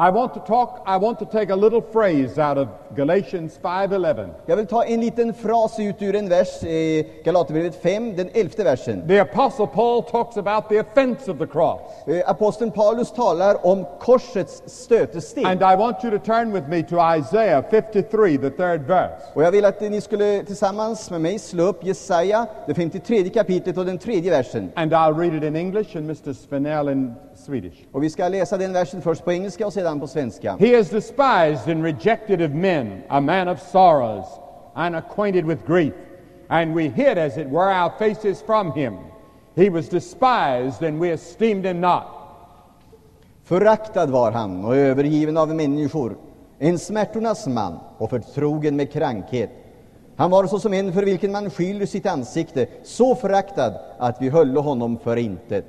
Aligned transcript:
I 0.00 0.10
want 0.10 0.32
to 0.34 0.40
talk, 0.40 0.84
I 0.86 0.96
want 0.96 1.18
to 1.18 1.24
take 1.24 1.50
a 1.50 1.56
little 1.56 1.80
phrase 1.80 2.38
out 2.38 2.56
of 2.56 2.68
Galatians 2.94 3.58
5:11. 3.62 4.30
Jag 4.46 4.56
vill 4.56 4.66
ta 4.66 4.84
en 4.84 5.00
liten 5.00 5.34
fras 5.34 5.80
ut 5.80 6.02
ur 6.02 6.16
en 6.16 6.28
vers 6.28 6.64
i 6.64 7.06
Galaterbrevet 7.24 7.74
5, 7.74 8.16
den 8.16 8.30
elfte 8.34 8.64
versen. 8.64 9.08
The 9.08 9.20
apostle 9.20 9.66
Paul 9.66 10.02
talks 10.02 10.36
about 10.36 10.68
the 10.68 10.80
offense 10.80 11.30
of 11.30 11.38
the 11.38 11.46
cross. 11.46 11.80
Eh, 12.06 12.22
Aposteln 12.26 12.70
Paulus 12.70 13.12
talar 13.12 13.66
om 13.66 13.86
korsets 14.00 14.62
stötesten. 14.66 15.46
And 15.46 15.62
I 15.62 15.76
want 15.76 16.04
you 16.04 16.18
to 16.18 16.18
turn 16.18 16.52
with 16.52 16.68
me 16.68 16.82
to 16.82 16.96
Isaiah 17.16 17.64
53, 17.70 18.36
the 18.36 18.50
third 18.50 18.80
verse. 18.86 19.22
Och 19.34 19.42
jag 19.42 19.50
vill 19.50 19.64
att 19.64 19.80
ni 19.80 20.00
skulle 20.00 20.44
tillsammans 20.44 21.10
med 21.10 21.20
mig 21.20 21.38
slå 21.38 21.62
upp 21.62 21.84
Jesaja, 21.84 22.46
det 22.66 22.74
53 22.74 23.28
kapitlet 23.28 23.78
och 23.78 23.86
den 23.86 23.98
tredje 23.98 24.30
versen. 24.30 24.72
And 24.74 24.92
I'll 24.92 25.18
read 25.18 25.34
it 25.34 25.42
in 25.42 25.56
English 25.56 25.96
and 25.96 26.04
Mr. 26.04 26.32
Svenell 26.32 26.88
in 26.88 27.14
Swedish. 27.38 27.86
Och 27.92 28.02
vi 28.02 28.10
ska 28.10 28.28
läsa 28.28 28.56
den 28.56 28.72
versen 28.72 29.02
först 29.02 29.24
på 29.24 29.32
engelska 29.32 29.66
och 29.66 29.72
sedan 29.72 30.00
på 30.00 30.06
svenska. 30.06 30.56
He 30.56 30.78
is 30.78 30.90
despised 30.90 31.68
and 31.68 31.84
rejected 31.84 32.42
of 32.42 32.50
men, 32.50 33.02
a 33.08 33.20
man 33.20 33.48
of 33.48 33.60
sorrows, 33.60 34.26
unacquainted 34.76 35.46
with 35.46 35.66
grief. 35.66 35.92
And 36.48 36.74
we 36.74 36.82
hid, 36.82 37.18
as 37.18 37.36
it 37.36 37.46
were, 37.46 37.82
our 37.82 37.92
faces 37.98 38.42
from 38.42 38.72
him. 38.72 38.94
He 39.56 39.70
was 39.70 39.88
despised, 39.88 40.82
and 40.82 41.02
we 41.02 41.12
esteemed 41.12 41.64
him 41.64 41.80
not. 41.80 42.02
Föraktad 43.44 44.10
var 44.10 44.32
han 44.32 44.64
och 44.64 44.76
övergiven 44.76 45.36
av 45.36 45.54
människor, 45.54 46.16
en 46.58 46.78
smärtornas 46.78 47.46
man 47.46 47.78
och 47.98 48.10
förtrogen 48.10 48.76
med 48.76 48.92
krankhet. 48.92 49.50
Han 50.16 50.30
var 50.30 50.46
såsom 50.46 50.72
en 50.72 50.92
för 50.92 51.02
vilken 51.02 51.32
man 51.32 51.50
skyller 51.50 51.86
sitt 51.86 52.06
ansikte, 52.06 52.66
så 52.84 53.14
föraktad 53.14 53.74
att 53.98 54.22
vi 54.22 54.28
höll 54.28 54.56
honom 54.56 54.98
för 54.98 55.16
intet. 55.16 55.64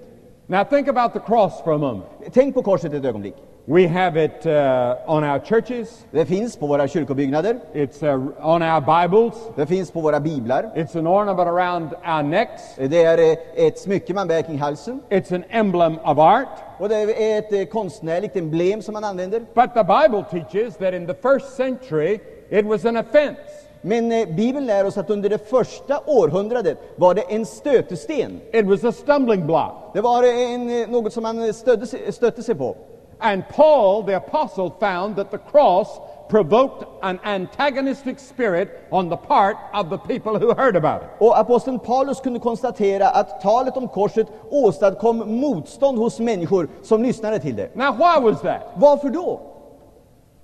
Now, 0.51 0.63
think 0.63 0.87
about 0.87 1.13
the 1.13 1.19
cross 1.19 1.61
for 1.61 1.73
a 1.73 1.77
moment. 1.77 2.05
Tänk 2.33 2.55
på 2.55 2.63
korset 2.63 2.93
ett 2.93 3.05
ögonblick. 3.05 3.35
We 3.65 3.87
have 3.87 4.25
it 4.25 4.45
uh, 4.45 4.95
on 5.07 5.23
our 5.23 5.39
churches, 5.39 6.05
Det 6.11 6.25
finns 6.25 6.55
på 6.57 6.67
våra 6.67 6.87
kyrkobyggnader, 6.87 7.59
it's 7.73 8.03
uh, 8.03 8.15
on 8.55 8.63
our 8.63 8.81
Bibles, 8.81 9.33
det 9.55 9.65
finns 9.65 9.91
på 9.91 10.01
våra 10.01 10.19
biblar. 10.19 10.71
it's 10.75 10.99
an 10.99 11.07
ornament 11.07 11.47
around 11.49 11.93
our 11.93 12.23
necks, 12.23 12.75
Det 12.75 13.03
är 13.03 13.17
eh, 13.17 13.65
ett 13.67 13.79
smycke 13.79 14.13
man 14.13 14.27
bär 14.27 14.41
kring 14.41 14.59
halsen 14.59 15.01
it's 15.09 15.35
an 15.35 15.43
emblem 15.49 15.99
of 16.03 16.17
art. 16.17 16.47
och 16.77 16.89
det 16.89 16.95
är 16.95 17.39
ett 17.39 17.53
eh, 17.53 17.65
konstnärligt 17.65 18.35
emblem 18.35 18.81
som 18.81 18.93
man 18.93 19.03
använder. 19.03 19.39
But 19.39 19.73
the 19.73 19.83
Bible 19.83 20.23
teaches 20.31 20.77
that 20.77 20.93
in 20.93 21.07
the 21.07 21.13
first 21.13 21.55
century, 21.55 22.19
it 22.49 22.65
was 22.65 22.85
an 22.85 22.97
offense. 22.97 23.68
Men 23.81 24.11
eh, 24.11 24.27
Bibeln 24.27 24.65
lär 24.65 24.85
oss 24.85 24.97
att 24.97 25.09
under 25.09 25.29
det 25.29 25.49
första 25.49 25.99
århundradet 26.05 26.77
var 26.95 27.13
det 27.13 27.21
en 27.21 27.45
stötesten. 27.45 28.41
It 28.53 28.65
was 28.65 28.83
a 28.83 28.91
stumbling 28.91 29.47
block. 29.47 29.71
Det 29.93 30.01
var 30.01 30.23
en, 30.23 30.81
eh, 30.81 30.89
något 30.89 31.13
som 31.13 31.23
man 31.23 31.53
sig- 31.53 32.11
stötte 32.11 32.43
sig 32.43 32.55
på. 32.55 32.75
And 33.21 33.43
Paul, 33.55 34.03
the 34.03 34.13
apostle, 34.15 34.71
found 34.79 35.15
that 35.15 35.31
the 35.31 35.37
cross 35.51 35.87
provoked 36.29 36.87
an 37.01 37.19
antagonistic 37.23 38.19
spirit 38.19 38.69
on 38.91 39.09
the 39.09 39.17
part 39.17 39.55
of 39.73 39.89
the 39.89 39.97
people 39.97 40.31
who 40.45 40.53
heard 40.53 40.75
about 40.77 41.01
it. 41.01 41.07
Och 41.19 41.39
aposteln 41.39 41.79
Paulus 41.79 42.21
kunde 42.21 42.39
konstatera 42.39 43.07
att 43.09 43.41
talet 43.41 43.77
om 43.77 43.87
korset 43.87 44.27
åstadkom 44.51 45.17
motstånd 45.41 45.97
hos 45.97 46.19
människor 46.19 46.67
som 46.83 47.03
lyssnade 47.03 47.39
till 47.39 47.55
det. 47.55 47.75
Now, 47.75 47.91
why 47.97 48.31
was 48.31 48.41
that? 48.41 48.61
Varför 48.75 49.09
då? 49.09 49.39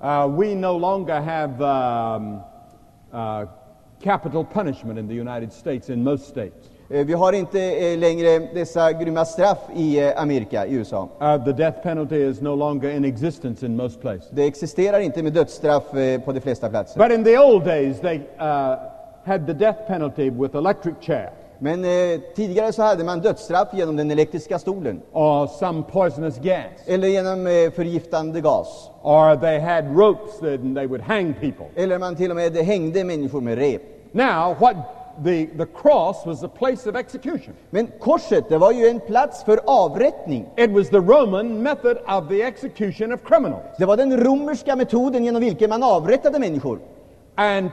Uh, 0.04 0.28
we 0.40 0.56
no 0.56 0.78
longer 0.80 1.20
have 1.22 1.64
um, 2.16 2.40
uh, 3.16 3.48
capital 4.04 4.44
punishment 4.44 5.00
in 5.00 5.08
the 5.08 5.16
United 5.16 5.54
States, 5.54 5.90
in 5.90 6.04
most 6.04 6.28
states. 6.28 6.70
Eh, 6.90 7.06
Vi 7.06 7.14
har 7.14 7.34
inte 7.34 7.62
eh, 7.62 7.98
längre 7.98 8.40
dessa 8.54 8.92
grymma 8.92 9.26
straff 9.26 9.58
i 9.76 10.00
eh, 10.00 10.22
Amerika, 10.22 10.66
i 10.66 10.74
USA. 10.74 11.10
Uh, 11.22 11.46
the 11.46 11.54
death 11.54 11.82
penalty 11.84 12.30
is 12.30 12.42
no 12.42 12.56
longer 12.56 12.90
in 12.90 13.06
existence 13.06 13.66
in 13.66 13.76
most 13.76 14.02
places. 14.02 14.30
Det 14.30 14.44
existerar 14.48 15.00
inte 15.00 15.24
med 15.24 15.34
dödsstraff 15.34 15.84
på 16.26 16.32
de 16.32 16.42
flesta 16.42 16.70
platser. 16.70 17.00
But 17.00 17.12
in 17.12 17.24
the 17.24 17.38
old 17.38 17.64
days, 17.66 18.00
they 18.00 18.18
uh, 18.40 18.76
had 19.24 19.48
the 19.48 19.54
death 19.54 19.88
penalty 19.88 20.30
with 20.30 20.56
electric 20.56 20.96
chair 21.02 21.30
Men 21.60 21.86
eh, 21.86 22.20
tidigare 22.36 22.74
så 22.74 22.82
hade 22.84 23.04
man 23.04 23.20
dödsstraff 23.20 23.68
genom 23.74 23.96
den 23.96 24.12
elektriska 24.12 24.60
stolen 24.60 25.02
or 25.12 25.48
some 25.48 25.84
poisonous 25.92 26.40
gas. 26.40 26.66
eller 26.86 27.08
genom 27.08 27.48
eh, 27.48 27.72
förgiftande 27.72 28.42
gas. 28.42 28.90
Or 29.02 29.36
they 29.36 29.60
had 29.60 29.98
ropes 29.98 30.40
that 30.40 30.76
they 30.76 30.88
would 30.88 31.02
hang 31.02 31.34
people. 31.34 31.66
Eller 31.76 32.00
man 32.00 32.16
till 32.16 32.30
och 32.32 32.36
med 32.36 32.58
hängde 32.58 33.04
människor 33.04 33.42
med 33.42 33.58
rep. 33.58 33.82
Now, 34.12 34.56
what 34.60 34.76
the, 35.24 35.46
the 35.46 35.66
cross 35.66 36.26
was 36.26 36.44
a 36.44 36.48
place 36.48 36.90
of 36.90 36.96
execution. 36.96 37.54
Men 37.70 37.88
korset, 38.00 38.50
det 38.50 38.58
var 38.58 38.72
ju 38.72 38.88
en 38.88 39.00
plats 39.00 39.44
för 39.44 39.60
avrättning. 39.66 40.46
It 40.58 40.72
was 40.72 40.90
the 40.90 40.98
Roman 40.98 41.64
method 41.64 41.98
of 42.08 42.30
the 42.30 42.42
execution 42.42 43.14
of 43.14 43.20
criminals. 43.24 43.78
Det 43.78 43.86
var 43.86 43.98
den 43.98 44.24
romerska 44.24 44.76
metoden 44.76 45.26
genom 45.26 45.42
vilken 45.42 45.70
man 45.70 45.84
avrättade 45.84 46.40
människor. 46.40 46.80
And 47.36 47.70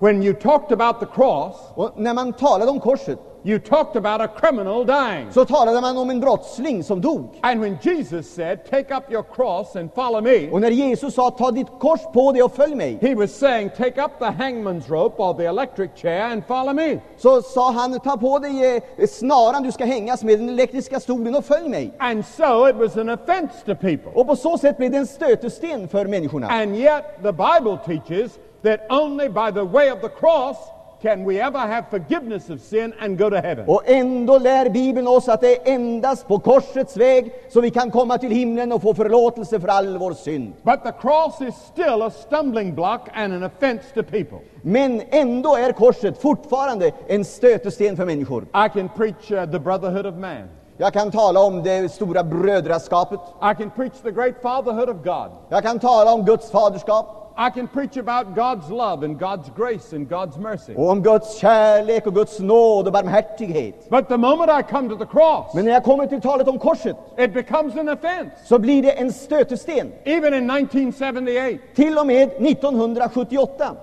when 0.00 0.22
you 0.22 0.32
talked 0.34 0.72
about 0.72 1.00
the 1.00 1.06
cross, 1.06 1.56
Och 1.74 1.92
när 1.96 2.14
man 2.14 2.32
talade 2.32 2.70
om 2.70 2.80
korset 2.80 3.18
you 3.44 3.58
talked 3.58 3.96
about 3.96 4.20
a 4.20 4.28
criminal 4.40 4.84
dying. 4.86 5.32
så 5.32 5.44
talade 5.44 5.80
man 5.80 5.98
om 5.98 6.10
en 6.10 6.20
brottsling 6.20 6.84
som 6.84 7.00
dog. 7.00 7.38
And 7.42 7.60
when 7.60 7.78
Jesus 7.82 8.34
said, 8.34 8.64
Take 8.70 8.94
up 8.96 9.12
your 9.12 9.22
cross 9.22 9.76
and 9.76 9.90
follow 9.94 10.20
me, 10.22 10.50
Och 10.50 10.60
när 10.60 10.70
Jesus 10.70 11.14
sa 11.14 11.30
ta 11.30 11.50
ditt 11.50 11.66
kors 11.80 12.00
på 12.12 12.32
dig 12.32 12.42
och 12.42 12.52
följ 12.52 12.74
mig, 12.74 12.98
he 13.00 13.14
was 13.14 13.30
saying, 13.32 13.70
Take 13.70 14.02
up 14.04 14.10
the 14.18 14.24
hangman's 14.24 14.88
rope 14.88 15.22
or 15.22 15.34
the 15.34 15.44
electric 15.44 15.90
chair 15.96 16.22
and 16.32 16.42
follow 16.46 16.74
me. 16.74 16.98
så 17.16 17.42
sa 17.42 17.70
han 17.72 18.00
ta 18.00 18.16
på 18.16 18.38
dig 18.38 18.76
eh, 18.96 19.06
snaran 19.08 19.62
du 19.62 19.72
ska 19.72 19.84
hängas 19.84 20.24
med 20.24 20.38
den 20.38 20.48
elektriska 20.48 21.00
stolen 21.00 21.34
och 21.34 21.44
följ 21.44 21.68
mig. 21.68 21.94
And 21.98 22.24
so 22.26 22.68
it 22.68 22.76
was 22.76 22.96
an 22.96 23.08
offense 23.08 23.54
to 23.66 23.74
people. 23.74 24.10
Och 24.14 24.26
på 24.26 24.36
så 24.36 24.58
sätt 24.58 24.76
blev 24.76 24.90
det 24.90 24.98
en 24.98 25.06
stötesten 25.06 25.88
för 25.88 26.06
människorna. 26.06 26.46
And 26.48 26.76
yet 26.76 27.04
the 27.22 27.32
Bible 27.32 27.78
teaches 27.86 28.38
that 28.62 28.80
only 28.90 29.28
by 29.28 29.50
the 29.50 29.64
way 29.64 29.90
of 29.90 30.00
the 30.00 30.08
cross 30.08 30.56
can 31.02 31.24
we 31.24 31.40
ever 31.40 31.58
have 31.58 31.88
forgiveness 31.90 32.50
of 32.50 32.60
sin 32.60 32.92
and 33.00 33.18
go 33.18 33.30
to 33.30 33.36
heaven. 33.36 33.64
Och 33.68 33.82
ändå 33.86 34.38
lär 34.38 34.70
Bibeln 34.70 35.08
oss 35.08 35.28
att 35.28 35.40
det 35.40 35.68
är 35.68 35.74
endast 35.74 36.28
på 36.28 36.38
korsets 36.38 36.96
väg 36.96 37.32
som 37.48 37.62
vi 37.62 37.70
kan 37.70 37.90
komma 37.90 38.18
till 38.18 38.30
himlen 38.30 38.72
och 38.72 38.82
få 38.82 38.94
förlåtelse 38.94 39.60
för 39.60 39.68
all 39.68 39.98
vår 39.98 40.12
synd. 40.12 40.52
But 40.62 40.82
the 40.82 40.92
cross 40.92 41.40
is 41.40 41.54
still 41.72 42.02
a 42.02 42.10
stumbling 42.10 42.74
block 42.74 43.08
and 43.14 43.32
an 43.32 43.42
offense 43.42 43.84
to 43.94 44.02
people. 44.02 44.38
Men 44.62 45.02
ändå 45.10 45.56
är 45.56 45.72
korset 45.72 46.18
fortfarande 46.18 46.92
en 47.06 47.24
stötesten 47.24 47.96
för 47.96 48.04
människor. 48.04 48.42
I 48.42 48.68
can 48.68 48.88
preach 48.96 49.30
uh, 49.30 49.52
the 49.52 49.58
brotherhood 49.58 50.06
of 50.06 50.14
man. 50.14 50.48
Jag 50.76 50.92
kan 50.92 51.10
tala 51.10 51.40
om 51.40 51.62
det 51.62 51.92
stora 51.92 52.24
brödraskapet. 52.24 53.20
I 53.52 53.54
can 53.62 53.70
preach 53.70 53.92
the 54.02 54.10
great 54.10 54.34
fatherhood 54.42 54.88
of 54.88 54.96
God. 54.96 55.30
Jag 55.48 55.62
kan 55.62 55.78
tala 55.78 56.14
om 56.14 56.24
Guds 56.24 56.50
faderskap 56.50 57.27
I 57.40 57.50
can 57.50 57.68
preach 57.68 57.96
about 57.96 58.34
God's 58.34 58.68
love 58.70 59.04
and 59.04 59.18
God's 59.18 59.48
grace 59.56 59.92
and 59.96 60.08
God's 60.08 60.38
mercy. 60.38 60.74
och 60.76 60.90
om 60.90 61.02
Guds 61.02 61.38
kärlek 61.38 62.06
och 62.06 62.14
Guds 62.14 62.38
nåd 62.40 62.86
och 62.86 62.92
barmhärtighet. 62.92 63.90
But 63.90 64.08
the 64.08 64.16
moment 64.16 64.50
I 64.60 64.62
come 64.72 64.88
to 64.88 64.96
the 64.96 65.06
cross, 65.06 65.54
Men 65.54 65.64
när 65.64 65.72
jag 65.72 65.84
kommer 65.84 66.06
till 66.06 66.20
talet 66.20 66.48
om 66.48 66.58
korset 66.58 66.96
it 67.18 67.34
becomes 67.34 67.76
an 67.76 67.88
offense. 67.88 68.30
så 68.44 68.58
blir 68.58 68.82
det 68.82 68.90
en 68.92 69.12
stötesten. 69.12 69.92
Even 70.04 70.34
in 70.34 70.50
1978. 70.50 71.58
Till 71.74 71.98
och 71.98 72.06
med 72.06 72.28
1978. 72.28 73.76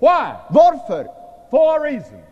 Why? 0.00 0.08
Varför? 0.50 1.06
Four 1.50 1.80
reasons. 1.84 2.24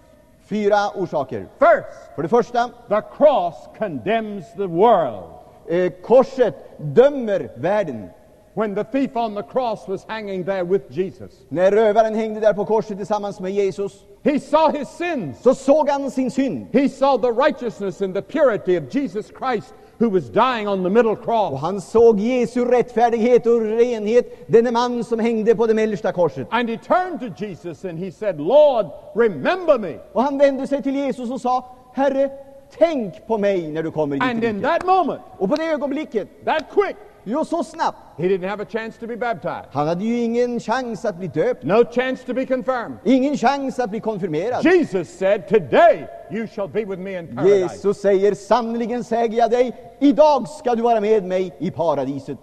Fyra 0.49 0.77
orsaker. 0.95 1.47
First, 1.59 2.15
För 2.15 2.23
det 2.23 2.29
första, 2.29 2.69
the 2.89 3.01
cross 3.17 3.55
condemns 3.79 4.53
the 4.53 4.67
world. 4.67 5.25
eh, 5.69 5.93
korset 6.03 6.55
dömer 6.79 7.51
världen. 7.57 8.11
When 8.57 8.75
the 8.75 8.85
thief 8.85 9.17
on 9.17 9.35
the 9.35 9.43
cross 9.43 9.87
was 9.89 10.05
hanging 10.09 10.45
there 10.45 10.65
with 10.65 10.85
Jesus, 10.91 11.33
När 11.49 11.71
rövaren 11.71 12.15
hängde 12.15 12.41
där 12.41 12.53
på 12.53 12.65
korset 12.65 12.97
tillsammans 12.97 13.41
med 13.41 13.53
Jesus 13.53 14.05
he 14.23 14.41
saw 14.41 14.79
his 14.79 14.89
sins. 14.89 15.43
så 15.43 15.55
såg 15.55 15.89
han 15.89 16.11
sin 16.11 16.31
synd. 16.31 16.67
He 16.73 16.89
saw 16.89 17.19
the 17.23 17.33
righteousness 17.43 18.03
and 18.03 18.15
the 18.15 18.23
purity 18.23 18.79
of 18.79 18.95
Jesus 18.95 19.27
Christ 19.39 19.75
who 19.99 20.11
was 20.11 20.25
dying 20.31 20.69
on 20.69 20.83
the 20.85 20.91
middle 20.91 21.11
Och 21.13 21.25
cross. 21.25 21.61
han 21.61 21.81
såg 21.81 22.21
Jesu 22.21 22.65
rättfärdighet 22.65 23.47
och 23.47 23.61
renhet, 23.61 24.49
denne 24.49 24.71
man 24.71 25.05
som 25.05 25.19
hängde 25.21 25.55
på 25.55 25.67
det 25.67 25.75
mellersta 25.75 26.13
korset. 26.13 26.47
And 26.51 26.71
he 26.71 26.77
turned 26.79 27.21
to 27.21 27.45
Jesus 27.45 27.85
and 27.85 27.99
he 27.99 28.11
said, 28.13 28.41
Lord, 28.41 28.87
remember 29.15 29.79
me. 29.79 29.95
Och 30.13 30.23
han 30.23 30.39
vände 30.39 30.67
sig 30.67 30.83
till 30.83 30.97
Jesus 30.97 31.31
och 31.31 31.41
sa, 31.41 31.65
Herre, 31.95 32.31
tänk 32.79 33.27
på 33.27 33.39
mig 33.39 33.71
när 33.73 33.83
du 33.83 33.91
kommer 33.91 34.17
i 34.17 34.21
And 34.21 34.45
in 34.45 34.63
that 34.63 34.87
moment, 34.87 35.21
Och 35.39 35.49
på 35.49 35.57
det 35.57 35.65
ögonblicket, 35.65 36.29
that 36.45 36.63
quick, 36.75 36.97
jo 37.29 37.45
så 37.45 37.65
snabbt, 37.65 37.97
he 38.19 38.29
didn't 38.29 38.49
have 38.49 38.63
a 38.63 38.67
chance 38.69 39.01
to 39.01 39.07
be 39.07 39.17
baptized, 39.17 39.69
han 39.71 39.89
hade 39.89 40.05
ju 40.05 40.21
ingen 40.21 40.61
chans 40.61 41.05
att 41.05 41.17
bli 41.17 41.29
döpt, 41.29 41.65
no 41.65 41.85
chance 41.93 42.27
to 42.27 42.35
be 42.35 42.47
confirmed. 42.47 42.99
ingen 43.05 43.37
chans 43.37 43.79
att 43.79 43.91
bli 43.91 44.01
konfirmerad. 44.01 44.65
Jesus 44.65 45.09
said, 45.19 45.49
Today 45.49 46.09
you 46.31 46.47
shall 46.47 46.69
be 46.69 46.85
with 46.85 46.99
me 47.01 47.19
in 47.19 47.37
paradise. 47.37 47.75
Jesus 47.75 48.01
säger, 48.01 48.35
sannerligen 48.35 49.05
säger 49.05 49.39
jag 49.39 49.51
dig, 49.51 49.97
idag 50.01 50.49
ska 50.49 50.75
du 50.75 50.83
vara 50.83 51.01
med 51.01 51.25
mig 51.25 51.55
i 51.59 51.71
paradiset. 51.71 52.39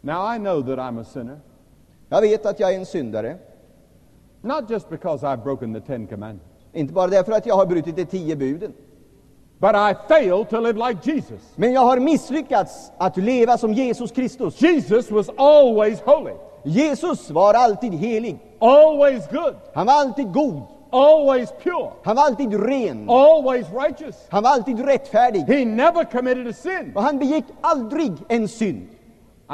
Now 0.00 0.34
I 0.34 0.38
know 0.38 0.62
that 0.62 0.78
I'm 0.78 1.00
a 1.00 1.04
sinner, 1.04 1.40
Jag 2.08 2.20
vet 2.20 2.46
att 2.46 2.60
jag 2.60 2.74
är 2.74 2.78
en 2.78 2.86
syndare, 2.86 3.36
not 4.42 4.70
just 4.70 4.88
because 4.90 5.26
I've 5.26 5.42
broken 5.42 5.74
the 5.74 5.80
Ten 5.80 6.06
Commandments, 6.06 6.44
inte 6.72 6.92
bara 6.92 7.06
därför 7.06 7.32
att 7.32 7.46
jag 7.46 7.54
har 7.54 7.66
brutit 7.66 7.96
de 7.96 8.04
tio 8.04 8.36
buden, 8.36 8.72
But 9.60 9.74
I 9.74 9.94
failed 10.08 10.50
to 10.50 10.60
live 10.60 10.88
like 10.88 11.12
Jesus. 11.12 11.42
Men 11.56 11.72
jag 11.72 11.80
har 11.80 11.98
misslyckats 11.98 12.92
att 12.98 13.16
leva 13.16 13.58
som 13.58 13.72
Jesus 13.72 14.10
Kristus. 14.12 14.60
Jesus 14.62 15.10
was 15.10 15.30
always 15.36 16.00
holy, 16.00 16.34
Jesus 16.64 17.30
var 17.30 17.54
alltid 17.54 17.92
helig. 17.94 18.38
always 18.60 19.28
good, 19.28 19.54
Han 19.74 19.86
var 19.86 19.94
alltid 19.94 20.32
god. 20.32 20.62
always 20.90 21.52
pure, 21.62 21.90
Han 22.02 22.16
var 22.16 22.22
alltid 22.24 22.54
ren. 22.66 23.10
always 23.10 23.66
righteous. 23.72 24.16
Han 24.30 24.42
var 24.42 24.50
alltid 24.50 24.84
rättfärdig. 24.84 25.40
He 25.40 25.64
never 25.64 26.04
committed 26.04 26.46
a 26.48 26.52
sin. 26.52 26.92
Och 26.96 27.02
han 27.02 27.18
begick 27.18 27.44
aldrig 27.60 28.12
en 28.28 28.48
synd. 28.48 28.88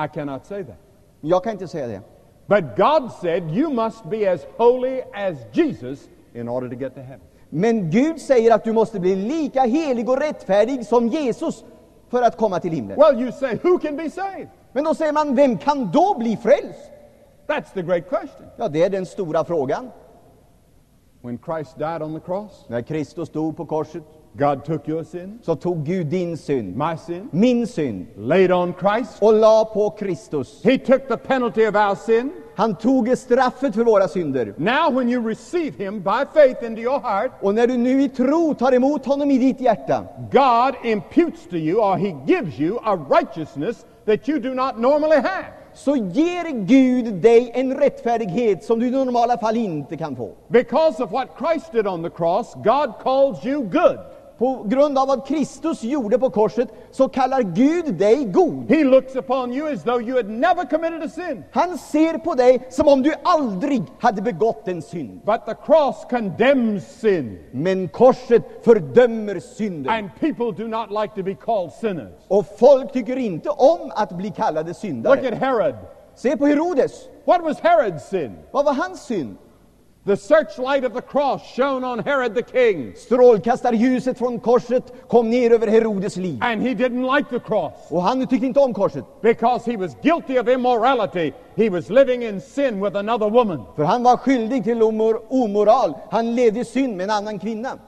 I 0.04 0.08
cannot 0.14 0.46
say 0.46 0.64
that. 0.64 0.76
Jag 1.20 1.44
kan 1.44 1.52
inte 1.52 1.68
säga 1.68 1.86
det. 1.86 2.00
But 2.46 2.76
God 2.76 3.12
said, 3.20 3.50
You 3.50 3.70
must 3.70 4.04
be 4.04 4.32
as 4.32 4.40
holy 4.56 5.00
as 5.14 5.36
Jesus 5.52 6.08
in 6.34 6.48
order 6.48 6.68
to 6.68 6.74
get 6.74 6.94
to 6.94 7.00
heaven. 7.00 7.20
Men 7.50 7.90
Gud 7.90 8.20
säger 8.20 8.54
att 8.54 8.64
du 8.64 8.72
måste 8.72 9.00
bli 9.00 9.16
lika 9.16 9.60
helig 9.60 10.08
och 10.08 10.18
rättfärdig 10.18 10.86
som 10.86 11.08
Jesus 11.08 11.64
för 12.08 12.22
att 12.22 12.36
komma 12.36 12.60
till 12.60 12.72
himlen. 12.72 12.98
Well, 12.98 13.22
you 13.22 13.32
say, 13.32 13.58
Who 13.62 13.78
can 13.78 13.96
be 13.96 14.10
saved? 14.10 14.48
Men 14.72 14.84
då 14.84 14.94
säger 14.94 15.12
man, 15.12 15.34
vem 15.34 15.58
kan 15.58 15.90
då 15.92 16.18
bli 16.18 16.36
frälst? 16.36 16.90
That's 17.46 17.74
the 17.74 17.82
great 17.82 18.08
question. 18.08 18.46
Ja, 18.56 18.68
det 18.68 18.82
är 18.82 18.90
den 18.90 19.06
stora 19.06 19.44
frågan. 19.44 19.90
When 21.22 21.38
Christ 21.44 21.78
died 21.78 22.02
on 22.02 22.20
the 22.20 22.26
cross, 22.26 22.64
När 22.68 22.82
Kristus 22.82 23.30
dog 23.30 23.56
på 23.56 23.66
korset 23.66 24.02
God 24.38 24.64
took 24.64 24.88
your 24.88 25.04
sin, 25.04 25.38
så 25.42 25.54
tog 25.54 25.86
Gud 25.86 26.06
din 26.06 26.36
synd, 26.36 26.76
my 26.76 26.96
sin, 27.06 27.28
min 27.32 27.66
synd, 27.66 28.06
laid 28.16 28.52
on 28.52 28.74
Christ. 28.80 29.22
och 29.22 29.32
la 29.32 29.64
på 29.64 29.90
Kristus. 29.90 30.64
He 30.64 30.78
took 30.78 31.08
the 31.08 31.16
penalty 31.16 31.66
of 31.66 31.74
our 31.74 31.94
sin. 31.94 32.32
Han 32.56 32.74
tog 32.74 33.18
straffet 33.18 33.74
för 33.74 33.84
våra 33.84 34.08
synder. 34.08 34.54
Now, 34.56 34.90
when 34.90 35.08
you 35.08 35.28
receive 35.28 35.84
Him 35.84 36.00
by 36.02 36.24
faith 36.34 36.64
into 36.64 36.80
your 36.82 37.00
heart, 37.00 37.30
Och 37.40 37.54
när 37.54 37.66
du 37.66 37.76
nu 37.76 38.02
i 38.02 38.08
tro 38.08 38.54
tar 38.54 38.72
emot 38.74 39.06
honom 39.06 39.30
i 39.30 39.38
ditt 39.38 39.60
hjärta, 39.60 40.04
God 40.32 40.74
imputes 40.84 41.46
to 41.50 41.56
you, 41.56 41.80
or 41.80 41.96
He 41.96 42.14
gives 42.26 42.60
you, 42.60 42.78
a 42.84 42.96
righteousness 43.10 43.84
that 44.06 44.28
you 44.28 44.38
do 44.38 44.54
not 44.54 44.78
normally 44.78 45.16
have. 45.20 45.44
så 45.74 45.96
ger 45.96 46.50
Gud 46.50 47.14
dig 47.14 47.50
en 47.54 47.74
rättfärdighet 47.74 48.64
som 48.64 48.78
du 48.78 48.86
i 48.86 48.90
normala 48.90 49.38
fall 49.38 49.56
inte 49.56 49.96
kan 49.96 50.16
få. 50.16 50.30
Because 50.48 51.02
of 51.04 51.12
what 51.12 51.28
Christ 51.38 51.72
did 51.72 51.86
on 51.86 52.02
the 52.02 52.10
cross, 52.10 52.54
God 52.54 52.92
calls 53.02 53.44
you 53.46 53.62
good. 53.62 53.98
På 54.40 54.64
grund 54.68 54.98
av 54.98 55.08
vad 55.08 55.26
Kristus 55.26 55.82
gjorde 55.82 56.18
på 56.18 56.30
korset 56.30 56.68
så 56.90 57.08
kallar 57.08 57.42
Gud 57.42 57.94
dig 57.94 58.24
god. 58.24 58.70
He 58.70 58.84
looks 58.84 59.16
upon 59.16 59.52
you 59.52 59.72
as 59.72 59.82
though 59.82 60.08
you 60.08 60.16
had 60.16 60.28
never 60.30 60.64
committed 60.64 61.02
a 61.02 61.08
sin. 61.08 61.44
Han 61.52 61.78
ser 61.78 62.18
på 62.18 62.34
dig 62.34 62.66
som 62.70 62.88
om 62.88 63.02
du 63.02 63.12
aldrig 63.24 63.82
hade 64.00 64.22
begått 64.22 64.68
en 64.68 64.82
synd. 64.82 65.20
But 65.24 65.46
the 65.46 65.54
cross 65.66 66.06
condemns 66.10 66.84
sin, 67.00 67.38
Men 67.52 67.88
korset 67.88 68.42
fördömer 68.64 69.40
synden. 69.40 69.92
and 69.92 70.10
people 70.20 70.64
do 70.64 70.68
not 70.68 70.90
like 71.02 71.14
to 71.14 71.22
be 71.22 71.34
called 71.34 71.72
sinners. 71.72 72.12
Och 72.28 72.46
folk 72.58 72.92
tycker 72.92 73.16
inte 73.16 73.50
om 73.50 73.92
att 73.94 74.12
bli 74.12 74.30
kallade 74.30 74.68
Look 74.68 74.76
syndare. 74.76 75.28
at 75.28 75.38
Herod. 75.38 75.74
Se 76.14 76.36
på 76.36 76.46
Herodes. 76.46 77.08
What 77.24 77.42
was 77.42 77.60
Herod's 77.60 77.98
sin? 77.98 78.32
Vad 78.50 78.64
var 78.64 78.72
hans 78.72 79.02
synd? 79.02 79.36
The 80.06 80.16
searchlight 80.16 80.84
of 80.84 80.92
the 80.94 81.02
cross 81.02 81.42
shone 81.56 81.84
on 81.86 81.98
Herod 81.98 82.34
the 82.34 82.42
king, 82.42 82.94
Strålkastarljuset 82.96 84.18
från 84.18 84.40
korset 84.40 84.92
kom 85.08 85.30
ner 85.30 85.50
över 85.52 85.66
Herodes 85.66 86.16
liv. 86.16 86.38
and 86.42 86.62
he 86.62 86.74
didn't 86.74 87.16
like 87.16 87.30
the 87.30 87.38
cross 87.40 87.72
Och 87.88 88.02
han 88.02 88.26
tyckte 88.26 88.46
inte 88.46 88.60
om 88.60 88.74
korset. 88.74 89.04
because 89.22 89.70
he 89.70 89.76
was 89.76 89.94
guilty 90.02 90.38
of 90.38 90.48
immorality. 90.48 91.32
He 91.56 91.68
was 91.70 91.90
living 91.90 92.22
in 92.22 92.40
sin 92.40 92.80
with 92.84 92.96
another 92.96 93.30
woman. 93.30 93.62
För 93.76 93.84
han 93.84 94.02
var 94.02 94.16
skyldig 94.16 94.64
till 94.64 94.82
omor 94.82 95.22
omoral. 95.28 95.94
Han 96.10 96.34
levde 96.34 96.60
i 96.60 96.64
synd 96.64 96.96
med 96.96 97.04
en 97.04 97.10
annan 97.10 97.38
kvinna. 97.38 97.78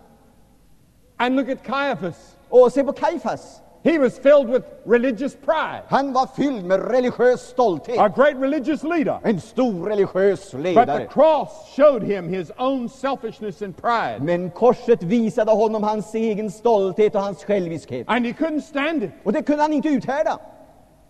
And 1.17 1.37
look 1.37 1.49
at 1.49 1.63
Caiaphas. 1.63 2.37
Och 2.49 2.73
se 2.73 2.85
på 2.85 2.93
Kaifas. 2.93 3.61
He 3.85 3.99
was 3.99 4.19
filled 4.19 4.49
with 4.49 4.65
religious 4.87 5.35
pride, 5.35 5.83
Han 5.89 6.13
var 6.13 6.27
fylld 6.37 6.65
med 6.65 6.81
religiös 6.91 7.41
stolthet. 7.41 7.99
a 7.99 8.09
great 8.09 8.37
religious 8.37 8.83
leader. 8.85 9.19
En 9.25 9.41
stor 9.41 9.73
religiös 9.89 10.51
But 10.53 10.63
the 10.63 10.69
ledare. 10.75 11.07
cross 11.09 11.49
showed 11.77 12.03
him 12.03 12.29
his 12.29 12.53
own 12.59 12.89
selfishness 12.89 13.63
and 13.63 13.77
pride, 13.77 14.21
Men 14.23 14.51
korset 14.51 15.03
visade 15.03 15.51
honom 15.51 15.83
hans 15.83 16.15
egen 16.15 16.51
stolthet 16.51 17.15
och 17.15 17.21
hans 17.23 17.45
själviskhet. 17.45 18.05
and 18.09 18.27
he 18.27 18.33
couldn't 18.33 18.61
stand 18.61 19.03
it. 19.03 19.11
Och 19.25 19.33
det 19.33 19.43
kunde 19.43 19.63
han 19.63 19.73
inte 19.73 19.89
uthärda. 19.89 20.39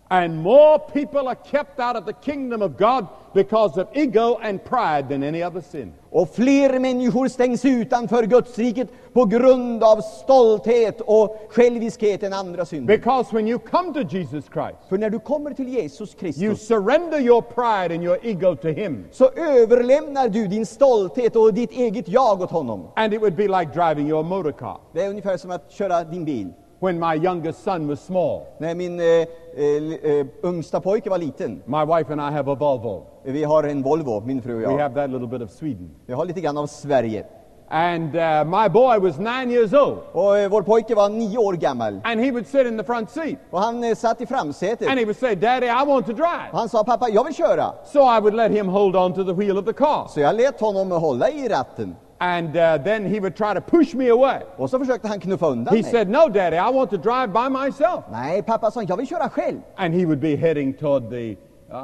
And 0.07 0.35
more 0.35 0.79
people 0.79 1.27
are 1.27 1.37
kept 1.51 1.79
out 1.79 1.95
of 1.95 2.05
the 2.05 2.13
kingdom 2.13 2.61
of 2.61 2.77
God 2.77 3.07
because 3.33 3.81
of 3.81 3.87
ego 3.93 4.39
and 4.43 4.63
pride 4.63 5.09
than 5.09 5.23
any 5.23 5.43
other 5.43 5.61
sin. 5.61 5.93
Och 6.09 6.29
fler 6.35 6.79
människor 6.79 7.27
stängs 7.27 7.65
utanför 7.65 8.23
Gudsriket 8.23 8.89
på 9.13 9.25
grund 9.25 9.83
av 9.83 10.01
stolthet 10.01 11.01
och 11.01 11.47
själviskhet 11.49 12.23
än 12.23 12.33
andra 12.33 12.65
synder. 12.65 12.97
Because 12.97 13.35
when 13.35 13.47
you 13.47 13.59
come 13.59 13.93
to 13.93 14.17
Jesus 14.17 14.45
Christ, 14.53 14.77
För 14.89 14.97
när 14.97 15.09
du 15.09 15.19
kommer 15.19 15.53
till 15.53 15.67
Jesus 15.67 16.09
you 16.09 16.19
Kristus 16.19 16.67
surrender 16.67 17.19
your 17.19 17.41
pride 17.41 17.95
and 17.95 18.03
your 18.03 18.19
ego 18.23 18.55
to 18.55 18.67
Him. 18.67 19.05
så 19.11 19.29
överlämnar 19.29 20.29
du 20.29 20.47
din 20.47 20.65
stolthet 20.65 21.35
och 21.35 21.53
ditt 21.53 21.71
eget 21.71 22.07
jag 22.07 22.41
åt 22.41 22.51
honom. 22.51 22.87
And 22.95 23.13
it 23.13 23.21
would 23.21 23.35
be 23.35 23.47
like 23.47 23.71
driving 23.73 24.09
your 24.09 24.23
motor 24.23 24.51
car. 24.51 24.77
Det 24.93 25.01
är 25.01 25.09
ungefär 25.09 25.37
som 25.37 25.51
att 25.51 25.71
köra 25.71 26.03
din 26.03 26.25
bil. 26.25 26.53
When 26.83 26.99
my 26.99 27.15
youngest 27.15 27.63
son 27.63 27.87
was 27.87 27.99
small, 28.05 28.41
När 28.57 28.75
min 28.75 28.99
eh, 28.99 29.05
eh, 29.05 30.19
eh, 30.19 30.25
yngsta 30.43 30.79
pojke 30.81 31.09
var 31.09 31.17
liten, 31.17 31.61
my 31.65 31.85
wife 31.85 32.11
and 32.13 32.21
I 32.21 32.31
have 32.31 32.51
a 32.51 32.55
Volvo. 32.55 33.05
vi 33.23 33.43
har 33.43 33.63
en 33.63 33.81
Volvo, 33.83 34.21
min 34.25 34.41
fru 34.41 34.53
och 34.55 34.59
We 34.61 34.63
jag. 34.77 34.79
have 34.79 34.95
that 34.95 35.09
little 35.09 35.27
bit 35.27 35.41
of 35.41 35.51
Sweden. 35.51 35.89
Vi 36.05 36.13
har 36.13 36.25
lite 36.25 36.41
grann 36.41 36.57
av 36.57 36.67
Sverige. 36.67 37.25
And 37.69 38.15
uh, 38.15 38.43
my 38.45 38.69
boy 38.69 38.99
was 38.99 39.17
nine 39.17 39.51
years 39.51 39.73
old, 39.73 39.97
Och 40.11 40.37
eh, 40.37 40.49
vår 40.49 40.61
pojke 40.61 40.95
var 40.95 41.09
nio 41.09 41.37
år 41.37 41.53
gammal. 41.53 41.99
and 42.03 42.19
he 42.21 42.31
would 42.31 42.47
sit 42.47 42.67
in 42.67 42.77
the 42.77 42.83
front 42.83 43.09
seat, 43.09 43.37
Och 43.51 43.59
han 43.59 43.83
eh, 43.83 43.95
satt 43.95 44.21
i 44.21 44.25
framsätet. 44.25 44.87
and 44.89 44.99
he 44.99 45.05
would 45.05 45.17
say, 45.17 45.35
Daddy, 45.35 45.67
I 45.67 45.85
want 45.87 46.05
to 46.05 46.13
drive. 46.13 46.49
Och 46.51 46.59
han 46.59 46.69
sa, 46.69 46.83
pappa, 46.83 47.09
jag 47.09 47.23
vill 47.23 47.33
köra. 47.35 47.73
So 47.85 47.99
I 48.17 48.19
would 48.19 48.33
let 48.33 48.51
him 48.51 48.67
hold 48.67 48.95
on 48.95 49.13
to 49.13 49.23
the 49.23 49.33
wheel 49.33 49.57
of 49.57 49.65
the 49.65 49.73
car. 49.73 50.07
Så 50.09 50.19
jag 50.19 50.35
lät 50.35 50.59
honom 50.61 50.91
hålla 50.91 51.29
i 51.29 51.47
ratten. 51.49 51.95
And 52.17 52.55
uh, 52.55 52.77
then 52.83 53.05
he 53.05 53.19
would 53.19 53.35
try 53.35 53.53
to 53.53 53.61
push 53.61 53.93
me 53.95 54.09
away. 54.09 54.39
Och 54.57 54.69
så 54.69 54.79
försökte 54.79 55.07
han 55.07 55.19
knuffa 55.19 55.47
undan 55.47 55.75
He 55.75 55.81
mig. 55.81 55.91
said, 55.91 56.09
No, 56.09 56.29
Daddy, 56.29 56.55
I 56.57 56.71
want 56.73 56.89
to 56.89 56.97
drive 56.97 57.27
by 57.27 57.49
myself. 57.49 58.03
Nej, 58.11 58.41
pappa 58.41 58.71
sa, 58.71 58.81
jag 58.81 58.97
vill 58.97 59.07
köra 59.07 59.29
själv. 59.29 59.57
And 59.75 59.93
he 59.93 60.05
would 60.05 60.19
be 60.19 60.35
heading 60.35 60.73
toward 60.73 61.09
the, 61.09 61.31
uh, 61.31 61.35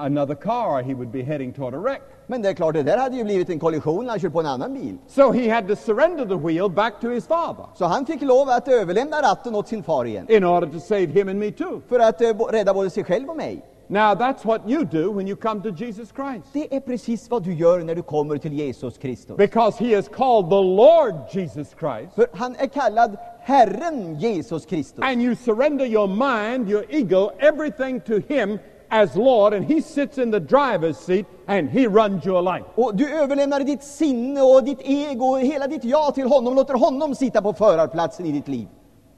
another 0.04 0.36
car, 0.36 0.68
or 0.80 0.82
he 0.82 0.94
would 0.94 1.12
be 1.12 1.22
heading 1.24 1.54
toward 1.54 1.74
a 1.74 1.78
wreck. 1.78 2.02
Men 2.28 2.42
det 2.42 2.50
är 2.50 2.54
klart, 2.54 2.74
det 2.74 2.84
där 2.84 2.98
hade 2.98 3.16
ju 3.18 3.24
blivit 3.24 3.50
en 3.50 3.60
kollision 3.60 4.04
när 4.06 4.10
han 4.12 4.20
kört 4.20 4.34
på 4.34 4.40
en 4.40 4.46
annan 4.46 4.74
bil. 4.74 4.98
So 5.08 5.32
he 5.32 5.50
had 5.54 5.68
to 5.68 5.76
surrender 5.76 6.26
the 6.26 6.36
wheel 6.48 6.70
back 6.70 6.94
to 7.02 7.10
his 7.10 7.28
father 7.28 7.66
Så 7.76 7.86
han 7.86 8.06
fick 8.06 8.22
lov 8.22 8.50
att 8.50 8.68
överlämna 8.68 9.22
ratten 9.22 9.56
åt 9.56 9.68
sin 9.68 9.84
far 9.84 10.06
igen. 10.06 10.26
in 10.32 10.44
order 10.46 10.68
to 10.68 10.80
save 10.80 11.06
him 11.06 11.30
and 11.30 11.40
me 11.40 11.52
too. 11.52 11.82
För 11.90 12.00
att 12.00 12.22
eh, 12.22 12.34
bo- 12.34 12.46
rädda 12.52 12.74
både 12.74 12.90
sig 12.90 13.04
själv 13.04 13.30
och 13.30 13.38
mig. 13.38 13.62
Now, 13.92 14.14
that's 14.14 14.46
what 14.46 14.70
you 14.70 14.86
do 14.86 15.10
when 15.10 15.28
you 15.28 15.36
come 15.36 15.64
to 15.64 15.72
Jesus 15.72 16.12
Christ. 16.12 16.46
Det 16.54 16.76
är 16.76 16.80
precis 16.80 17.30
vad 17.30 17.44
du 17.44 17.54
gör 17.54 17.80
när 17.80 17.96
du 17.96 18.02
kommer 18.02 18.38
till 18.38 18.54
Jesus 18.54 18.98
Kristus. 18.98 19.38
Because 19.38 19.84
he 19.84 19.98
is 19.98 20.08
called 20.08 20.50
the 20.50 20.62
Lord 20.62 21.16
Jesus 21.32 21.76
Christ. 21.80 22.14
För 22.16 22.28
han 22.34 22.56
är 22.56 22.68
kallad 22.68 23.18
Herren 23.42 24.20
Jesus 24.20 24.66
Kristus. 24.66 25.04
And 25.04 25.22
you 25.22 25.36
surrender 25.36 25.86
your 25.86 26.08
mind, 26.08 26.70
your 26.70 26.86
ego, 26.90 27.32
everything 27.40 28.02
to 28.02 28.14
him 28.34 28.60
as 28.90 29.16
Lord, 29.16 29.54
and 29.54 29.66
he 29.66 29.82
sits 29.82 30.18
in 30.18 30.32
the 30.32 30.40
driver's 30.40 30.98
seat 30.98 31.26
and 31.48 31.70
he 31.70 31.88
runs 31.88 32.26
your 32.26 32.42
life. 32.42 32.66
Och 32.76 32.96
du 32.96 33.10
överlämnar 33.10 33.60
ditt 33.60 33.84
sinne 33.84 34.42
och 34.42 34.64
ditt 34.64 34.82
ego 34.82 35.26
och 35.26 35.40
hela 35.40 35.68
ditt 35.68 35.84
ja 35.84 36.12
till 36.12 36.28
honom, 36.28 36.56
låter 36.56 36.74
honom 36.74 37.16
sitta 37.16 37.42
på 37.42 37.54
förarplatsen 37.54 38.26
i 38.26 38.32
ditt 38.32 38.48
liv. 38.48 38.68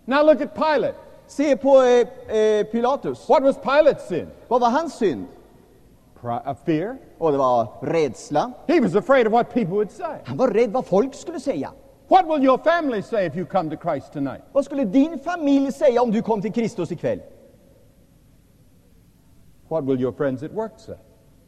Now 0.06 0.26
look 0.26 0.42
at 0.42 0.56
Pilate. 0.56 1.11
Se 1.32 1.58
på 1.58 1.82
eh, 1.82 2.36
eh, 2.38 2.64
Pilatus. 2.66 3.30
What 3.30 3.44
was 3.44 3.58
Pilate's 3.58 4.08
sin? 4.08 4.28
Vad 4.48 4.62
var 4.62 4.70
hans 4.70 4.94
synd? 4.94 5.28
Pri- 6.22 6.50
uh, 6.50 6.54
fear. 6.66 6.98
Och 7.18 7.32
det 7.32 7.38
var 7.38 7.68
rädsla. 7.82 8.52
He 8.68 8.82
was 8.82 8.96
afraid 8.96 9.28
of 9.28 9.34
what 9.34 9.54
people 9.54 9.74
would 9.74 9.92
say. 9.92 10.18
Han 10.26 10.38
var 10.38 10.48
rädd 10.48 10.72
vad 10.72 10.86
folk 10.86 11.16
skulle 11.16 11.40
säga. 11.40 11.72
What 12.08 12.26
will 12.26 12.44
your 12.44 12.58
family 12.58 13.02
say 13.02 13.26
if 13.26 13.36
you 13.36 13.46
come 13.46 13.76
to 13.76 13.90
Christ 13.90 14.14
tonight? 14.14 14.42
Vad 14.52 14.66
skulle 14.66 14.86
din 14.86 15.20
familj 15.20 15.72
säga 15.72 16.02
om 16.02 16.12
du 16.12 16.22
kom 16.22 16.42
till 16.42 16.54
Kristus 16.54 16.92
ikväll? 16.92 17.20
What 19.68 19.84
will 19.84 20.02
your 20.02 20.12
friends 20.12 20.44
at 20.44 20.52
work 20.52 20.74
say? 20.78 20.96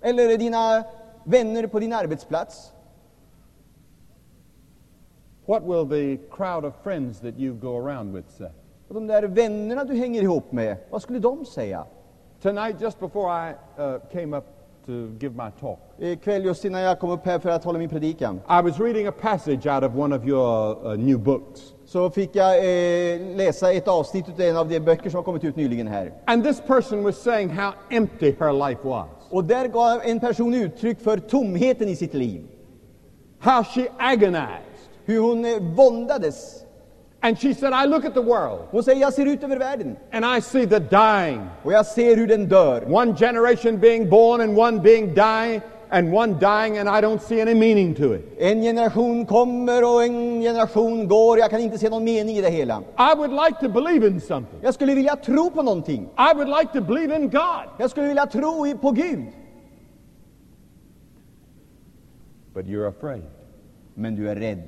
Eller 0.02 0.38
dina 0.38 0.84
vänner 1.24 1.68
på 1.68 1.80
din 1.80 1.94
arbetsplats? 1.94 2.72
What 5.46 5.64
will 5.64 5.90
the 5.90 6.18
crowd 6.36 6.66
of 6.66 6.74
friends 6.84 7.20
that 7.20 7.34
you 7.38 7.54
go 7.54 7.88
around 7.88 8.16
with 8.16 8.30
say? 8.38 8.50
Och 8.88 8.94
de 8.96 9.08
där 9.08 9.24
vännerna 9.24 9.84
du 9.84 9.96
hänger 9.96 10.22
ihop 10.22 10.52
med, 10.52 10.78
vad 10.90 11.02
skulle 11.02 11.20
de 11.20 11.46
säga? 11.46 11.86
Tonight, 12.42 12.82
just 12.82 13.00
before 13.00 13.50
I 13.50 13.54
uh, 13.82 14.00
came 14.14 14.38
up 14.38 14.44
to 14.86 14.92
give 15.20 15.36
my 15.36 15.52
talk, 15.60 15.80
Ikväll 16.00 16.46
just 16.46 16.66
innan 16.66 16.82
jag 16.82 17.00
kom 17.00 17.10
upp 17.10 17.26
här 17.26 17.40
för 17.40 17.50
att 17.50 17.64
hålla 17.64 17.80
min 17.80 17.90
predikan 17.90 18.36
I 18.50 18.62
was 18.62 18.80
reading 18.80 19.08
a 19.08 19.12
passage 19.12 19.66
out 19.66 19.84
of 19.84 19.96
one 19.96 20.16
of 20.16 20.26
your 20.28 20.78
uh, 20.92 20.98
new 21.00 21.20
books. 21.20 21.74
så 21.86 22.10
fick 22.10 22.36
jag 22.36 22.58
eh, 22.58 23.36
läsa 23.36 23.72
ett 23.74 23.88
avsnitt 23.88 24.30
av 24.30 24.42
en 24.42 24.58
av 24.58 24.70
de 24.70 24.80
böcker 24.80 25.10
som 25.10 25.18
har 25.18 25.24
kommit 25.24 25.44
ut 25.44 25.56
nyligen 25.56 25.88
här. 25.88 26.14
And 26.26 26.44
this 26.44 26.62
person 26.62 27.04
was 27.04 27.18
saying 27.18 27.50
how 27.50 27.72
empty 27.90 28.36
her 28.40 28.70
life 28.70 28.88
was, 28.88 29.08
Och 29.30 29.44
där 29.44 29.68
gav 29.68 30.02
en 30.04 30.20
person 30.20 30.54
uttryck 30.54 31.00
för 31.00 31.18
tomheten 31.18 31.90
i 31.90 31.96
sitt 31.96 32.14
liv. 32.14 32.48
how 33.40 33.64
she 33.64 33.88
agonized, 34.00 34.64
Hur 35.06 35.20
hon 35.20 35.46
eh, 35.46 35.60
våndades. 35.76 36.60
And 37.26 37.40
she 37.40 37.54
said, 37.54 37.72
I 37.72 37.86
look 37.86 38.06
at 38.06 38.14
the 38.14 38.22
world 38.22 38.68
Hon 38.72 38.84
säger, 38.84 39.02
jag 39.02 39.14
ser 39.14 39.26
ut 39.26 39.44
över 39.44 39.58
världen 39.58 39.96
and 40.12 40.26
I 40.38 40.42
see 40.42 40.66
the 40.68 40.80
dying. 40.80 41.42
och 41.64 41.74
jag 41.74 41.86
ser 41.86 42.16
hur 42.16 42.28
den 42.28 42.48
dör. 42.48 42.84
One 42.94 43.16
generation 43.16 43.78
being 43.78 44.10
born 44.10 44.42
and 44.42 44.58
one 44.58 44.80
being 44.80 45.14
dying 45.14 45.62
and 45.90 46.14
one 46.14 46.34
dying 46.34 46.78
and 46.78 46.90
I 46.90 47.02
don't 47.02 47.20
see 47.20 47.42
any 47.42 47.54
meaning 47.54 47.96
to 47.96 48.14
it. 48.14 48.36
En 48.40 48.62
generation 48.62 49.26
kommer 49.26 49.84
och 49.84 50.04
en 50.04 50.42
generation 50.42 51.08
går. 51.08 51.40
Jag 51.40 51.50
kan 51.50 51.60
inte 51.60 51.78
se 51.78 51.90
någon 51.90 52.04
mening 52.04 52.38
i 52.38 52.42
det 52.42 52.50
hela. 52.50 52.82
I 52.98 53.16
would 53.18 53.32
like 53.32 53.60
to 53.60 53.70
believe 53.70 54.08
in 54.08 54.22
something. 54.22 54.60
Jag 54.62 54.74
skulle 54.74 54.96
vilja 54.96 55.16
tro 55.16 55.50
på 55.52 55.62
någonting. 55.64 56.10
I 56.18 56.36
would 56.36 56.50
like 56.60 56.74
to 56.74 56.82
believe 56.82 57.16
in 57.16 57.30
God. 57.30 57.66
Jag 57.78 57.90
skulle 57.90 58.08
vilja 58.08 58.26
tro 58.26 58.78
på 58.78 58.92
Gud. 58.92 59.26
But 62.54 62.66
you're 62.66 62.88
afraid 62.88 63.24
Men 63.94 64.16
du 64.16 64.30
är 64.30 64.36
rädd. 64.36 64.64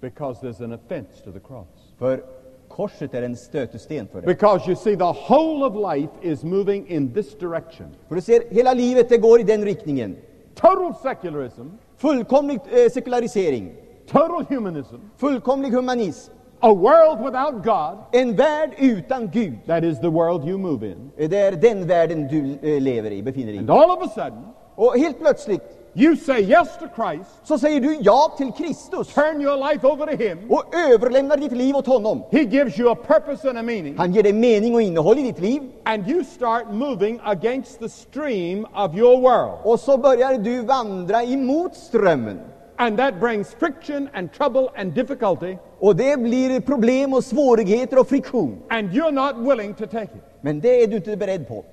Because 0.00 0.40
there's 0.40 0.64
an 0.64 0.72
offense 0.72 1.22
to 1.24 1.32
the 1.32 1.40
cross. 1.40 1.66
För 1.98 2.22
korset 2.68 3.14
är 3.14 3.22
en 3.22 3.36
stötesten 3.36 4.08
för 4.12 4.20
dig. 4.20 4.26
Because 4.34 4.66
you 4.70 4.76
see, 4.76 4.96
the 4.96 5.04
whole 5.28 5.64
of 5.66 5.94
life 5.96 6.10
is 6.22 6.44
moving 6.44 6.86
in 6.88 7.14
this 7.14 7.34
direction. 7.38 7.86
För 8.08 8.14
du 8.14 8.20
ser, 8.20 8.42
hela 8.50 8.74
livet 8.74 9.08
det 9.08 9.18
går 9.18 9.40
i 9.40 9.42
den 9.42 9.64
riktningen. 9.64 10.16
Total 10.54 10.94
secularism, 11.02 11.66
Fullkomlig 11.96 12.60
eh, 12.70 12.90
sekularisering. 12.90 13.72
total 14.06 14.44
humanism, 14.48 14.96
Fullkomlig 15.16 15.70
humanism. 15.70 16.32
a 16.62 16.74
world 16.74 17.18
without 17.24 17.64
God. 17.64 17.98
En 18.12 18.36
värld 18.36 18.70
utan 18.78 19.30
Gud. 19.30 19.58
That 19.66 19.84
is 19.84 20.00
the 20.00 20.08
world 20.10 20.48
you 20.48 20.58
move 20.58 20.86
in. 20.86 21.10
Eh, 21.16 21.28
Det 21.30 21.36
är 21.38 21.52
den 21.52 21.86
världen 21.86 22.28
du 22.28 22.58
eh, 22.74 22.80
lever 22.82 23.10
i, 23.10 23.22
befinner 23.22 23.46
dig 23.52 23.58
And 23.58 23.70
all 23.70 23.90
of 23.90 24.02
a 24.02 24.08
sudden, 24.14 24.42
Och 24.74 24.96
helt 24.98 25.18
plötsligt 25.18 25.62
you 25.94 26.16
say 26.16 26.40
yes 26.40 26.68
to 26.78 26.86
Christ, 27.02 27.30
så 27.44 27.58
säger 27.58 27.80
du 27.80 27.98
ja 28.00 28.34
till 28.38 28.52
Kristus 28.52 29.14
turn 29.14 29.40
your 29.42 29.56
life 29.72 29.86
over 29.86 30.06
to 30.06 30.16
Him. 30.22 30.38
och 30.50 30.74
överlämnar 30.92 31.36
ditt 31.36 31.52
liv 31.52 31.76
åt 31.76 31.86
honom. 31.86 32.22
He 32.30 32.40
gives 32.42 32.78
you 32.78 32.90
a 32.92 32.96
purpose 33.06 33.48
and 33.48 33.58
a 33.58 33.62
meaning, 33.62 33.98
Han 33.98 34.12
ger 34.12 34.22
dig 34.22 34.32
mening 34.32 34.74
och 34.74 34.82
innehåll 34.82 35.18
i 35.18 35.22
ditt 35.22 35.38
liv. 35.40 35.62
and 35.84 36.08
you 36.08 36.24
start 36.24 36.64
moving 36.72 37.20
against 37.24 37.78
the 37.80 37.88
stream 37.88 38.66
of 38.76 38.96
your 38.96 39.20
world. 39.20 39.58
Och 39.64 39.80
så 39.80 39.96
börjar 39.98 40.38
du 40.38 40.62
vandra 40.62 41.22
emot 41.22 41.74
strömmen. 41.76 42.40
And 42.76 42.98
that 42.98 43.20
brings 43.20 43.54
friction 43.54 44.08
and 44.14 44.32
trouble 44.32 44.68
and 44.76 44.92
difficulty, 44.92 45.56
Och 45.80 45.96
det 45.96 46.16
blir 46.20 46.60
problem 46.60 47.14
och 47.14 47.24
svårigheter 47.24 47.98
och 47.98 48.08
friktion. 48.08 48.58
and 48.68 48.90
you're 48.90 49.10
not 49.10 49.50
willing 49.50 49.74
to 49.74 49.86
take 49.86 50.04
it. 50.04 50.22
Men 50.40 50.60
det 50.60 50.82
är 50.82 50.86
du 50.86 50.96
inte 50.96 51.16
beredd 51.16 51.48
på. 51.48 51.64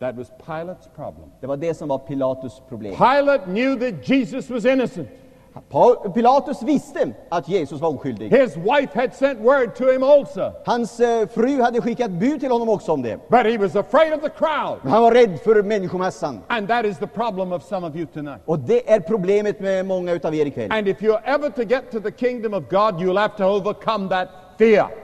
That 0.00 0.16
was 0.16 0.30
Pilate's 0.46 0.88
problem. 0.96 1.30
Det 1.40 1.46
var 1.46 1.56
det 1.56 1.74
som 1.74 1.88
var 1.88 1.98
Pilatus 1.98 2.62
problem. 2.68 2.94
Pilate 2.96 3.44
knew 3.44 3.76
that 3.76 4.10
Jesus 4.10 4.50
was 4.50 4.64
innocent. 4.64 5.08
Pilatus 6.14 6.62
visste 6.62 7.12
att 7.28 7.48
Jesus 7.48 7.80
var 7.80 7.88
oskyldig. 7.88 8.30
His 8.30 8.56
wife 8.56 8.94
had 8.94 9.14
sent 9.14 9.40
word 9.40 9.74
to 9.74 9.84
him 9.92 10.02
also, 10.02 10.52
Hans 10.64 11.00
eh, 11.00 11.28
fru 11.28 11.62
hade 11.62 11.80
skickat 11.80 12.10
bud 12.10 12.40
till 12.40 12.50
honom 12.50 12.68
också 12.68 12.92
om 12.92 13.02
det. 13.02 13.18
but 13.28 13.46
he 13.46 13.58
was 13.58 13.76
afraid 13.76 14.12
of 14.12 14.20
the 14.20 14.28
crowd. 14.28 14.78
Men 14.82 14.92
han 14.92 15.02
var 15.02 15.12
rädd 15.12 15.40
för 15.40 15.62
människomassan. 15.62 16.40
And 16.48 16.68
that 16.68 16.84
is 16.84 16.98
the 16.98 17.06
problem 17.06 17.52
of 17.52 17.62
some 17.62 17.86
of 17.86 17.96
you 17.96 18.06
tonight. 18.06 18.40
Och 18.44 18.58
det 18.58 18.90
är 18.92 19.00
problemet 19.00 19.60
med 19.60 19.86
många 19.86 20.12
utav 20.12 20.34
er 20.34 20.46
ikväll. 20.46 20.72
And 20.72 20.88
if 20.88 21.00
you're 21.00 21.20
ever 21.24 21.50
to 21.50 21.62
get 21.62 21.90
to 21.90 22.00
the 22.00 22.10
kingdom 22.10 22.54
of 22.54 22.62
God, 22.68 23.00
you'll 23.00 23.20
have 23.20 23.36
to 23.36 23.44
overcome 23.44 24.08
that 24.08 24.28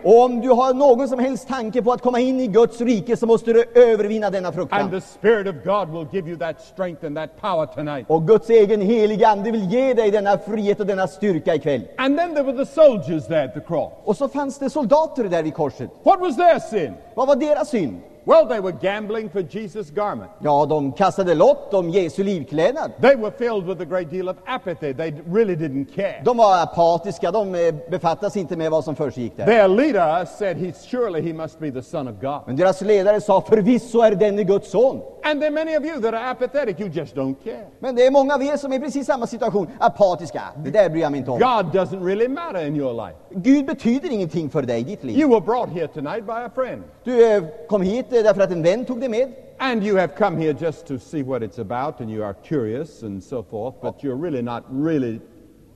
Och 0.05 0.23
om 0.25 0.41
du 0.41 0.49
har 0.49 0.75
någon 0.75 1.09
som 1.09 1.19
helst 1.19 1.49
tanke 1.49 1.83
på 1.83 1.93
att 1.93 2.03
komma 2.03 2.21
in 2.21 2.41
i 2.41 2.47
Guds 2.47 2.81
rike 2.81 3.17
så 3.17 3.27
måste 3.27 3.53
du 3.53 3.65
övervinna 3.75 4.31
denna 4.31 4.49
And 4.49 4.55
fruktan. 4.57 4.91
the 4.91 5.01
Spirit 5.01 5.47
of 5.47 5.55
God 5.65 5.89
will 5.91 6.07
give 6.13 6.29
you 6.31 6.39
that 6.39 6.61
strength 6.61 7.05
and 7.07 7.17
that 7.17 7.41
power 7.41 7.67
tonight. 7.67 8.05
Och 8.09 8.27
Guds 8.27 8.51
egen 8.51 8.81
heliga 8.81 9.29
Ande 9.29 9.51
vill 9.51 9.73
ge 9.73 9.95
dig 9.95 10.11
denna 10.11 10.39
frihet 10.39 10.81
och 10.81 10.87
denna 10.87 11.09
styrka 11.09 11.55
ikväll. 11.55 11.83
And 11.97 12.19
then 12.19 12.35
there 12.35 12.45
were 12.45 12.65
the 12.65 12.73
soldiers 12.73 13.27
there 13.27 13.45
at 13.45 13.55
the 13.55 13.61
cross. 13.61 13.93
Och 14.05 14.17
så 14.17 14.29
fanns 14.29 14.59
det 14.59 14.71
soldater 14.71 15.25
där 15.25 15.43
vid 15.43 15.55
korset. 15.55 15.91
What 16.03 16.21
was 16.21 16.37
their 16.37 16.59
sin? 16.59 16.95
Vad 17.15 17.29
var 17.29 17.37
deras 17.37 17.69
synd? 17.69 18.01
Well, 18.25 18.49
they 18.49 18.61
were 18.61 18.73
gambling 18.73 19.31
for 19.31 19.43
Jesus' 19.43 19.91
garment. 19.91 20.31
Ja, 20.39 20.67
de 20.67 20.93
kastade 20.93 21.35
lott 21.35 21.75
om 21.75 21.91
Jesu 21.91 22.23
livklädnad. 22.23 22.93
They 23.01 23.17
were 23.17 23.31
filled 23.31 23.67
with 23.67 23.81
a 23.81 23.85
great 23.85 24.11
deal 24.11 24.29
of 24.29 24.37
apathy. 24.47 24.95
They 24.95 25.15
really 25.33 25.57
didn't 25.57 25.95
care. 25.95 26.23
De 26.25 26.37
var 26.37 26.63
apatiska, 26.63 27.31
de 27.31 27.55
eh, 27.55 27.75
befattade 27.91 28.33
sig 28.33 28.43
inte 28.43 28.57
med 28.57 28.71
vad 28.71 28.85
som 28.85 28.97
försiggick 28.97 29.37
där. 29.37 29.47
Their 29.47 29.69
leader 29.69 30.25
said, 30.25 30.57
he, 30.57 30.73
surely 30.73 31.23
he 31.23 31.33
must 31.33 31.59
be 31.59 31.71
the 31.73 31.83
Son 31.83 32.09
of 32.09 32.15
God. 32.21 32.41
Men 32.47 32.57
deras 32.57 32.81
ledare 32.81 33.21
sa 33.21 33.41
förvisso 33.41 34.01
är 34.01 34.15
denne 34.15 34.45
Guds 34.45 34.71
son. 34.71 35.01
And 35.23 35.41
there 35.41 35.49
are 35.49 35.65
many 35.65 35.77
of 35.77 35.85
you 35.85 36.01
that 36.01 36.15
are 36.15 36.31
apathetic. 36.31 36.81
You 36.81 36.89
just 36.89 37.15
don't 37.15 37.35
care. 37.45 37.67
Men 37.79 37.95
det 37.95 38.07
är 38.07 38.11
många 38.11 38.35
av 38.35 38.43
er 38.43 38.57
som 38.57 38.73
är 38.73 38.77
i 38.77 38.81
precis 38.81 39.07
samma 39.07 39.27
situation, 39.27 39.67
apatiska. 39.79 40.43
Det 40.65 40.71
där 40.71 40.89
bryr 40.91 41.01
jag 41.01 41.11
mig 41.11 41.19
inte 41.19 41.31
om. 41.31 41.39
God 41.39 41.75
doesn't 41.75 42.05
really 42.05 42.29
matter 42.29 42.67
in 42.67 42.77
your 42.77 42.93
life. 42.93 43.17
Gud 43.31 43.67
betyder 43.67 44.11
ingenting 44.11 44.51
för 44.51 44.63
dig 44.63 44.81
i 44.81 44.85
ditt 44.85 45.05
liv. 45.05 45.19
You 45.19 45.31
were 45.31 45.41
brought 45.41 45.69
here 45.69 45.89
tonight 45.89 46.27
by 46.27 46.33
a 46.33 46.51
friend. 46.55 46.83
Du 47.05 47.37
eh, 47.37 47.43
kom 47.69 47.83
hit 47.83 48.13
eh, 48.13 48.23
därför 48.23 48.43
att 48.43 48.51
en 48.51 48.63
vän 48.63 48.85
tog 48.85 49.01
dig 49.01 49.09
med. 49.09 49.33
And 49.59 49.85
you 49.85 49.99
have 49.99 50.09
come 50.19 50.37
here 50.37 50.57
just 50.61 50.87
to 50.87 50.99
see 50.99 51.23
what 51.23 51.43
it's 51.43 51.61
about, 51.61 52.01
and 52.01 52.11
you 52.11 52.25
are 52.25 52.35
curious 52.49 53.03
and 53.03 53.23
so 53.23 53.43
forth, 53.43 53.75
but 53.83 54.03
you're 54.03 54.23
really 54.23 54.43
not 54.43 54.65
really 54.71 55.21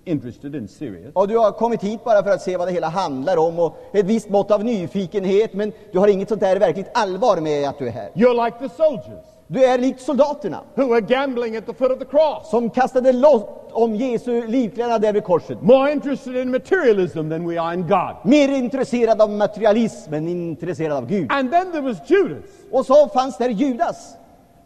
interested 0.05 0.55
and 0.55 0.71
serious. 0.71 1.11
Och 1.15 1.29
du 1.29 1.39
har 1.39 1.53
kommit 1.53 1.83
hit 1.83 2.05
bara 2.05 2.23
för 2.23 2.31
att 2.31 2.43
se 2.43 2.57
vad 2.57 2.69
det 2.69 2.73
hela 2.73 2.89
handlar 2.89 3.37
om 3.37 3.59
och 3.59 3.77
ett 3.93 4.07
visst 4.07 4.29
mått 4.29 4.51
av 4.51 4.65
nyfikenhet, 4.65 5.53
men 5.53 5.73
du 5.93 5.99
har 5.99 6.09
inget 6.09 6.29
sånt 6.29 6.41
där 6.41 6.57
verkligt 6.57 6.87
allvar 6.95 7.37
med 7.37 7.69
att 7.69 7.79
du 7.79 7.87
är 7.87 7.91
här. 7.91 8.11
You're 8.15 8.45
like 8.45 8.59
the 8.59 8.69
soldiers 8.69 9.34
Du 9.47 9.65
är 9.65 9.79
likt 9.79 10.01
soldaterna 10.01 10.61
who 10.75 10.93
are 10.93 11.01
gambling 11.01 11.57
at 11.57 11.67
the 11.67 11.75
foot 11.75 11.91
of 11.91 11.99
the 11.99 12.05
cross, 12.05 12.51
som 12.51 12.71
kastade 12.71 13.13
lott 13.13 13.71
om 13.73 13.95
Jesu 13.95 14.47
livklädnad 14.47 15.03
där 15.03 15.13
vid 15.13 15.25
korset. 15.25 15.63
more 15.63 15.93
interested 15.93 16.37
in 16.37 16.51
materialism 16.51 17.31
than 17.31 17.49
we 17.49 17.61
are 17.61 17.75
in 17.75 17.83
God. 17.83 18.17
Mer 18.25 18.49
intresserad 18.49 19.23
av 19.23 19.31
materialism 19.31 20.15
än 20.15 20.29
intresserad 20.29 20.97
av 20.97 21.07
Gud. 21.07 21.33
And 21.33 21.51
then 21.51 21.73
there 21.73 21.83
was 21.83 22.11
Judas. 22.11 22.45
Och 22.71 22.87
så 22.87 23.09
fanns 23.09 23.39
där 23.39 23.49
Judas. 23.49 24.17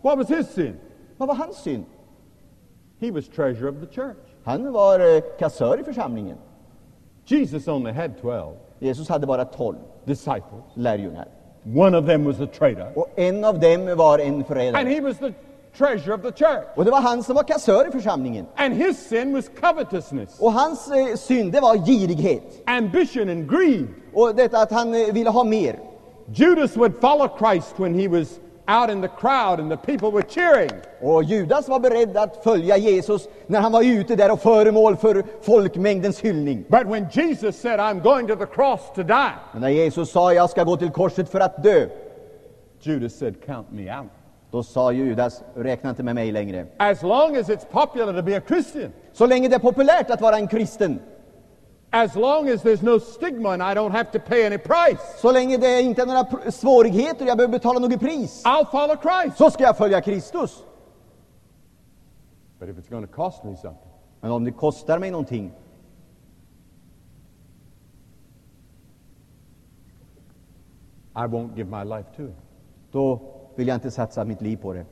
What 0.02 0.18
was 0.18 0.28
his 0.28 0.48
sin? 0.48 0.76
Vad 1.16 1.28
var 1.28 1.34
hans 1.34 1.56
synd? 1.56 1.84
He 3.00 3.10
was 3.10 3.28
treasurer 3.28 3.68
of 3.68 3.88
the 3.88 3.94
church. 3.94 4.16
Han 4.44 4.72
var 4.72 5.16
eh, 5.16 5.22
kassör 5.38 5.80
i 5.80 5.84
församlingen. 5.84 6.36
Jesus 7.24 7.68
only 7.68 7.92
had 7.92 8.10
12 8.20 8.54
Jesus 8.78 9.08
hade 9.08 9.26
bara 9.26 9.44
tolv 9.44 9.76
disciples. 10.04 10.64
lärjungar. 10.74 11.28
One 11.74 11.98
of 11.98 12.06
them 12.06 12.24
was 12.24 12.40
a 12.40 12.46
traitor. 12.46 12.92
Och 12.94 13.08
en 13.16 13.44
av 13.44 13.60
dem 13.60 13.96
var 13.96 14.18
en 14.18 14.44
And 14.74 14.88
he 14.88 15.00
was 15.00 15.18
the 15.18 15.32
treasurer 15.78 16.14
of 16.14 16.22
the 16.22 16.32
church. 16.32 16.64
Och 16.76 16.84
det 16.84 16.90
var 16.90 17.00
han 17.00 17.22
som 17.22 17.34
var 17.34 17.42
kassör 17.42 17.88
i 17.88 17.90
församlingen. 17.90 18.46
And 18.56 18.74
his 18.74 19.08
sin 19.08 19.32
was 19.32 19.50
covetousness, 19.60 20.40
Och 20.40 20.52
hans 20.52 20.90
eh, 20.90 21.16
synd, 21.16 21.52
det 21.52 21.60
var 21.60 21.76
girighet. 21.76 22.62
ambition, 22.66 23.28
and 23.28 23.50
greed. 23.50 23.86
Och 24.14 24.34
detta 24.34 24.58
att 24.58 24.72
han 24.72 24.94
eh, 24.94 25.12
ville 25.12 25.30
ha 25.30 25.44
mer. 25.44 25.78
Judas 26.34 26.76
would 26.76 27.00
follow 27.00 27.28
Christ 27.38 27.74
when 27.76 27.94
he 27.94 28.08
was 28.08 28.40
out 28.68 28.90
in 28.90 29.00
the 29.02 29.08
crowd 29.08 29.60
and 29.60 29.70
the 29.70 29.76
people 29.76 30.10
were 30.10 30.22
cheering. 30.28 30.70
Och 31.00 31.22
Judas 31.24 31.68
var 31.68 31.80
beredd 31.80 32.16
att 32.16 32.44
följa 32.44 32.76
Jesus 32.76 33.28
när 33.46 33.60
han 33.60 33.72
var 33.72 33.82
ute 33.82 34.16
där 34.16 34.30
och 34.32 34.40
föremål 34.40 34.96
för 34.96 35.24
folkmängdens 35.42 36.20
hyllning. 36.20 36.64
But 36.68 36.86
when 36.86 37.06
Jesus 37.12 37.60
said, 37.60 37.80
I'm 37.80 38.00
going 38.02 38.26
to 38.26 38.36
the 38.36 38.46
cross 38.46 38.80
to 38.94 39.02
die, 39.02 39.30
Men 39.52 39.60
när 39.60 39.68
Jesus 39.68 40.10
sa 40.10 40.32
jag 40.32 40.50
ska 40.50 40.64
gå 40.64 40.76
till 40.76 40.90
korset 40.90 41.28
för 41.30 41.40
att 41.40 41.62
dö, 41.62 41.86
Judas 42.80 43.18
said, 43.18 43.34
Count 43.46 43.66
me 43.72 43.98
out. 43.98 44.10
då 44.50 44.62
sa 44.62 44.92
Judas 44.92 45.42
räkna 45.54 45.90
inte 45.90 46.02
med 46.02 46.14
mig 46.14 46.32
längre. 46.32 46.66
As 46.76 47.02
long 47.02 47.36
as 47.36 47.48
it's 47.48 47.66
popular 47.70 48.12
to 48.12 48.22
be 48.22 48.36
a 48.36 48.40
Christian, 48.48 48.92
Så 49.12 49.26
länge 49.26 49.48
det 49.48 49.54
är 49.54 49.58
populärt 49.58 50.10
att 50.10 50.20
vara 50.20 50.36
en 50.36 50.48
kristen, 50.48 51.00
as 51.90 52.16
long 52.16 52.48
as 52.48 52.62
there's 52.62 52.82
no 52.82 52.98
stigma 52.98 53.48
and 53.50 53.62
I 53.62 53.74
don't 53.74 53.92
have 53.92 54.10
to 54.12 54.18
pay 54.18 54.46
any 54.46 54.58
price, 54.58 55.00
så 55.18 55.32
länge 55.32 55.56
det 55.56 55.82
inte 55.82 56.02
är 56.02 56.06
några 56.06 56.50
svårigheter 56.50 57.24
och 57.24 57.28
jag 57.28 57.36
behöver 57.36 57.52
betala 57.52 57.78
något 57.78 58.00
pris, 58.00 58.42
I'll 58.44 58.70
follow 58.70 58.96
Christ. 58.96 59.38
så 59.38 59.50
ska 59.50 59.62
jag 59.64 59.76
följa 59.76 60.00
Kristus. 60.00 60.64
But 62.58 62.68
if 62.68 62.76
it's 62.76 62.90
going 62.90 63.06
to 63.06 63.12
cost 63.12 63.44
me 63.44 63.56
something, 63.56 63.88
Men 64.20 64.30
om 64.30 64.44
det 64.44 64.52
kostar 64.52 64.98
mig 64.98 65.10
någonting, 65.10 65.52
I 71.16 71.26
won't 71.26 71.56
give 71.56 71.70
my 71.70 71.84
life 71.84 72.08
to 72.16 72.22
it. 72.22 72.36
då 72.92 73.20
vill 73.56 73.68
jag 73.68 73.74
inte 73.76 73.90
satsa 73.90 74.24
mitt 74.24 74.40
liv 74.42 74.56
på 74.56 74.72
det. 74.72 74.86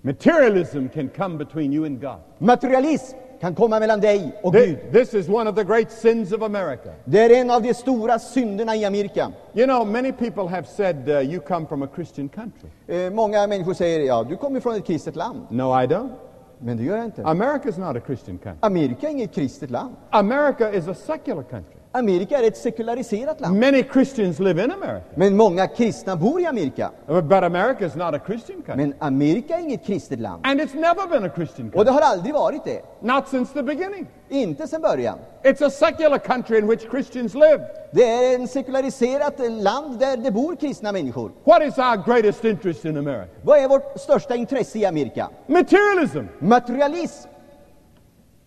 Materialism 0.00 0.86
can 0.88 1.08
come 1.08 1.36
between 1.38 1.72
you 1.72 1.86
and 1.86 2.00
God. 2.00 2.18
Materialism 2.38 3.16
kan 3.42 3.54
komma 3.54 3.80
mellan 3.80 4.00
dig 4.00 4.32
och 4.42 4.52
Gud. 4.52 4.78
This 4.92 5.14
is 5.14 5.28
one 5.28 5.50
of 5.50 5.56
the 5.56 5.64
great 5.64 5.90
sins 5.92 6.32
of 6.32 6.42
America. 6.42 6.90
Det 7.04 7.18
är 7.18 7.40
en 7.40 7.50
av 7.50 7.62
de 7.62 7.74
stora 7.74 8.18
synderna 8.18 8.76
i 8.76 8.84
Amerika. 8.84 9.32
You 9.54 9.66
know, 9.66 9.86
many 9.86 10.12
people 10.12 10.48
have 10.48 10.64
said, 10.66 11.08
uh, 11.08 11.32
You 11.32 11.40
come 11.40 11.66
from 11.66 11.82
a 11.82 11.88
Christian 11.94 12.28
country. 12.28 12.68
Eh, 12.86 13.12
många 13.12 13.46
människor 13.46 13.74
säger 13.74 14.00
ja, 14.00 14.24
du 14.28 14.36
kommer 14.36 14.60
från 14.60 14.74
ett 14.74 14.86
kristet 14.86 15.16
land. 15.16 15.46
No, 15.50 15.62
I 15.62 15.86
don't. 15.86 16.10
Men 16.58 16.76
det 16.76 16.82
gör 16.82 16.96
jag 16.96 17.04
inte. 17.04 17.22
America's 17.22 17.86
not 17.86 17.96
a 17.96 18.00
Christian 18.06 18.38
country. 18.38 18.58
Amerika 18.60 19.06
är 19.06 19.10
inget 19.10 19.34
kristet 19.34 19.70
land. 19.70 19.94
America 20.10 20.72
is 20.72 20.88
a 20.88 20.94
secular 20.94 21.42
country. 21.42 21.81
Amerika 21.94 22.38
är 22.38 22.48
ett 22.48 22.56
sekulariserat 22.56 23.40
land. 23.40 23.58
Many 23.58 23.84
Christians 23.92 24.38
live 24.38 24.64
in 24.64 24.70
America. 24.70 25.04
Men 25.14 25.36
många 25.36 25.66
kristna 25.66 26.16
bor 26.16 26.40
i 26.40 26.46
Amerika. 26.46 26.90
But 27.06 27.32
America 27.32 27.84
is 27.86 27.94
not 27.94 28.14
a 28.14 28.20
Christian 28.26 28.62
country. 28.62 28.76
Men 28.86 28.94
Amerika 28.98 29.56
är 29.56 29.60
inget 29.60 29.84
kristet 29.84 30.20
land. 30.20 30.46
And 30.46 30.60
it's 30.60 30.74
never 30.74 31.08
been 31.08 31.24
a 31.24 31.30
Christian 31.34 31.66
Och 31.74 31.84
det 31.84 31.90
country. 31.90 31.92
har 32.04 32.12
aldrig 32.12 32.34
varit 32.34 32.64
det. 32.64 32.82
Not 33.00 33.28
since 33.28 33.54
the 33.54 33.62
beginning. 33.62 34.06
Inte 34.28 34.68
sedan 34.68 34.82
början. 34.82 35.18
It's 35.42 35.66
a 35.66 35.70
secular 35.70 36.18
country 36.18 36.58
in 36.58 36.66
which 36.66 36.90
Christians 36.90 37.34
live. 37.34 37.60
Det 37.90 38.04
är 38.08 38.34
en 38.34 38.48
sekulariserat 38.48 39.34
land 39.62 39.98
där 39.98 40.16
det 40.16 40.30
bor 40.30 40.56
kristna 40.56 40.92
människor. 40.92 41.32
What 41.44 41.62
is 41.62 41.78
our 41.78 41.96
greatest 42.06 42.44
interest 42.44 42.84
in 42.84 42.96
America? 42.96 43.30
Vad 43.42 43.58
är 43.58 43.68
vårt 43.68 44.00
största 44.00 44.34
intresse 44.36 44.78
i 44.78 44.84
Amerika? 44.84 45.28
Materialism. 45.46 46.24
Materialism. 46.38 47.28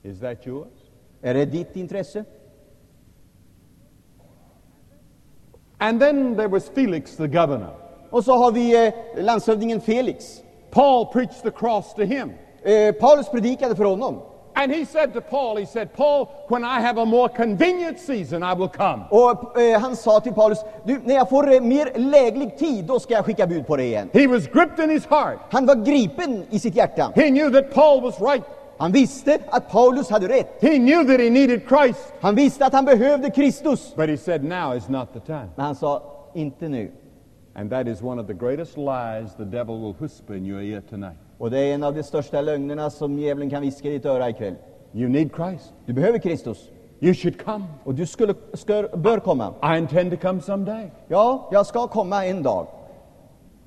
Is 0.04 0.20
that 0.20 0.48
yours? 0.48 0.68
Är 1.22 1.34
det 1.34 1.46
ditt 1.46 1.76
intresse? 1.76 2.26
And 5.78 6.02
then 6.02 6.36
there 6.36 6.48
was 6.48 6.70
Felix 6.70 7.16
the 7.16 7.28
governor. 7.28 7.74
Och 8.10 8.24
så 8.24 8.38
har 8.38 8.52
vi 8.52 8.86
eh, 8.86 8.94
landshövdingen 9.24 9.82
Felix. 9.82 10.42
Paul 10.72 11.06
preached 11.06 11.44
the 11.44 11.52
cross 11.52 11.94
to 11.94 12.02
him. 12.02 12.32
Eh, 12.64 12.92
Paulus 12.92 13.30
predikade 13.30 13.76
för 13.76 13.84
honom. 13.84 14.22
And 14.58 14.72
he 14.72 14.86
said 14.86 15.14
to 15.14 15.22
Paul, 15.22 15.58
he 15.58 15.66
said, 15.66 15.94
Paul, 15.94 16.30
when 16.48 16.64
I 16.64 16.80
have 16.80 16.98
a 16.98 17.06
more 17.06 17.28
convenient 17.28 18.00
season, 18.00 18.42
I 18.42 18.54
will 18.54 18.70
come. 18.70 19.04
Och 19.10 19.60
eh, 19.60 19.80
han 19.80 19.96
sa 19.96 20.20
till 20.20 20.34
Paulus, 20.34 20.60
du, 20.86 21.02
när 21.04 21.16
jag 21.16 21.30
får 21.30 21.54
eh, 21.54 21.62
mer 21.62 21.92
läglig 21.96 22.58
tid, 22.58 22.86
då 22.86 23.00
ska 23.00 23.14
jag 23.14 23.26
skicka 23.26 23.48
bud 23.48 23.68
på 23.68 23.76
dig 23.76 23.86
igen. 23.86 24.10
He 24.14 24.28
was 24.28 24.48
gripped 24.48 24.84
in 24.84 24.90
his 24.90 25.06
heart. 25.06 25.40
Han 25.50 25.66
var 25.66 25.76
gripen 25.76 26.46
i 26.50 26.60
sitt 26.60 26.76
hjärta. 26.76 27.12
He 27.16 27.30
knew 27.30 27.52
that 27.52 27.74
Paul 27.74 28.02
was 28.02 28.22
right. 28.22 28.44
Han 28.78 28.92
visste 28.92 29.40
att 29.50 29.70
Paulus 29.72 30.10
hade 30.10 30.28
rätt. 30.28 30.48
He 30.62 30.78
knew 30.78 31.04
that 31.04 31.20
he 31.20 31.30
needed 31.30 31.62
Christ. 31.68 32.14
Han 32.22 32.36
visste 32.36 32.66
att 32.66 32.74
han 32.74 32.86
behövde 32.86 33.30
Kristus. 33.30 33.96
But 33.96 34.10
he 34.10 34.18
said, 34.18 34.44
now 34.44 34.76
is 34.78 34.90
not 34.90 35.14
the 35.14 35.20
time. 35.20 35.50
Men 35.56 35.66
han 35.66 35.76
sa, 35.76 36.04
inte 36.34 36.68
nu. 36.70 36.92
And 37.54 37.70
that 37.72 37.88
is 37.88 38.02
one 38.02 38.22
of 38.22 38.28
the 38.28 38.34
greatest 38.34 38.78
lies 38.78 39.36
the 39.38 39.44
devil 39.46 39.76
will 39.82 39.94
whisper 40.00 40.34
in 40.36 40.46
your 40.46 40.62
ear 40.62 40.82
tonight. 40.82 41.18
Och 41.38 41.52
det 41.52 41.60
är 41.60 41.74
en 41.76 41.84
av 41.84 41.96
de 41.96 42.04
största 42.04 42.42
lögnerna 42.42 42.90
som 42.90 43.20
djävulen 43.20 43.50
kan 43.50 43.62
viska 43.62 43.88
i 43.88 43.92
ditt 43.92 44.06
öra 44.06 44.30
ikväll. 44.30 44.56
You 44.94 45.10
need 45.10 45.30
Christ. 45.36 45.74
Du 45.86 45.94
behöver 45.94 46.18
Kristus. 46.20 46.70
You 47.00 47.14
should 47.14 47.46
come. 47.46 47.66
Och 47.84 47.96
du 47.96 48.06
skulle, 48.06 48.34
ska, 48.54 48.88
bör 48.94 49.20
komma. 49.20 49.54
I 49.76 49.78
intend 49.78 50.12
to 50.12 50.18
come 50.18 50.42
someday, 50.42 50.92
Ja, 51.08 51.50
jag 51.52 51.66
ska 51.66 51.88
komma 51.88 52.26
en 52.26 52.44
dag. 52.44 52.68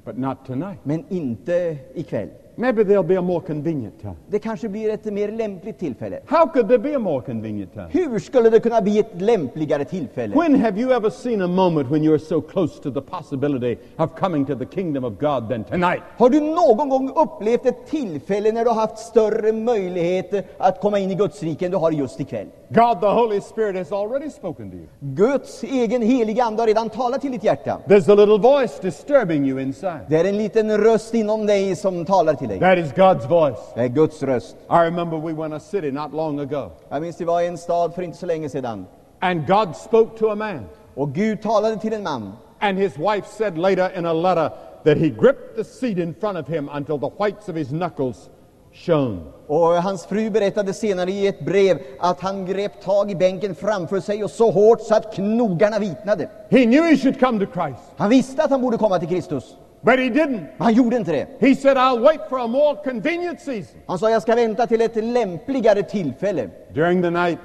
but 0.05 0.19
not 0.19 0.39
tonight. 0.47 0.79
Men 0.83 1.05
inte 1.09 1.77
ikväll. 1.95 2.29
Maybe 2.61 2.83
there'll 2.83 3.07
be 3.07 3.15
a 3.15 3.23
more 3.23 3.41
convenient 3.41 4.01
time. 4.01 4.17
Det 4.29 4.39
kanske 4.39 4.69
blir 4.69 4.91
ett 4.91 5.05
mer 5.05 5.33
lämpligt 5.33 5.79
tillfälle. 5.79 6.21
How 6.27 6.47
could 6.47 6.69
there 6.69 6.79
be 6.79 6.97
a 6.97 6.99
more 6.99 7.23
convenient 7.23 7.73
time? 7.73 7.89
Hur 7.91 8.19
skulle 8.19 8.51
det 8.51 8.61
kunna 8.61 8.81
bli 8.81 8.99
ett 8.99 9.21
lämpligare 9.21 9.85
tillfälle? 9.85 10.37
When 10.37 10.61
have 10.61 10.81
you 10.81 10.93
ever 10.93 11.11
seen 11.11 11.43
a 11.43 11.47
moment 11.47 11.91
when 11.91 12.03
you're 12.03 12.19
so 12.19 12.41
close 12.41 12.83
to 12.83 12.91
the 12.91 13.01
possibility 13.01 13.77
of 13.97 14.11
coming 14.19 14.47
to 14.47 14.55
the 14.55 14.67
kingdom 14.67 15.05
of 15.05 15.13
God 15.21 15.49
than 15.49 15.65
tonight? 15.65 16.03
Har 16.17 16.31
du 16.31 16.41
någon 16.41 16.89
gång 16.89 17.13
upplevt 17.17 17.67
ett 17.67 17.87
tillfälle 17.87 18.53
när 18.53 18.65
du 18.65 18.71
har 18.71 18.81
haft 18.81 18.99
större 18.99 19.53
möjligheter 19.53 20.45
att 20.59 20.81
komma 20.81 20.99
in 20.99 21.11
i 21.11 21.15
Guds 21.15 21.43
rike 21.43 21.65
än 21.65 21.71
du 21.71 21.77
har 21.77 21.91
just 21.91 22.21
ikväll? 22.21 22.47
God 22.69 23.01
the 23.01 23.07
Holy 23.07 23.41
Spirit 23.41 23.77
has 23.77 23.93
already 23.93 24.31
spoken 24.31 24.71
to 24.71 24.77
you. 24.77 24.87
Guds 25.01 25.63
egen 25.63 26.03
heliga 26.03 26.45
Ande 26.45 26.63
har 26.63 26.67
redan 26.67 26.91
talat 26.91 27.21
till 27.21 27.33
ditt 27.33 27.45
hjärta. 27.45 27.79
There's 27.87 28.13
a 28.13 28.15
little 28.15 28.39
voice 28.39 28.81
disturbing 28.81 29.49
you 29.49 29.61
inside. 29.61 30.01
Det 30.09 30.17
är 30.17 30.25
en 30.25 30.39
liten 30.39 30.79
röst 30.79 31.15
inom 31.15 31.47
dig 31.47 31.77
som 31.77 32.05
talar 32.05 32.35
till 32.35 32.48
dig. 32.49 32.61
That 32.61 32.79
is 32.79 32.93
God's 32.93 33.29
voice. 33.29 33.61
Det 33.75 33.81
är 33.81 33.89
Guds 33.89 34.23
röst. 34.23 34.57
I 34.71 34.75
remember 34.85 35.17
we 35.19 35.47
in 35.47 35.53
a 35.53 35.61
city 35.61 35.91
not 35.91 36.13
long 36.13 36.41
ago, 36.41 36.71
Jag 36.89 37.03
minns 37.03 37.17
det 37.17 37.25
var 37.25 37.41
i 37.41 37.47
en 37.47 37.59
stad 37.59 37.95
för 37.95 38.03
inte 38.03 38.19
så 38.19 38.27
länge 38.27 38.49
sedan. 38.49 38.87
and 39.21 39.47
God 39.47 39.77
spoke 39.77 40.19
to 40.19 40.31
a 40.31 40.35
man. 40.35 40.67
Och 40.95 41.13
Gud 41.13 41.43
talade 41.43 41.77
till 41.77 41.93
en 41.93 42.03
man. 42.03 42.33
And 42.61 42.79
his 42.79 42.97
wife 42.99 43.27
said 43.27 43.59
later 43.59 43.99
in 43.99 44.07
a 44.07 44.13
letter 44.13 44.51
that 44.85 44.99
he 44.99 45.09
gripped 45.09 45.57
the 45.57 45.65
seat 45.65 45.99
in 45.99 46.15
front 46.15 46.39
of 46.39 46.49
him 46.49 46.69
until 46.69 46.99
the 46.99 47.11
whites 47.19 47.49
of 47.49 47.57
his 47.57 47.69
knuckles 47.71 48.31
shone. 48.73 49.21
Och 49.47 49.83
hans 49.83 50.07
fru 50.07 50.31
berättade 50.31 50.73
senare 50.73 51.11
i 51.11 51.27
ett 51.27 51.41
brev 51.41 51.79
att 52.01 52.21
han 52.21 52.47
grep 52.47 52.81
tag 52.83 53.11
i 53.11 53.15
bänken 53.15 53.55
framför 53.55 54.01
sig 54.01 54.25
och 54.25 54.31
så 54.31 54.51
hårt 54.51 54.81
så 54.81 54.95
att 54.95 55.15
knogarna 55.15 55.79
vitnade. 55.79 56.29
He 56.51 56.65
knew 56.65 56.83
he 56.91 56.97
should 56.97 57.21
come 57.21 57.47
to 57.47 57.53
Christ, 57.53 57.81
Han 57.97 58.11
visste 58.11 58.45
att 58.45 58.51
han 58.51 58.63
borde 58.63 58.77
komma 58.77 58.99
till 58.99 59.09
Kristus, 59.09 59.57
but 59.83 59.99
he 59.99 60.09
didn't. 60.09 60.47
han 60.59 60.75
gjorde 60.75 60.97
inte 60.97 61.13
det. 61.13 61.27
He 61.49 61.55
said, 61.55 61.77
I'll 61.77 62.01
wait 62.01 62.21
for 62.29 62.39
a 62.39 62.47
more 62.47 62.77
convenient 62.85 63.41
season. 63.41 63.81
Han 63.87 63.99
sa, 63.99 64.11
jag 64.11 64.23
ska 64.23 64.35
vänta 64.35 64.67
till 64.67 64.81
ett 64.81 65.05
lämpligare 65.05 65.83
tillfälle. 65.83 66.51
During 66.73 67.03
the 67.03 67.11
night, 67.11 67.39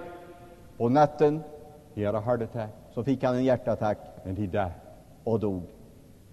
På 0.77 0.89
natten 0.89 1.43
he 1.95 2.05
had 2.05 2.15
a 2.15 2.19
heart 2.19 2.41
attack 2.41 2.69
så 2.93 3.03
fick 3.03 3.23
han 3.23 3.35
en 3.35 3.43
hjärtattack 3.43 3.97
and 4.25 4.39
he 4.39 4.45
died. 4.45 4.71
och 5.23 5.39
dog. 5.39 5.61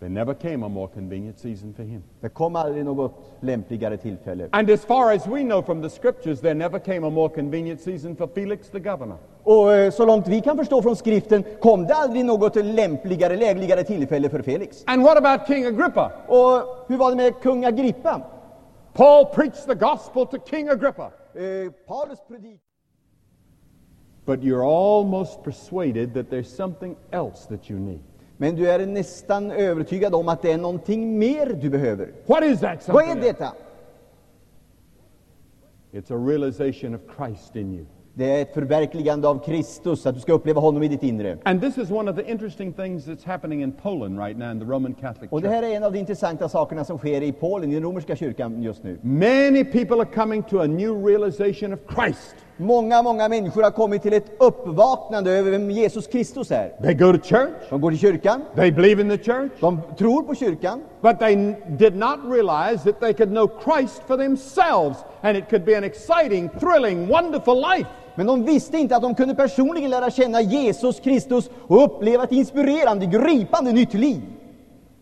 There 0.00 0.08
never 0.08 0.34
came 0.34 0.66
a 0.66 0.68
more 0.68 0.88
convenient 0.88 1.38
season 1.38 1.74
for 1.74 1.82
him. 1.82 2.02
Det 2.20 2.28
kom 2.28 2.56
aldrig 2.56 2.84
något 2.84 3.12
lämpligare 3.40 3.96
tillfälle. 3.96 4.48
And 4.52 4.70
as 4.70 4.84
far 4.84 5.12
as 5.12 5.26
we 5.26 5.42
know 5.42 5.62
from 5.62 5.82
the 5.82 5.90
scriptures, 5.90 6.40
there 6.40 6.54
never 6.54 6.78
came 6.78 7.06
a 7.06 7.10
more 7.10 7.28
convenient 7.28 7.80
season 7.80 8.16
for 8.16 8.26
Felix 8.34 8.68
the 8.70 8.78
governor. 8.78 9.16
Och 9.42 9.72
eh, 9.74 9.90
så 9.90 10.06
långt 10.06 10.28
vi 10.28 10.40
kan 10.40 10.56
förstå 10.56 10.82
från 10.82 10.96
skriften 10.96 11.44
kom 11.60 11.86
det 11.86 11.94
aldrig 11.94 12.24
något 12.24 12.56
lämpligare, 12.56 13.36
lägligare 13.36 13.84
tillfälle 13.84 14.28
för 14.28 14.42
Felix. 14.42 14.84
And 14.86 15.02
what 15.02 15.18
about 15.18 15.46
King 15.46 15.66
Agrippa? 15.66 16.12
Och 16.26 16.86
hur 16.88 16.96
var 16.96 17.10
det 17.10 17.16
med 17.16 17.40
kung 17.42 17.64
Agrippa? 17.64 18.22
Paul 18.92 19.26
preached 19.26 19.66
the 19.66 19.74
gospel 19.74 20.26
to 20.26 20.38
King 20.50 20.68
Agrippa. 20.68 21.10
Eh, 21.34 21.72
Paulus 21.86 22.18
predik 22.28 22.60
But 24.24 24.42
you're 24.42 24.64
almost 24.64 25.42
persuaded 25.42 26.14
that 26.14 26.30
there's 26.30 26.56
something 26.56 26.96
else 27.10 27.46
that 27.48 27.70
you 27.70 27.78
need. 27.78 28.02
Men 28.40 28.56
du 28.56 28.70
är 28.70 28.86
nästan 28.86 29.50
övertygad 29.50 30.14
om 30.14 30.28
att 30.28 30.42
det 30.42 30.52
är 30.52 30.58
någonting 30.58 31.18
mer 31.18 31.46
du 31.46 31.70
behöver. 31.70 32.08
What 32.26 32.44
is 32.44 32.60
that 32.60 32.88
Vad 32.88 33.10
är 33.10 33.20
detta? 33.20 33.52
It's 35.92 36.14
a 36.14 36.28
realization 36.28 36.94
of 36.94 37.00
Christ 37.16 37.56
in 37.56 37.74
you. 37.74 37.86
Det 38.14 38.38
är 38.38 38.42
ett 38.42 38.54
förverkligande 38.54 39.28
av 39.28 39.44
Kristus, 39.44 40.06
att 40.06 40.14
du 40.14 40.20
ska 40.20 40.32
uppleva 40.32 40.60
honom 40.60 40.82
i 40.82 40.88
ditt 40.88 41.02
inre. 41.02 41.38
And 41.42 41.60
this 41.60 41.78
is 41.78 41.90
one 41.90 42.10
of 42.10 42.16
the 42.16 42.30
interesting 42.30 42.72
things 42.72 43.06
that's 43.06 43.26
happening 43.26 43.62
in 43.62 43.72
Poland 43.72 44.18
right 44.18 44.38
now 44.38 44.50
in 44.50 44.60
the 44.60 44.66
Roman 44.66 44.94
Catholic 44.94 45.32
Och 45.32 45.40
det 45.40 45.48
Church. 45.48 45.54
här 45.54 45.62
är 45.70 45.76
en 45.76 45.84
av 45.84 45.92
de 45.92 45.98
intressanta 45.98 46.48
sakerna 46.48 46.84
som 46.84 46.98
sker 46.98 47.22
i 47.22 47.32
Polen, 47.32 47.70
i 47.70 47.74
den 47.74 47.82
romerska 47.82 48.16
kyrkan 48.16 48.62
just 48.62 48.82
nu. 48.82 48.98
Many 49.02 49.64
people 49.64 49.96
are 49.96 50.08
coming 50.14 50.42
to 50.42 50.60
a 50.60 50.66
new 50.66 51.06
realization 51.06 51.72
of 51.72 51.80
Christ. 51.94 52.36
Många, 52.60 53.02
många 53.02 53.28
människor 53.28 53.62
har 53.62 53.70
kommit 53.70 54.02
till 54.02 54.12
ett 54.12 54.32
uppvaknande 54.38 55.30
över 55.30 55.50
vem 55.50 55.70
Jesus 55.70 56.06
Kristus 56.06 56.50
är. 56.50 56.72
They 56.82 56.94
go 56.94 57.12
to 57.12 57.18
church, 57.24 57.70
De 57.70 57.80
går 57.80 57.90
till 57.90 58.00
kyrkan, 58.00 58.42
they 58.56 58.72
believe 58.72 59.02
in 59.02 59.08
the 59.08 59.18
church, 59.18 59.52
de 59.60 59.80
tror 59.98 60.22
på 60.22 60.34
kyrkan, 60.34 60.82
but 61.00 61.18
they 61.18 61.54
did 61.68 61.96
not 61.96 62.18
realize 62.24 62.84
that 62.84 63.00
they 63.00 63.12
could 63.12 63.30
know 63.30 63.50
Christ 63.64 64.02
for 64.06 64.16
themselves 64.16 64.98
and 65.20 65.36
it 65.36 65.50
could 65.50 65.64
be 65.64 65.76
an 65.78 65.84
exciting, 65.84 66.48
thrilling, 66.48 67.08
wonderful 67.08 67.54
life. 67.76 67.88
men 68.14 68.26
de 68.26 68.44
visste 68.44 68.78
inte 68.78 68.96
att 68.96 69.02
de 69.02 69.14
kunde 69.14 69.34
personligen 69.34 69.90
lära 69.90 70.10
känna 70.10 70.40
Jesus 70.40 71.00
Kristus 71.00 71.50
och 71.66 71.84
uppleva 71.84 72.24
ett 72.24 72.32
inspirerande, 72.32 73.06
gripande 73.06 73.72
nytt 73.72 73.94
liv. 73.94 74.22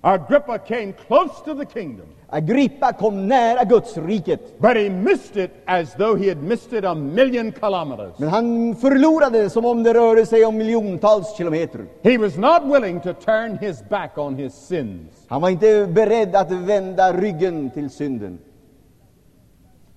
Agrippa 0.01 0.59
came 0.59 0.92
close 1.07 1.35
to 1.44 1.55
the 1.55 1.81
kingdom, 1.81 2.07
Agrippa 2.31 2.93
kom 2.93 3.29
nära 3.29 3.64
Guds 3.64 3.97
riket, 3.97 4.61
but 4.61 4.77
he 4.77 4.91
missed 4.91 5.37
it 5.37 5.51
as 5.67 5.95
though 5.95 6.14
he 6.14 6.29
had 6.29 6.43
missed 6.43 6.73
it 6.73 6.85
a 6.85 6.95
million 6.95 7.53
kilometers. 7.53 8.19
men 8.19 8.29
han 8.29 8.77
förlorade 8.77 9.43
det 9.43 9.51
som 9.51 9.64
om 9.64 9.83
det 9.83 9.95
rörde 9.95 10.27
sig 10.27 10.45
om 10.45 10.57
miljontals 10.57 11.37
kilometer. 11.37 11.87
He 12.03 12.19
was 12.19 12.37
not 12.37 12.62
willing 12.64 13.01
to 13.01 13.12
turn 13.12 13.59
his 13.59 13.88
back 13.88 14.19
on 14.19 14.35
his 14.35 14.55
sins. 14.55 15.27
Han 15.29 15.43
var 15.43 15.49
inte 15.49 15.87
beredd 15.87 16.37
att 16.37 16.53
vända 16.53 17.12
ryggen 17.12 17.71
till 17.71 17.91
synden. 17.91 18.38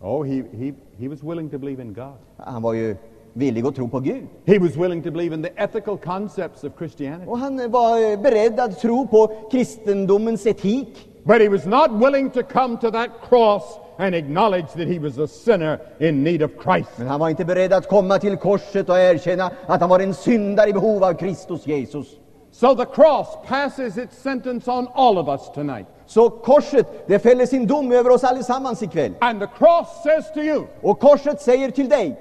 Oh, 0.01 0.23
he, 0.23 0.43
he, 0.53 0.73
he 0.97 1.07
was 1.09 1.23
willing 1.23 1.49
to 1.49 1.57
believe 1.57 1.81
in 1.81 1.93
God. 1.93 2.17
Han 2.37 2.61
var 2.61 2.73
ju 2.73 2.95
villig 3.33 3.65
att 3.65 3.75
tro 3.75 3.89
på 3.89 3.99
Gud. 3.99 4.23
He 4.45 4.59
was 4.59 4.75
willing 4.75 5.03
to 5.03 5.11
believe 5.11 5.35
in 5.35 5.43
the 5.43 5.63
ethical 5.63 5.97
concepts 5.97 6.63
of 6.63 6.71
Christianity. 6.77 7.31
Och 7.31 7.37
han 7.37 7.71
var 7.71 8.11
eh, 8.11 8.21
beredd 8.21 8.59
att 8.59 8.79
tro 8.79 9.07
på 9.07 9.31
kristendomens 9.51 10.45
etik. 10.45 11.07
But 11.23 11.41
he 11.41 11.49
was 11.49 11.65
not 11.65 11.91
willing 11.91 12.31
to 12.31 12.43
come 12.43 12.77
to 12.77 12.91
that 12.91 13.09
cross 13.29 13.63
and 13.97 14.15
acknowledge 14.15 14.73
that 14.75 14.87
he 14.87 14.99
was 14.99 15.17
a 15.17 15.27
sinner 15.27 15.79
in 15.99 16.23
need 16.23 16.41
of 16.41 16.51
Christ. 16.63 16.89
Men 16.97 17.07
han 17.07 17.19
var 17.19 17.29
inte 17.29 17.45
beredd 17.45 17.73
att 17.73 17.87
komma 17.87 18.19
till 18.19 18.37
korset 18.37 18.89
och 18.89 18.99
erkänna 18.99 19.51
att 19.67 19.81
han 19.81 19.89
var 19.89 19.99
en 19.99 20.13
syndare 20.13 20.69
i 20.69 20.73
behov 20.73 21.03
av 21.03 21.13
Kristus 21.13 21.67
Jesus. 21.67 22.07
So 22.51 22.75
the 22.75 22.85
cross 22.85 23.27
passes 23.47 23.97
its 23.97 24.21
sentence 24.21 24.71
on 24.71 24.87
all 24.93 25.17
of 25.17 25.27
us 25.27 25.51
tonight. 25.53 25.87
Så 26.05 26.29
korset, 26.29 27.07
det 27.07 27.19
fäller 27.19 27.45
sin 27.45 27.67
dom 27.67 27.91
över 27.91 28.09
oss 28.09 28.23
allesammans 28.23 28.83
ikväll. 28.83 29.13
And 29.19 29.39
the 29.39 29.47
cross 29.47 29.87
says 30.03 30.31
to 30.33 30.39
you, 30.39 30.63
Och 30.81 30.99
korset 30.99 31.41
säger 31.41 31.71
till 31.71 31.89
dig, 31.89 32.19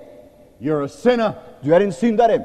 you're 0.58 0.84
a 0.84 0.88
sinner. 0.88 1.32
du 1.60 1.74
är 1.74 1.80
en 1.80 1.92
syndare. 1.92 2.44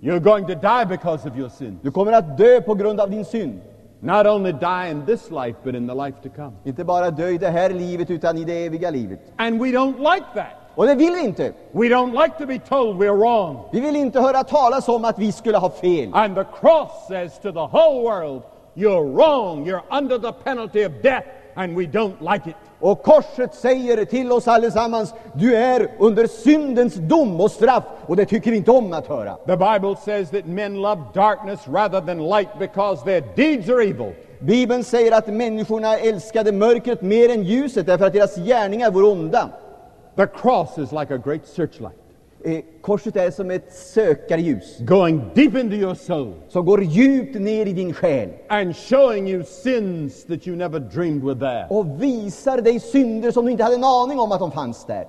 You're 0.00 0.20
going 0.20 0.46
to 0.46 0.54
die 0.54 0.84
because 0.88 1.28
of 1.28 1.36
your 1.38 1.48
sin. 1.48 1.78
Du 1.82 1.90
kommer 1.90 2.12
att 2.12 2.38
dö 2.38 2.60
på 2.60 2.74
grund 2.74 3.00
av 3.00 3.10
din 3.10 3.24
synd. 3.24 3.60
Not 4.04 4.26
only 4.26 4.52
die 4.52 4.90
in 4.90 5.06
this 5.06 5.30
life, 5.30 5.56
but 5.64 5.74
in 5.74 5.86
the 5.86 5.94
life 5.94 6.16
to 6.22 6.28
come. 6.28 6.52
Inte 6.64 6.84
bara 6.84 7.10
dö 7.10 7.28
i 7.28 7.38
det 7.38 7.50
här 7.50 7.70
livet 7.70 8.10
utan 8.10 8.38
i 8.38 8.44
det 8.44 8.66
eviga 8.66 8.90
livet. 8.90 9.20
And 9.36 9.60
we 9.60 9.68
don't 9.68 9.98
like 9.98 10.26
that. 10.34 10.52
Och 10.74 10.86
det 10.86 10.94
vill 10.94 11.12
vi 11.12 11.24
inte. 11.24 11.52
We 11.72 11.88
don't 11.88 12.22
like 12.22 12.38
to 12.38 12.46
be 12.46 12.58
told 12.58 12.96
we're 12.96 13.16
wrong. 13.16 13.68
Vi 13.72 13.80
vill 13.80 13.96
inte 13.96 14.20
höra 14.20 14.44
talas 14.44 14.88
om 14.88 15.04
att 15.04 15.18
vi 15.18 15.32
skulle 15.32 15.58
ha 15.58 15.70
fel. 15.70 16.10
And 16.12 16.34
the 16.34 16.44
cross 16.44 16.90
says 17.08 17.38
to 17.38 17.52
the 17.52 17.66
whole 17.66 18.02
world, 18.02 18.42
You're 18.74 19.04
wrong. 19.14 19.66
You're 19.66 19.84
under 19.90 20.18
the 20.18 20.32
penalty 20.32 20.84
of 20.84 20.92
death, 21.02 21.26
and 21.56 21.76
we 21.76 21.86
don't 21.86 22.20
like 22.20 22.50
it. 22.50 22.56
Och 22.82 23.02
korset 23.02 23.54
säger 23.54 24.04
till 24.04 24.32
oss 24.32 24.48
allesammans, 24.48 25.14
du 25.32 25.56
är 25.56 25.88
under 25.98 26.26
syndens 26.26 26.94
dom 26.94 27.40
och 27.40 27.50
straff, 27.50 27.84
och 28.06 28.16
det 28.16 28.24
tycker 28.26 28.50
vi 28.50 28.56
inte 28.56 28.70
om 28.70 28.92
att 28.92 29.06
höra. 29.06 29.34
The 29.46 29.56
Bible 29.56 29.96
says 30.04 30.30
that 30.30 30.46
men 30.46 30.82
love 30.82 31.02
darkness 31.14 31.60
rather 31.68 32.00
than 32.00 32.28
light 32.28 32.48
because 32.58 33.04
their 33.04 33.22
deeds 33.36 33.68
are 33.68 33.84
evil. 33.84 34.12
Bibeln 34.38 34.84
säger 34.84 35.12
att 35.12 35.26
människorna 35.26 35.98
älskade 35.98 36.52
mörkret 36.52 37.02
mer 37.02 37.28
än 37.28 37.42
ljuset 37.42 37.86
därför 37.86 38.06
att 38.06 38.12
deras 38.12 38.36
gärningar 38.36 38.90
vore 38.90 39.06
onda. 39.06 39.48
The 40.16 40.26
cross 40.26 40.78
is 40.78 40.92
like 40.92 41.14
a 41.14 41.18
great 41.24 41.46
searchlight 41.46 42.01
Korset 42.80 43.16
är 43.16 43.30
som 43.30 43.50
ett 43.50 43.72
sökarljus 43.74 44.78
going 44.78 45.20
deep 45.34 45.56
into 45.56 45.76
your 45.76 45.94
soul 45.94 46.32
som 46.48 46.64
går 46.66 46.82
djupt 46.82 47.40
ner 47.40 47.66
i 47.66 47.72
din 47.72 47.92
själ 47.94 48.28
and 48.48 48.76
showing 48.76 49.28
you 49.28 49.44
sins 49.44 50.24
that 50.24 50.46
you 50.46 50.56
never 50.56 50.78
dreamed 50.80 51.22
were 51.24 51.38
there. 51.38 51.66
och 51.70 52.02
visar 52.02 52.60
dig 52.60 52.80
synder 52.80 53.30
som 53.30 53.44
du 53.44 53.50
inte 53.50 53.64
hade 53.64 53.76
en 53.76 53.84
aning 53.84 54.20
om 54.20 54.32
att 54.32 54.40
de 54.40 54.52
fanns 54.52 54.84
där. 54.86 55.06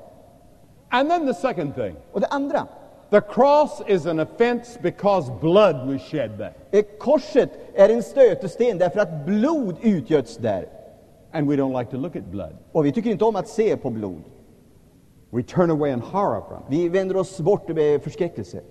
And 0.90 1.10
then 1.10 1.28
the 1.28 1.34
second 1.34 1.76
thing 1.76 1.96
Och 2.12 2.22
det 2.22 2.28
andra, 2.28 2.68
the 3.10 3.22
cross 3.22 3.82
is 3.88 4.06
an 4.06 4.20
offense 4.20 4.80
because 4.82 5.32
blood 5.42 5.88
was 5.92 6.02
shed 6.02 6.38
there. 6.38 6.54
eh, 6.72 6.86
korset 7.00 7.50
är 7.76 7.90
en 7.90 8.04
stötesten 8.04 8.78
därför 8.78 9.00
att 9.00 9.26
blod 9.26 9.76
utgöts 9.82 10.38
där. 10.38 10.66
And 11.32 11.50
we 11.50 11.56
don't 11.56 11.80
like 11.80 11.92
to 11.92 11.98
look 11.98 12.16
at 12.16 12.26
blood. 12.26 12.54
Och 12.72 12.86
vi 12.86 12.92
tycker 12.92 13.10
inte 13.10 13.26
om 13.26 13.36
att 13.36 13.48
se 13.48 13.78
på 13.78 13.90
blod. 13.90 14.22
We 15.34 15.44
turn 15.44 15.70
away 15.72 15.92
in 15.92 16.00
horror 16.00 16.42
from 16.48 16.58
it. 16.58 16.64
Vi 16.68 16.90
vänder 16.90 17.18
oss 17.18 17.40
bort 17.40 17.68
med 17.68 18.04
förskräckelse. 18.04 18.62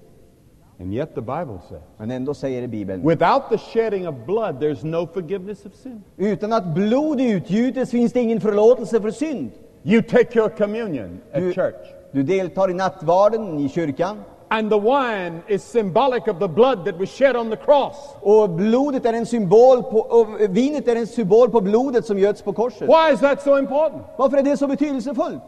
And 0.80 0.94
yet 0.94 1.14
the 1.14 1.20
Bible 1.20 1.60
says, 1.68 1.82
Men 1.98 2.10
ändå 2.10 2.34
säger 2.34 2.66
Bibeln, 2.66 3.08
without 3.08 3.42
the 3.50 3.58
shedding 3.58 4.08
of 4.08 4.14
blood, 4.26 4.62
there's 4.62 4.84
no 4.84 5.06
forgiveness 5.14 5.66
of 5.66 5.74
sin. 5.74 6.02
utan 6.16 6.52
att 6.52 6.66
blod 6.74 7.20
utgjutes 7.20 7.90
finns 7.90 8.12
det 8.12 8.20
ingen 8.20 8.40
förlåtelse 8.40 9.00
för 9.00 9.10
synd. 9.10 9.50
You 9.82 10.02
take 10.02 10.38
your 10.38 10.48
communion 10.48 11.20
at 11.32 11.40
Du, 11.40 11.52
church, 11.52 11.86
du 12.12 12.22
deltar 12.22 12.70
i 12.70 12.74
nattvarden 12.74 13.58
i 13.58 13.68
kyrkan 13.68 14.16
and 14.48 14.70
the 14.70 14.78
wine 14.78 15.42
is 15.48 15.62
symbolic 15.62 16.28
of 16.28 16.38
the 16.38 16.48
blood 16.48 16.84
that 16.84 16.98
was 16.98 17.08
shed 17.08 17.36
on 17.36 17.50
the 17.50 17.56
cross. 17.56 17.96
och 18.20 18.50
blodet 18.50 19.06
är 19.06 19.12
en 19.12 19.26
symbol 19.26 19.82
på, 19.82 19.98
och 19.98 20.26
vinet 20.56 20.88
är 20.88 20.96
en 20.96 21.06
symbol 21.06 21.50
på 21.50 21.60
blodet 21.60 22.06
som 22.06 22.18
göts 22.18 22.42
på 22.42 22.52
korset. 22.52 22.88
Why 22.88 23.14
is 23.14 23.20
that 23.20 23.42
so 23.42 23.58
important? 23.58 24.02
Varför 24.18 24.36
är 24.36 24.42
det 24.42 24.56
så 24.56 24.66
betydelsefullt? 24.66 25.42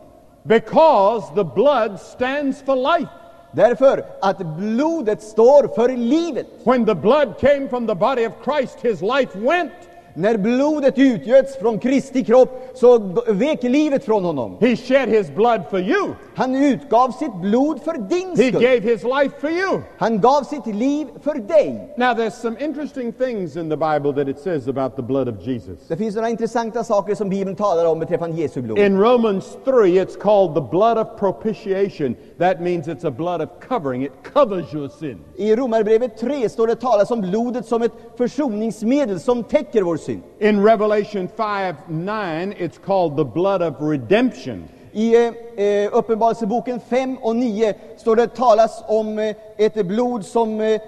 Because 0.46 1.34
the 1.34 1.44
blood 1.44 2.00
stands 2.00 2.62
for 2.62 2.76
life. 2.76 3.08
Därför 3.52 4.04
att 4.20 4.38
blodet 4.38 5.22
står 5.22 5.74
för 5.74 5.88
livet. 5.96 6.46
When 6.64 6.86
the 6.86 6.94
blood 6.94 7.38
came 7.40 7.68
from 7.68 7.86
the 7.86 7.94
body 7.94 8.26
of 8.26 8.32
Christ, 8.44 8.78
his 8.82 9.02
life 9.02 9.34
went. 9.34 9.72
När 10.16 10.36
blodet 10.36 10.98
utgöts 10.98 11.56
från 11.58 11.78
Kristi 11.78 12.24
kropp 12.24 12.70
så 12.74 12.98
vek 13.28 13.62
livet 13.62 14.04
från 14.04 14.24
honom. 14.24 14.56
He 14.60 14.76
shed 14.76 15.08
his 15.08 15.30
blood 15.34 15.60
for 15.70 15.80
you. 15.80 16.08
Han 16.34 16.54
utgav 16.54 17.10
sitt 17.10 17.34
blod 17.34 17.80
för 17.82 17.92
din 18.08 18.28
He 18.28 18.48
skull. 18.48 18.62
gave 18.62 18.80
his 18.80 19.02
life 19.02 19.40
for 19.40 19.50
you. 19.50 19.80
Han 19.98 20.20
gav 20.20 20.42
sitt 20.42 20.66
liv 20.66 21.06
för 21.22 21.34
dig. 21.34 21.94
Now, 21.96 22.06
there's 22.14 22.30
some 22.40 22.56
interesting 22.60 23.12
things 23.12 23.56
in 23.56 23.70
the 23.70 23.76
Bible 23.76 24.12
that 24.12 24.28
it 24.28 24.38
says 24.42 24.68
about 24.68 24.96
the 24.96 25.02
blood 25.02 25.28
of 25.28 25.46
Jesus. 25.46 25.78
Det 25.88 25.96
finns 25.96 26.14
några 26.14 26.28
intressanta 26.28 26.84
saker 26.84 27.14
som 27.14 27.28
Bibeln 27.28 27.56
talar 27.56 27.86
om 27.86 27.98
beträffande 27.98 28.36
Jesu 28.42 28.62
blod. 28.62 28.78
In 28.78 28.98
Romans 28.98 29.56
3, 29.64 29.72
it's 29.72 30.18
called 30.20 30.54
the 30.54 30.70
blood 30.70 30.98
of 30.98 31.06
propitiation. 31.18 32.16
That 32.38 32.60
means 32.60 32.88
it's 32.88 33.06
a 33.06 33.10
blood 33.10 33.40
of 33.40 33.48
covering, 33.68 34.02
it 34.04 34.12
covers 34.34 34.74
your 34.74 34.88
sin. 34.88 35.18
I 35.36 35.56
Romarbrevet 35.56 36.18
3 36.18 36.48
står 36.48 36.66
det 36.66 36.74
talas 36.76 37.10
om 37.10 37.20
blodet 37.20 37.66
som 37.66 37.82
ett 37.82 37.92
försoningsmedel 38.16 39.20
som 39.20 39.42
täcker 39.44 39.82
vår 39.82 39.96
synd. 39.96 40.03
In 40.40 40.62
Revelation 40.62 41.28
5 41.28 41.74
9, 41.88 42.52
it's 42.58 42.78
called 42.86 43.16
the 43.16 43.24
blood 43.24 43.62
of 43.62 43.74
redemption. 43.80 44.64
I 44.92 45.14
eh, 45.16 45.64
eh, 45.64 45.90
Uppenbarelseboken 45.92 46.80
5 46.80 47.16
och 47.22 47.36
9 47.36 47.74
står 47.96 48.16
det 48.16 48.26
talas 48.34 48.82
om 48.86 49.18
eh, 49.18 49.36
ett 49.56 49.86
blod 49.86 50.24
som 50.24 50.60
eh, 50.60 50.66
eh, 50.66 50.80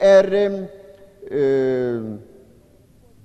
är 0.00 0.34
eh, 0.34 0.42
eh, 1.38 2.02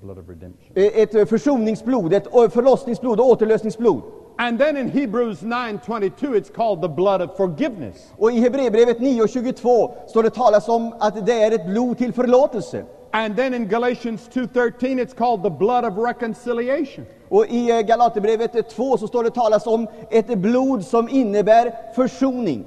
Blood 0.01 0.19
of 0.19 0.29
redemption. 0.29 0.71
ett 0.75 1.29
försoningsblod, 1.29 2.13
ett 2.13 2.27
förlossningsblod 2.53 3.19
och 3.19 3.25
återlösningsblod. 3.29 4.01
And 4.37 4.59
then 4.59 4.77
in 4.77 4.89
Hebrews 4.89 5.41
9 5.41 5.79
22, 5.85 6.35
it's 6.35 6.49
called 6.55 6.81
the 6.81 6.89
blood 6.89 7.21
of 7.21 7.37
forgiveness. 7.37 8.11
Och 8.17 8.31
i 8.31 8.39
Hebreerbrevet 8.39 8.99
9.22 8.99 9.91
står 10.07 10.23
det 10.23 10.29
talas 10.29 10.67
om 10.69 10.93
att 10.99 11.25
det 11.25 11.43
är 11.43 11.51
ett 11.51 11.65
blod 11.67 11.97
till 11.97 12.13
förlåtelse. 12.13 12.83
And 13.15 13.35
then 13.35 13.53
in 13.53 13.67
Galatians 13.67 14.29
2:13 14.33 14.99
it's 14.99 15.13
called 15.13 15.43
the 15.43 15.49
blood 15.49 15.85
of 15.85 15.97
reconciliation. 15.97 17.05
Och 17.29 17.45
i 17.47 17.71
eh, 17.71 17.79
Galaterbrevet 17.81 18.69
2 18.69 18.97
så 18.97 19.07
står 19.07 19.23
det 19.23 19.29
talas 19.29 19.67
om 19.67 19.87
ett 20.11 20.37
blod 20.37 20.85
som 20.85 21.09
innebär 21.09 21.71
försoning. 21.95 22.65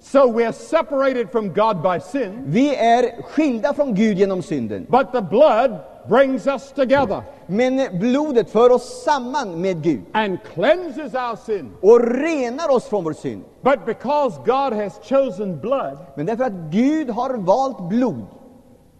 So 0.00 0.18
we're 0.18 0.52
separated 0.52 1.30
from 1.30 1.52
God 1.52 1.82
by 1.82 2.00
sin, 2.00 2.42
Vi 2.46 2.76
är 2.76 3.22
skilda 3.22 3.74
från 3.74 3.94
Gud 3.94 4.18
genom 4.18 4.42
synden. 4.42 4.86
but 4.90 5.12
the 5.12 5.20
blood 5.20 5.76
brings 6.08 6.46
us 6.46 6.72
together 6.72 7.22
Men 7.46 7.98
blodet 7.98 8.50
för 8.50 8.72
oss 8.72 9.02
samman 9.04 9.60
med 9.60 9.82
Gud 9.82 10.00
and 10.12 10.38
cleanses 10.54 11.14
our 11.14 11.36
sin. 11.36 11.70
och 11.80 12.00
renar 12.14 12.70
oss 12.76 12.84
från 12.84 13.04
vår 13.04 13.12
synd. 13.12 13.44
But 13.62 13.86
because 13.86 14.36
God 14.46 14.72
has 14.82 15.00
chosen 15.02 15.60
blood, 15.60 15.98
Men 16.16 16.26
därför 16.26 16.44
att 16.44 16.52
Gud 16.70 17.10
har 17.10 17.34
valt 17.34 17.80
blod 17.88 18.26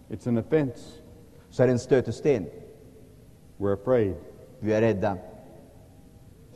it's 0.09 0.27
an 0.27 0.37
offense. 0.37 0.79
så 1.49 1.63
är 1.63 1.67
det 1.67 1.73
en 1.73 1.79
stötesten. 1.79 2.45
We're 3.57 3.73
afraid. 3.73 4.13
Vi 4.59 4.73
är 4.73 4.81
rädda. 4.81 5.17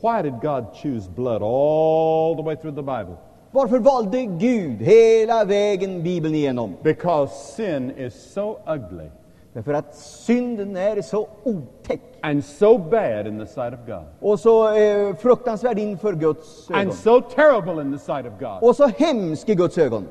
Why 0.02 0.22
did 0.22 0.34
God 0.42 0.66
choose 0.76 1.10
blood 1.10 1.44
all 1.44 2.36
the 2.36 2.44
way 2.44 2.56
through 2.56 2.76
the 2.76 2.82
Bible? 2.82 3.16
Varför 3.52 3.80
valde 3.80 4.26
Gud 4.26 4.82
hela 4.82 5.46
vägen 5.46 6.04
Bibeln 6.04 6.36
igenom? 6.36 6.76
Because 6.84 7.54
sin 7.56 7.92
is 7.92 8.34
so 8.34 8.58
ugly 8.68 9.10
Därför 9.54 9.74
att 9.74 9.96
synden 9.96 10.76
är 10.78 11.02
så 11.02 11.28
otäck 11.44 12.02
and 12.22 12.46
so 12.46 12.78
bad 12.78 13.28
in 13.28 13.40
the 13.40 13.46
sight 13.46 13.74
of 13.74 13.80
God 13.88 14.04
och 14.20 14.40
så 14.40 14.76
eh, 14.76 15.16
fruktansvärd 15.16 15.80
inför 15.80 16.14
Guds 16.14 16.70
ögon. 16.72 16.82
and 16.82 16.94
so 16.94 17.22
terrible 17.22 17.82
in 17.82 17.92
the 17.98 18.00
sight 18.00 18.26
of 18.26 18.34
God 18.40 18.70
Och 18.70 18.76
så 18.76 18.88
hemsk 18.88 19.50
i 19.50 19.56
Guds 19.56 19.78
ögon. 19.78 20.08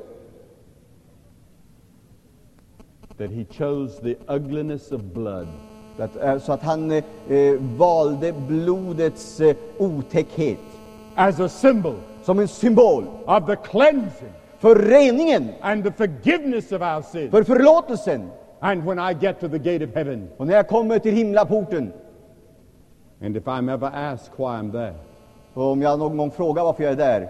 That 3.23 3.31
He 3.31 3.45
chose 3.45 4.01
the 4.01 4.17
ugliness 4.29 4.93
of 4.93 5.01
blood. 5.15 5.47
Att, 5.99 6.17
eh, 6.17 6.39
Så 6.39 6.53
att 6.53 6.63
han 6.63 6.91
eh, 6.91 7.05
eh, 7.29 7.55
valde 7.61 8.33
blodets 8.33 9.41
eh, 9.41 9.57
otäckhet. 9.79 10.59
As 11.15 11.41
a 11.41 11.49
symbol 11.49 11.95
som 12.23 12.39
en 12.39 12.49
symbol. 12.49 13.05
of 13.27 13.47
the 13.47 13.57
cleansing 13.57 14.33
för 14.59 14.75
reningen, 14.75 15.49
and 15.61 15.85
the 15.85 15.93
forgiveness 15.93 16.73
of 16.73 16.83
our 16.83 17.03
sin. 17.03 17.31
för 17.31 17.43
förlåtelsen. 17.43 18.31
And 18.61 18.85
when 18.85 18.99
I 18.99 19.15
get 19.21 19.41
to 19.41 19.49
the 19.49 19.59
gate 19.59 19.85
of 19.85 19.95
heaven, 19.95 20.29
Och 20.37 20.47
när 20.47 20.55
jag 20.55 20.69
kommer 20.69 20.99
till 20.99 21.15
himlaporten, 21.15 21.93
and 23.23 23.37
if 23.37 23.45
I'm 23.45 23.73
ever 23.75 23.91
asked 23.95 24.33
why 24.37 24.45
I'm 24.45 24.73
there, 24.73 24.95
och 25.55 25.73
om 25.73 25.83
jag 25.83 25.99
någon 25.99 26.17
gång 26.17 26.31
frågar 26.31 26.65
varför 26.65 26.83
jag 26.85 26.93
är 26.93 26.97
där, 26.97 27.29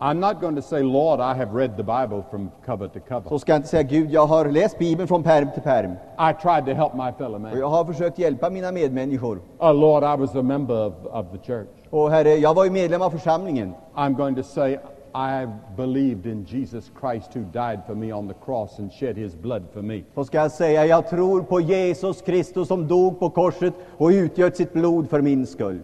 I'm 0.00 0.20
not 0.20 0.40
going 0.40 0.54
to 0.56 0.62
say, 0.62 0.82
Lord, 0.82 1.18
I 1.20 1.34
have 1.34 1.52
read 1.52 1.76
the 1.76 1.82
Bible 1.82 2.24
from 2.30 2.50
cover 2.66 2.88
to 2.88 3.00
cover. 3.00 3.28
så 3.28 3.38
ska 3.38 3.52
jag 3.52 3.58
inte 3.58 3.68
säga 3.68 3.82
Gud, 3.82 4.10
jag 4.10 4.26
har 4.26 4.44
läst 4.44 4.78
Bibeln 4.78 5.08
från 5.08 5.22
pärm 5.22 5.48
till 5.54 5.62
pärm. 5.62 5.92
I 6.18 6.42
tried 6.42 6.64
to 6.64 6.72
help 6.72 6.94
my 6.94 7.12
fellow 7.18 7.34
Och 7.34 7.40
man. 7.40 7.58
jag 7.58 7.68
har 7.68 7.84
försökt 7.84 8.18
hjälpa 8.18 8.50
mina 8.50 8.72
medmänniskor. 8.72 9.40
Oh, 9.58 9.74
Lord, 9.74 10.02
I 10.02 10.20
was 10.20 10.34
a 10.34 10.42
member 10.42 10.86
of, 10.86 10.94
of 11.12 11.26
the 11.32 11.38
church. 11.52 11.68
Och 11.90 12.10
Herre, 12.10 12.34
jag 12.34 12.54
var 12.54 12.64
ju 12.64 12.70
medlem 12.70 13.02
av 13.02 13.10
församlingen. 13.10 13.74
I'm 13.94 14.14
going 14.16 14.34
to 14.34 14.42
say, 14.42 14.78
I 15.14 15.46
believed 15.76 16.26
in 16.26 16.44
Jesus 16.44 16.90
Christ 17.00 17.36
who 17.36 17.40
died 17.40 17.80
for 17.86 17.94
me 17.94 18.12
on 18.12 18.28
the 18.28 18.34
cross 18.44 18.78
and 18.78 18.92
shed 18.92 19.16
his 19.16 19.34
blood 19.36 19.62
for 19.72 19.82
me. 19.82 20.02
Så 20.14 20.24
ska 20.24 20.38
jag 20.38 20.52
säga, 20.52 20.86
jag 20.86 21.08
tror 21.10 21.42
på 21.42 21.60
Jesus 21.60 22.22
Kristus 22.22 22.68
som 22.68 22.88
dog 22.88 23.20
på 23.20 23.30
korset 23.30 23.74
och 23.96 24.08
utgöt 24.08 24.56
sitt 24.56 24.72
blod 24.72 25.10
för 25.10 25.20
min 25.20 25.46
skull. 25.46 25.80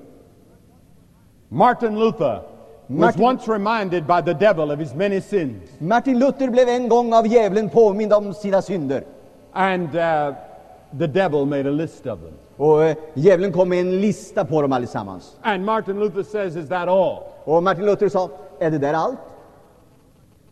Martin 1.48 1.98
Luther 1.98 2.42
was 2.88 3.16
once 3.16 3.48
reminded 3.48 4.06
by 4.06 4.20
the 4.20 4.34
devil 4.34 4.70
of 4.70 4.78
his 4.78 4.94
many 4.94 5.20
sins. 5.20 5.70
Martin 5.80 6.18
Luther 6.18 6.50
blev 6.50 6.68
en 6.68 6.88
gång 6.88 7.12
av 7.14 7.26
djävulen 7.26 7.70
påmind 7.70 8.12
om 8.12 8.34
sina 8.34 8.62
synder. 8.62 9.04
And 9.52 9.96
uh, 9.96 10.34
the 10.98 11.06
devil 11.06 11.46
made 11.46 11.66
a 11.66 11.72
list 11.72 12.06
of 12.06 12.20
them. 12.20 12.34
Och 12.56 12.84
eh, 12.84 12.96
djävulen 13.14 13.52
kom 13.52 13.68
med 13.68 13.80
en 13.80 14.00
lista 14.00 14.44
på 14.44 14.62
dem 14.62 14.72
allesammans. 14.72 15.36
And 15.42 15.64
Martin 15.64 16.00
Luther 16.00 16.22
says, 16.22 16.56
Is 16.56 16.68
that 16.68 16.88
all? 16.88 17.22
Och 17.44 17.62
Martin 17.62 17.86
Luther 17.86 18.08
sa, 18.08 18.30
är 18.58 18.70
det 18.70 18.78
där 18.78 18.94
allt? 18.94 19.18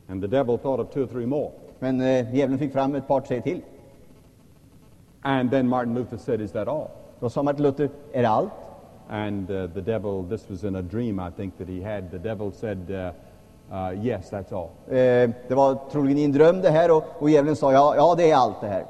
And 0.08 0.22
the 0.22 0.28
devil 0.28 0.58
thought 0.58 0.80
of 0.80 0.90
two 0.94 1.02
or 1.02 1.06
three 1.06 1.26
more. 1.26 1.50
Men 1.78 2.00
eh, 2.00 2.34
djävulen 2.34 2.58
fick 2.58 2.72
fram 2.72 2.94
ett 2.94 3.08
par, 3.08 3.20
tre 3.20 3.40
till. 3.40 3.60
And 5.22 5.50
then 5.50 5.68
Martin 5.68 5.94
Luther 5.94 6.16
said, 6.16 6.40
Is 6.40 6.52
that 6.52 6.68
all? 6.68 6.88
Då 7.20 7.30
sa 7.30 7.42
Martin 7.42 7.62
Luther, 7.62 7.90
är 8.12 8.22
det 8.22 8.28
allt? 8.28 8.52
And 9.08 9.50
uh, 9.50 9.66
the 9.74 9.82
devil, 9.82 10.22
this 10.22 10.48
was 10.48 10.64
in 10.64 10.76
a 10.76 10.82
dream 10.82 11.20
I 11.20 11.30
think 11.30 11.58
that 11.58 11.68
he 11.68 11.82
had, 11.82 12.10
the 12.10 12.18
devil 12.18 12.52
said, 12.52 12.90
uh, 12.90 13.12
Uh, 13.72 13.94
yes, 14.02 14.30
that's 14.30 14.52
all. 14.52 14.70
Eh, 14.88 15.30
det 15.48 15.54
var 15.54 15.78
troligen 15.92 16.18
i 16.18 16.24
en 16.24 16.32
dröm 16.32 16.60
det 16.60 16.70
här 16.70 16.90
och, 16.90 17.04
och 17.18 17.30
djävulen 17.30 17.56
sa 17.56 17.72
ja, 17.72 17.96
ja, 17.96 18.14
det 18.14 18.30
är 18.30 18.36
allt 18.36 18.60
det 18.60 18.66
här. 18.66 18.84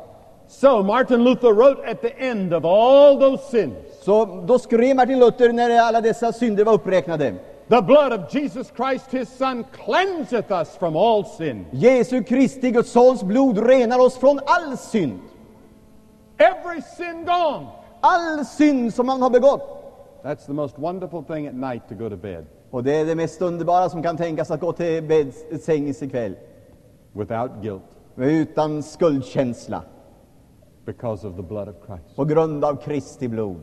So 0.48 0.82
Martin 0.82 1.24
Luther 1.24 1.52
wrote 1.52 1.90
at 1.90 2.00
the 2.00 2.28
end 2.28 2.54
of 2.54 2.64
all 2.64 3.20
those 3.20 3.50
sins, 3.50 3.74
Så 4.02 4.24
då 4.46 4.58
skrev 4.58 4.96
Martin 4.96 5.18
Luther 5.18 5.52
när 5.52 5.80
alla 5.80 6.00
dessa 6.00 6.32
synder 6.32 6.64
var 6.64 6.72
uppräknade. 6.72 7.34
the 7.68 7.82
blood 7.82 8.12
of 8.12 8.34
Jesus 8.34 8.72
Christ, 8.76 9.04
his 9.10 9.28
Son, 9.28 9.64
cleanseth 9.84 10.52
us 10.52 10.76
from 10.76 10.96
all 10.96 11.24
sin. 11.24 11.66
Jesu 11.70 12.22
Kristi, 12.22 12.70
Guds 12.70 12.90
sons 12.90 13.22
blod 13.22 13.58
renar 13.66 13.98
oss 13.98 14.16
från 14.16 14.40
all 14.46 14.76
synd. 14.76 15.20
Every 16.38 16.82
sin 16.96 17.24
gone. 17.24 17.66
All 18.00 18.44
synd 18.44 18.94
som 18.94 19.06
man 19.06 19.22
har 19.22 19.30
begått. 19.30 19.81
That's 20.22 20.46
the 20.46 20.52
most 20.52 20.78
wonderful 20.78 21.22
thing 21.24 21.46
at 21.46 21.54
night 21.54 21.88
to 21.88 21.94
go 21.94 22.08
to 22.10 22.16
bed 22.16 22.46
Och 22.70 22.84
det 22.84 22.96
är 22.96 23.04
det 23.06 23.14
mest 23.14 23.42
underbara 23.42 23.88
som 23.88 24.02
kan 24.02 24.16
tänkas 24.16 24.50
att 24.50 24.60
gå 24.60 24.72
till 24.72 25.32
sängs 25.60 26.02
ikväll. 26.02 26.34
without 27.12 27.50
guilt 27.62 27.82
Utan 28.16 28.82
skuldkänsla. 28.82 29.82
because 30.84 31.26
of 31.28 31.36
the 31.36 31.42
blood 31.42 31.68
of 31.68 31.74
Christ. 31.86 32.16
På 32.16 32.24
grund 32.24 32.64
av 32.64 32.76
Kristi 32.76 33.28
blod. 33.28 33.60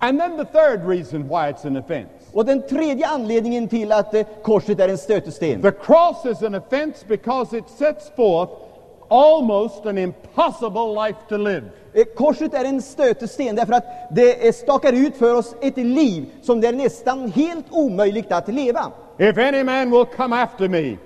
And 0.00 0.20
then 0.20 0.36
the 0.36 0.44
third 0.44 0.84
reason 0.88 1.28
why 1.28 1.50
it's 1.52 1.64
an 1.66 1.76
offense. 1.76 2.10
Och 2.32 2.44
den 2.44 2.62
tredje 2.66 3.06
anledningen 3.08 3.68
till 3.68 3.92
att 3.92 4.14
eh, 4.14 4.26
korset 4.42 4.80
är 4.80 4.88
en 4.88 4.98
stötesten. 4.98 5.62
The 5.62 5.70
cross 5.72 6.26
is 6.26 6.42
an 6.42 6.54
offense 6.54 7.06
because 7.08 7.58
it 7.58 7.68
sets 7.68 8.10
forth 8.16 8.52
almost 9.08 9.86
an 9.86 9.98
impossible 9.98 10.94
life 11.06 11.18
to 11.28 11.36
live. 11.36 11.62
Eh, 11.98 12.04
Korset 12.04 12.54
är 12.54 12.64
en 12.64 12.82
stötesten 12.82 13.56
därför 13.56 13.72
att 13.72 13.84
det 14.10 14.46
eh, 14.46 14.52
stakar 14.52 14.92
ut 14.92 15.16
för 15.16 15.34
oss 15.34 15.54
ett 15.60 15.76
liv 15.76 16.26
som 16.42 16.60
det 16.60 16.68
är 16.68 16.72
nästan 16.72 17.30
helt 17.32 17.66
omöjligt 17.70 18.32
att 18.32 18.48
leva. 18.48 18.92
If 19.18 19.38
any 19.38 19.64
man 19.64 19.90
will 19.90 20.06
come 20.16 20.42
after 20.42 20.68
me, 20.68 20.96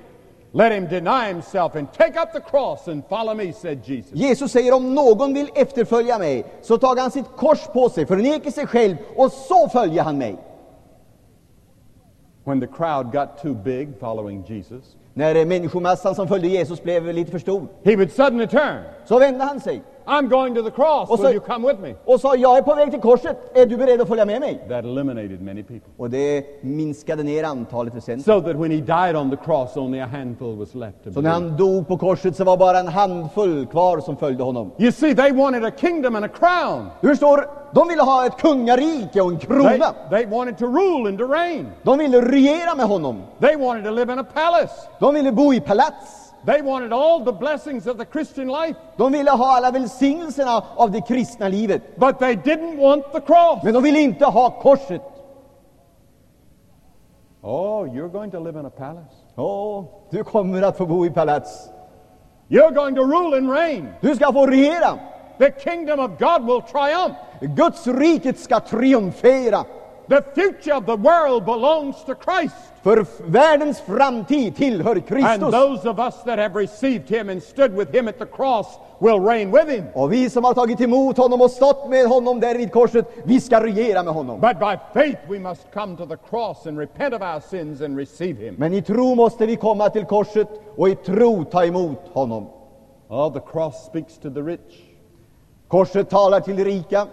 let 0.53 0.73
him 0.73 0.89
deny 0.89 1.27
himself 1.29 1.77
and 1.77 1.93
take 1.93 2.21
up 2.23 2.33
the 2.33 2.41
cross 2.41 2.89
and 2.89 3.03
follow 3.09 3.37
me, 3.37 3.53
said 3.53 3.81
Jesus. 3.85 4.13
Jesus 4.15 4.53
säger 4.53 4.75
om 4.75 4.95
någon 4.95 5.35
vill 5.35 5.49
efterfölja 5.55 6.19
mig 6.19 6.45
så 6.63 6.79
tar 6.79 6.97
han 7.01 7.11
sitt 7.11 7.37
kors 7.37 7.67
på 7.73 7.89
sig, 7.89 8.07
förnekar 8.07 8.51
sig 8.51 8.67
själv 8.67 8.97
och 9.17 9.33
så 9.33 9.69
följer 9.69 10.03
han 10.03 10.19
mig. 10.19 10.37
When 12.45 12.61
the 12.61 12.67
crowd 12.67 13.13
got 13.13 13.29
too 13.43 13.55
big 13.55 13.89
following 14.01 14.45
Jesus, 14.49 14.97
När 15.15 15.35
eh, 15.35 15.47
människomassan 15.47 16.15
som 16.15 16.29
följde 16.29 16.49
Jesus 16.49 16.83
blev 16.83 17.15
lite 17.15 17.31
för 17.31 17.39
stor 17.39 17.67
he 17.85 17.97
would 17.97 18.13
suddenly 18.13 18.47
turn. 18.47 18.79
så 19.05 19.19
vände 19.19 19.45
han 19.45 19.61
sig 19.61 19.83
I'm 20.07 20.29
going 20.29 20.55
to 20.55 20.63
the 20.63 20.71
cross. 20.71 21.11
Och 21.11 21.19
så- 21.19 21.23
Will 21.27 21.35
you 21.37 21.41
come 21.47 21.69
with 21.69 21.81
me? 21.81 21.95
och 22.05 22.21
sa 22.21 22.37
jag 22.37 22.59
är 22.59 22.63
på 22.63 22.75
väg 22.75 22.91
till 22.91 23.01
korset, 23.01 23.37
är 23.57 23.67
du 23.67 23.77
beredd 23.77 24.01
att 24.01 24.09
följa 24.09 24.25
med 24.25 24.41
mig? 24.41 24.55
That 24.69 24.85
eliminated 24.85 25.43
many 25.43 25.63
people. 25.63 25.93
Och 25.97 26.11
det 26.11 26.45
minskade 26.65 27.23
ner 27.23 27.45
antalet 27.45 27.95
väsentligt. 27.95 28.25
So 28.27 28.41
that 28.41 28.57
when 28.57 28.71
he 28.71 28.77
died 28.77 29.17
on 29.17 29.31
the 29.31 29.37
cross, 29.37 29.77
only 29.77 30.01
a 30.01 30.07
handful 30.13 30.57
was 30.57 30.75
left 30.75 30.97
Så 31.05 31.09
när 31.09 31.13
believe. 31.15 31.31
han 31.31 31.57
dog 31.57 31.89
på 31.89 31.99
korset 31.99 32.37
så 32.37 32.45
var 32.45 32.57
bara 32.57 32.79
en 32.79 32.89
handfull 32.89 33.67
kvar 33.67 34.01
som 34.01 34.17
följde 34.17 34.43
honom. 34.45 34.71
You 34.79 34.93
see, 34.93 35.15
they 35.15 35.33
wanted 35.33 35.65
a 35.65 35.71
kingdom 35.77 36.17
and 36.17 36.25
a 36.25 36.29
crown. 36.29 36.87
Du 37.01 37.09
förstår, 37.09 37.47
de 37.75 37.89
ville 37.89 38.03
ha 38.03 38.27
ett 38.27 38.37
kungarike 38.37 39.21
och 39.21 39.31
en 39.31 39.39
They, 39.39 39.47
krona. 39.47 39.95
they 40.11 40.27
wanted 40.27 40.59
to 40.59 40.67
rule 40.67 41.09
and 41.09 41.19
to 41.19 41.27
reign. 41.27 41.67
De 41.83 41.99
ville 41.99 42.21
regera 42.23 42.75
med 42.75 42.87
honom. 42.87 43.23
They 43.41 43.57
wanted 43.57 43.85
to 43.85 43.91
live 43.91 44.13
in 44.13 44.19
a 44.19 44.25
palace. 44.35 44.75
De 44.99 45.15
ville 45.15 45.33
bo 45.33 45.55
i 45.55 45.61
palats. 45.61 46.22
They 46.45 46.63
wanted 46.63 46.93
all 46.93 47.25
the 47.25 47.33
blessings 47.33 47.87
of 47.87 47.99
the 47.99 48.05
Christian 48.05 48.49
life. 48.49 48.77
De 48.97 49.13
ville 49.13 49.31
ha 49.31 49.57
alla 49.57 49.71
välsignelserna 49.71 50.65
av 50.77 50.91
det 50.91 51.01
kristna 51.01 51.49
livet. 51.49 51.97
But 51.97 52.19
they 52.19 52.35
didn't 52.35 52.79
want 52.79 53.13
the 53.13 53.21
cross. 53.21 53.63
Men 53.65 53.75
de 53.75 53.83
ville 53.83 54.01
inte 54.01 54.25
ha 54.25 54.51
korset. 54.51 55.03
Oh, 57.43 57.85
you're 57.85 58.09
going 58.09 58.31
to 58.31 58.41
live 58.41 58.61
in 58.61 58.67
a 58.67 58.71
palace. 58.71 59.15
Åh, 59.37 59.85
du 60.11 60.25
kommer 60.25 60.63
att 60.63 60.77
få 60.77 60.87
bo 60.87 61.07
i 61.07 61.11
palats. 61.11 61.69
You're 62.49 62.75
going 62.75 62.95
to 62.95 63.03
rule 63.03 63.39
and 63.39 63.51
reign. 63.51 63.89
Du 64.01 64.15
ska 64.15 64.33
få 64.33 64.47
regera. 64.47 64.99
The 65.39 65.51
kingdom 65.51 66.01
of 66.01 66.11
God 66.19 66.47
will 66.47 66.63
triumph. 66.63 67.17
Guds 67.41 67.87
riket 67.87 68.39
ska 68.39 68.61
triumfera. 68.61 69.65
The 70.13 70.23
future 70.35 70.75
of 70.75 70.85
the 70.85 70.97
world 70.97 71.47
belongs 71.47 72.05
to 72.05 72.15
Christ. 72.15 72.55
För 72.83 73.07
världens 73.31 73.81
framtid 73.81 74.57
tillhör 74.57 74.97
And 74.97 75.07
Kristus. 75.07 75.51
those 75.51 75.89
of 75.91 75.99
us 75.99 76.23
that 76.25 76.39
have 76.39 76.55
received 76.61 77.09
him 77.09 77.29
and 77.29 77.43
stood 77.43 77.73
with 77.73 77.95
him 77.95 78.09
at 78.09 78.19
the 78.19 78.27
cross 78.27 78.67
will 78.99 79.21
reign 79.21 79.51
with 79.51 79.69
him. 79.69 79.85
Och 79.95 80.13
vi 80.13 80.31
som 80.31 80.45
har 80.45 80.55
tagit 80.55 80.81
emot 80.81 81.17
honom 81.17 81.41
och 81.41 81.51
stått 81.51 81.89
med 81.89 82.07
honom 82.07 82.41
där 82.41 82.55
vid 82.55 82.73
korset, 82.73 83.07
vi 83.25 83.41
ska 83.41 83.65
regera 83.65 84.03
med 84.03 84.15
honom. 84.15 84.41
But 84.41 84.59
by 84.59 84.77
faith 85.01 85.21
we 85.29 85.39
must 85.39 85.67
come 85.75 85.97
to 85.97 86.07
the 86.07 86.17
cross 86.31 86.67
and 86.67 86.79
repent 86.79 87.15
of 87.15 87.23
our 87.23 87.41
sins 87.41 87.81
and 87.81 87.99
receive 87.99 88.47
him. 88.47 88.55
Men 88.59 88.75
i 88.75 88.83
tro 88.83 89.15
måste 89.15 89.47
vi 89.47 89.57
komma 89.57 89.89
till 89.89 90.05
korset 90.05 90.49
och 90.77 90.89
i 90.89 90.95
tro 90.95 91.45
ta 91.45 91.65
emot 91.65 92.01
honom. 92.13 92.47
Oh, 93.09 93.33
the 93.33 93.41
cross 93.53 93.87
speaks 93.87 94.19
to 94.19 94.31
the 94.31 94.41
rich. 94.41 94.83
Korset 95.69 96.11
talar 96.11 96.41
till 96.41 96.57
de 96.57 96.65
rika, 96.65 97.07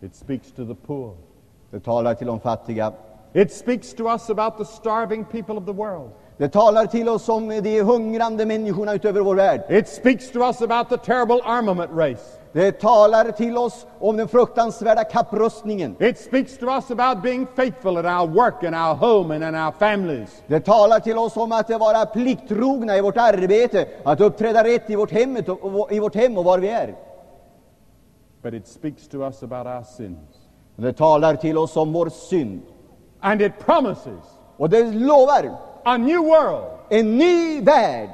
It 0.00 0.14
speaks 0.14 0.52
to 0.52 0.66
the 0.66 0.74
poor. 0.74 1.25
Det 1.70 1.80
talar 1.80 2.14
till 2.14 2.26
de 2.26 2.40
fattiga. 2.40 2.92
It 3.32 3.52
speaks 3.52 3.94
to 3.94 4.08
us 4.08 4.30
about 4.30 4.58
the 4.58 4.64
starving 4.64 5.24
people 5.24 5.54
of 5.54 5.66
the 5.66 5.72
world. 5.72 6.10
Det 6.38 6.48
talar 6.48 6.86
till 6.86 7.08
oss 7.08 7.28
om 7.28 7.48
de 7.48 7.82
hungrande 7.82 8.46
människorna 8.46 8.94
utöver 8.94 9.20
vår 9.20 9.34
värld. 9.34 9.60
It 9.68 9.88
speaks 9.88 10.30
to 10.30 10.38
us 10.38 10.62
about 10.62 10.88
the 10.88 10.96
terrible 10.96 11.40
armament 11.44 11.90
race. 11.94 12.38
Det 12.52 12.80
talar 12.80 13.30
till 13.32 13.56
oss 13.56 13.86
om 14.00 14.16
den 14.16 14.28
fruktansvärda 14.28 15.04
kapprustningen. 15.04 15.96
It 16.00 16.18
speaks 16.18 16.58
to 16.58 16.66
us 16.66 16.90
about 16.90 17.22
being 17.22 17.46
faithful 17.56 17.98
in 17.98 18.06
our 18.06 18.26
work 18.26 18.64
and 18.64 18.74
our 18.74 18.94
home 18.94 19.34
and 19.34 19.44
in 19.44 19.54
our 19.54 19.72
families. 19.72 20.42
Det 20.46 20.60
talar 20.60 21.00
till 21.00 21.18
oss 21.18 21.36
om 21.36 21.52
att 21.52 21.70
vara 21.70 22.06
plikttrogna 22.06 22.96
i 22.96 23.00
vårt 23.00 23.16
arbete, 23.16 23.88
att 24.04 24.20
uppträda 24.20 24.64
rätt 24.64 24.90
i 24.90 24.96
vårt, 24.96 25.10
hem, 25.12 25.36
och- 25.62 25.92
i 25.92 26.00
vårt 26.00 26.14
hem 26.14 26.38
och 26.38 26.44
var 26.44 26.58
vi 26.58 26.68
är. 26.68 26.94
But 28.42 28.54
it 28.54 28.68
speaks 28.68 29.08
to 29.08 29.16
us 29.22 29.42
about 29.42 29.66
our 29.66 29.82
sins. 29.82 30.35
Det 30.76 30.92
talar 30.92 31.36
till 31.36 31.58
oss 31.58 31.76
om 31.76 31.92
vår 31.92 32.08
synd. 32.08 32.62
And 33.20 33.42
it 33.42 33.52
promises 33.58 34.24
Och 34.56 34.70
det 34.70 34.94
lovar 34.94 35.50
a 35.84 35.96
new 35.96 36.20
world. 36.20 36.64
en 36.88 37.18
ny 37.18 37.60
värld. 37.60 38.08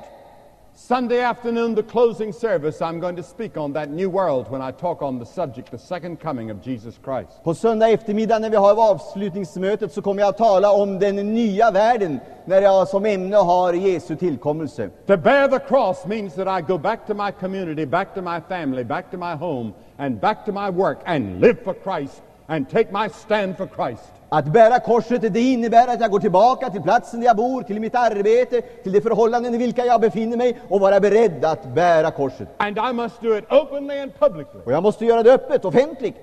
Sunday 0.75 1.20
afternoon, 1.20 1.75
the 1.75 1.83
closing 1.83 2.33
service, 2.33 2.81
I'm 2.81 2.98
going 2.98 3.16
to 3.16 3.22
speak 3.22 3.57
on 3.57 3.72
that 3.75 3.90
new 3.90 4.09
world 4.09 4.51
when 4.51 4.62
I 4.62 4.72
talk 4.72 5.03
on 5.03 5.18
the 5.18 5.27
subject, 5.27 5.70
the 5.70 5.79
second 5.79 6.20
coming 6.20 6.51
of 6.51 6.66
Jesus 6.66 6.98
Christ. 7.05 7.44
På 7.44 7.55
söndag 7.55 7.88
eftermiddag 7.88 8.38
när 8.38 8.51
vi 8.51 8.57
har 8.57 8.90
avslutningsmötet 8.90 9.92
så 9.92 10.03
kommer 10.03 10.22
jag 10.22 10.29
att 10.29 10.38
tala 10.38 10.72
om 10.72 10.98
den 10.98 11.16
nya 11.35 11.70
världen 11.70 12.20
när 12.44 12.62
jag 12.62 12.88
som 12.88 13.07
ämne 13.07 13.37
har 13.37 13.72
Jesu 13.72 14.16
tillkommelse. 14.16 14.90
To 15.07 15.16
bear 15.16 15.48
the 15.48 15.59
cross 15.59 16.07
means 16.07 16.35
that 16.35 16.61
I 16.61 16.62
go 16.72 16.79
back 16.79 17.07
to 17.07 17.14
my 17.14 17.33
community, 17.40 17.87
back 17.87 18.14
to 18.14 18.22
my 18.22 18.40
family, 18.48 18.85
back 18.85 19.11
to 19.11 19.16
my 19.16 19.35
home, 19.35 19.72
and 19.96 20.20
back 20.20 20.44
to 20.44 20.53
my 20.53 20.70
work 20.70 20.98
and 21.05 21.40
live 21.40 21.57
for 21.64 21.75
Christ 21.75 22.22
and 22.53 22.69
take 22.69 22.93
my 22.93 23.09
stand 23.09 23.57
for 23.57 23.67
Christ. 23.67 24.12
Att 24.29 24.45
bära 24.45 24.81
korset 24.81 25.35
det 25.35 25.41
innebär 25.41 25.88
att 25.88 26.01
jag 26.01 26.11
går 26.11 26.21
tillbaka 26.21 26.71
till 26.71 26.83
platsen 26.83 27.21
där 27.21 27.27
jag 27.27 27.37
bor, 27.37 27.62
till 27.62 27.81
mitt 27.81 27.95
arbete, 27.95 28.61
till 28.61 28.93
de 28.93 29.01
förhållanden 29.01 29.55
i 29.55 29.59
vilka 29.59 29.85
jag 29.87 30.01
befinner 30.01 30.37
mig 30.37 30.61
och 30.69 30.81
vara 30.81 31.01
beredd 31.01 31.45
att 31.45 31.75
bära 31.75 32.11
korset. 32.11 32.49
And 32.57 32.79
I 32.79 32.93
must 32.93 33.21
do 33.21 33.38
it 33.38 33.45
openly 33.53 33.99
and 33.99 34.19
publicly. 34.19 34.61
Och 34.65 34.73
jag 34.73 34.83
måste 34.83 35.05
göra 35.05 35.23
det 35.23 35.33
öppet, 35.33 35.65
offentligt. 35.65 36.17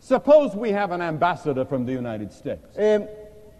Suppose 0.00 0.58
we 0.58 0.72
have 0.72 0.94
an 0.94 1.00
ambassador 1.00 1.64
from 1.64 1.86
the 1.86 1.96
United 1.96 2.32
States 2.32 2.76
Eh, 2.76 3.02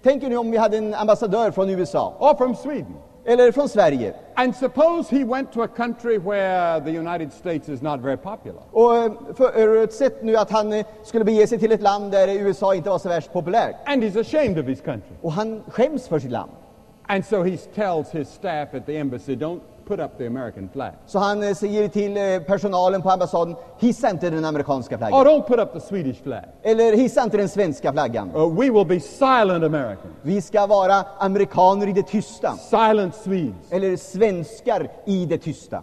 tänker 0.02 0.28
ni 0.28 0.36
om 0.36 0.50
vi 0.50 0.56
hade 0.56 0.76
en 0.76 0.94
ambassadör 0.94 1.50
från 1.50 1.70
USA 1.70 2.14
or 2.18 2.34
from 2.34 2.56
Sweden. 2.56 2.94
Eller 3.24 3.52
från 3.52 3.68
Sverige 3.68 4.14
And 4.34 4.56
suppose 4.56 5.16
he 5.16 5.24
went 5.24 5.52
to 5.52 5.62
a 5.62 5.68
country 5.68 6.18
where 6.18 6.80
the 6.80 6.90
United 6.98 7.32
States 7.32 7.68
is 7.68 7.82
not 7.82 8.00
very 8.00 8.16
popular. 8.16 8.62
och 8.72 8.96
eh, 8.96 9.12
förutsätt 9.34 10.22
nu 10.22 10.36
att 10.36 10.50
han 10.50 10.72
eh, 10.72 10.86
skulle 11.04 11.24
bege 11.24 11.46
sig 11.46 11.58
till 11.58 11.72
ett 11.72 11.82
land 11.82 12.10
där 12.12 12.28
USA 12.28 12.74
inte 12.74 12.90
var 12.90 12.98
så 12.98 13.08
värst 13.08 13.32
populärt 13.32 13.76
And 13.84 14.02
he's 14.04 14.20
ashamed 14.20 14.58
of 14.58 14.66
his 14.66 14.80
country. 14.80 15.16
och 15.22 15.32
han 15.32 15.62
skäms 15.68 16.08
för 16.08 16.18
sitt 16.18 16.30
land. 16.30 16.50
And 17.06 17.24
so 17.26 17.42
he 17.42 17.56
tells 17.56 18.10
his 18.10 18.28
staff 18.28 18.74
at 18.74 18.86
the 18.86 18.96
embassy, 18.96 19.36
don't 19.36 19.60
put 19.86 20.00
up 20.00 20.18
the 20.18 20.26
American 20.26 20.68
flag. 20.72 20.92
Så 21.06 21.18
han 21.18 21.42
eh, 21.42 21.54
säger 21.54 21.88
till 21.88 22.16
eh, 22.16 22.46
personalen 22.46 23.02
på 23.02 23.10
ambassaden, 23.10 23.56
hissa 23.78 24.10
inte 24.10 24.30
den 24.30 24.44
amerikanska 24.44 24.98
flaggan. 24.98 25.26
don't 25.26 25.46
put 25.46 25.58
up 25.58 25.72
the 25.72 25.80
Swedish 25.80 26.22
flag. 26.22 26.44
Eller 26.62 26.96
hissa 26.96 27.22
inte 27.22 27.36
den 27.36 27.48
svenska 27.48 27.92
flaggan. 27.92 28.30
Uh, 28.36 28.60
we 28.60 28.70
will 28.70 28.86
be 28.86 29.00
silent 29.00 29.64
Americans, 29.64 30.14
Vi 30.22 30.40
ska 30.40 30.66
vara 30.66 31.04
amerikaner 31.18 31.86
i 31.88 31.92
det 31.92 32.02
tysta. 32.02 32.52
silent 32.56 33.14
Swedes. 33.14 33.72
Eller 33.72 33.96
svenskar 33.96 34.88
i 35.04 35.26
det 35.26 35.38
tysta. 35.38 35.82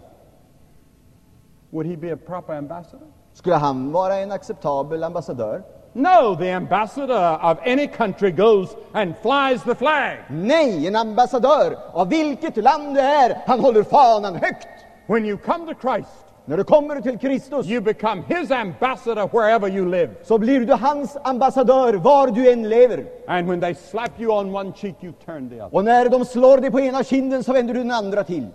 Would 1.70 1.86
he 1.86 1.96
be 1.96 2.12
a 2.12 2.18
proper 2.26 2.54
ambassador? 2.54 3.06
Skulle 3.32 3.56
han 3.56 3.92
vara 3.92 4.16
en 4.16 4.32
acceptabel 4.32 5.04
ambassadör? 5.04 5.62
No, 5.92 6.36
the 6.36 6.50
ambassador 6.50 7.38
of 7.42 7.58
any 7.66 7.86
country 7.86 8.30
goes 8.30 8.76
and 8.92 9.14
flies 9.22 9.62
the 9.64 9.74
flag. 9.74 10.18
Nej, 10.30 10.86
en 10.86 10.96
ambassadör 10.96 11.76
av 11.92 12.08
vilket 12.08 12.56
land 12.56 12.94
det 12.94 13.00
är, 13.00 13.38
han 13.46 13.60
håller 13.60 13.82
fanan 13.82 14.34
högt. 14.34 14.68
When 15.06 15.24
you 15.24 15.38
come 15.38 15.74
to 15.74 15.80
Christ, 15.80 16.10
När 16.44 16.56
du 16.56 16.64
kommer 16.64 17.00
till 17.00 17.18
Kristus 17.18 17.66
you 17.66 17.80
become 17.80 18.22
His 18.28 18.50
ambassador 18.50 19.28
wherever 19.32 19.68
you 19.68 19.90
live. 19.90 20.10
så 20.22 20.38
blir 20.38 20.60
du 20.60 20.72
hans 20.74 21.16
ambassadör 21.24 21.94
var 21.94 22.26
du 22.26 22.52
än 22.52 22.68
lever. 22.68 23.04
And 23.28 23.48
when 23.48 23.60
they 23.60 23.74
slap 23.74 24.10
you 24.20 24.32
on 24.32 24.54
one 24.54 24.72
cheek, 24.76 24.94
you 25.00 25.12
turn 25.26 25.48
the 25.50 25.54
other. 25.62 25.74
Och 25.76 25.84
när 25.84 26.08
de 26.08 26.24
slår 26.24 26.58
dig 26.58 26.70
på 26.70 26.80
ena 26.80 27.04
kinden 27.04 27.44
så 27.44 27.52
vänder 27.52 27.74
du 27.74 27.80
den 27.80 27.90
andra 27.90 28.24
till. 28.24 28.46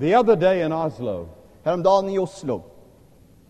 The 0.00 0.16
other 0.16 0.36
day 0.36 0.62
in 0.62 0.72
Oslo, 0.72 1.28
Häromdagen 1.64 2.08
i 2.08 2.18
Oslo 2.18 2.62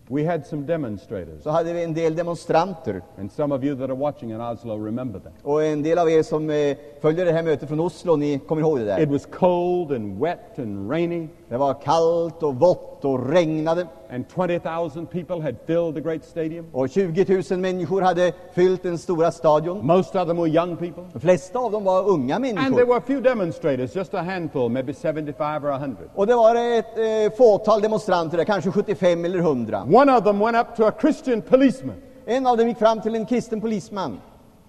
we 0.09 0.25
had 0.25 0.47
some 0.47 0.63
demonstrators. 0.67 1.43
så 1.43 1.51
hade 1.51 1.73
vi 1.73 1.85
en 1.85 1.95
del 1.95 2.15
demonstranter. 2.15 3.03
And 3.19 3.33
some 3.33 3.55
of 3.55 3.65
you 3.65 3.77
that 3.77 3.91
are 3.91 3.95
watching 3.95 4.31
in 4.31 4.41
Oslo 4.41 4.85
remember 4.85 5.21
that. 5.21 5.33
Och 5.43 5.65
en 5.65 5.83
del 5.83 5.99
av 5.99 6.11
er 6.11 6.23
som 6.23 6.51
eh, 6.51 6.77
följer 7.01 7.25
det 7.25 7.33
här 7.33 7.43
mötet 7.43 7.69
från 7.69 7.81
Oslo, 7.81 8.17
ni 8.17 8.39
kommer 8.39 8.63
ihåg 8.63 8.79
det 8.79 9.03
It 9.03 9.09
was 9.09 9.27
cold 9.27 9.93
and 9.93 10.21
wet 10.21 10.59
and 10.59 10.91
rainy, 10.91 11.29
Det 11.49 11.57
var 11.57 11.75
kallt 11.75 12.43
och 12.43 12.55
vått 12.55 13.05
och 13.05 13.29
regnade. 13.31 13.87
and 14.11 14.25
20,000 14.35 15.07
people 15.07 15.43
had 15.43 15.57
filled 15.67 15.95
the 15.95 16.01
great 16.01 16.25
stadium. 16.25 16.67
Och 16.73 16.89
20 16.91 17.43
000 17.51 17.59
människor 17.61 18.03
hade 18.03 18.33
fyllt 18.53 18.83
den 18.83 18.99
stora 18.99 19.33
stadion. 19.33 19.87
Most 19.87 20.15
of 20.17 20.29
them 20.29 20.37
were 20.37 20.49
young 20.49 20.77
people. 20.77 21.03
De 21.13 21.21
flesta 21.21 21.59
av 21.59 21.73
dem 21.73 21.85
var 21.85 22.09
unga 22.09 22.37
And 22.37 22.45
there 22.45 22.55
människor. 22.55 22.87
were 22.87 22.97
a 22.99 23.03
few 23.07 23.29
demonstrators, 23.29 23.97
just 23.97 24.15
a 24.15 24.23
handful, 24.23 24.69
maybe 24.69 24.95
75 24.95 25.65
or 25.65 25.73
100. 25.73 25.97
Och 26.15 26.27
det 26.27 26.35
var 26.35 26.55
ett 26.79 26.99
eh, 26.99 27.37
fåtal 27.37 27.81
demonstranter, 27.81 28.37
där, 28.37 28.45
kanske 28.45 28.71
75 28.73 29.25
eller 29.25 29.39
100. 29.39 29.83
One 29.83 30.17
of 30.17 30.25
them 30.25 30.39
went 30.39 30.57
up 30.57 30.77
to 30.77 30.85
a 30.85 30.93
Christian 31.01 31.43
policeman 31.43 31.97
En 32.27 32.47
av 32.47 32.57
dem 32.57 32.69
gick 32.69 32.79
fram 32.79 33.01
till 33.01 33.15
en 33.15 33.27
kristen 33.27 33.61
polisman 33.61 34.21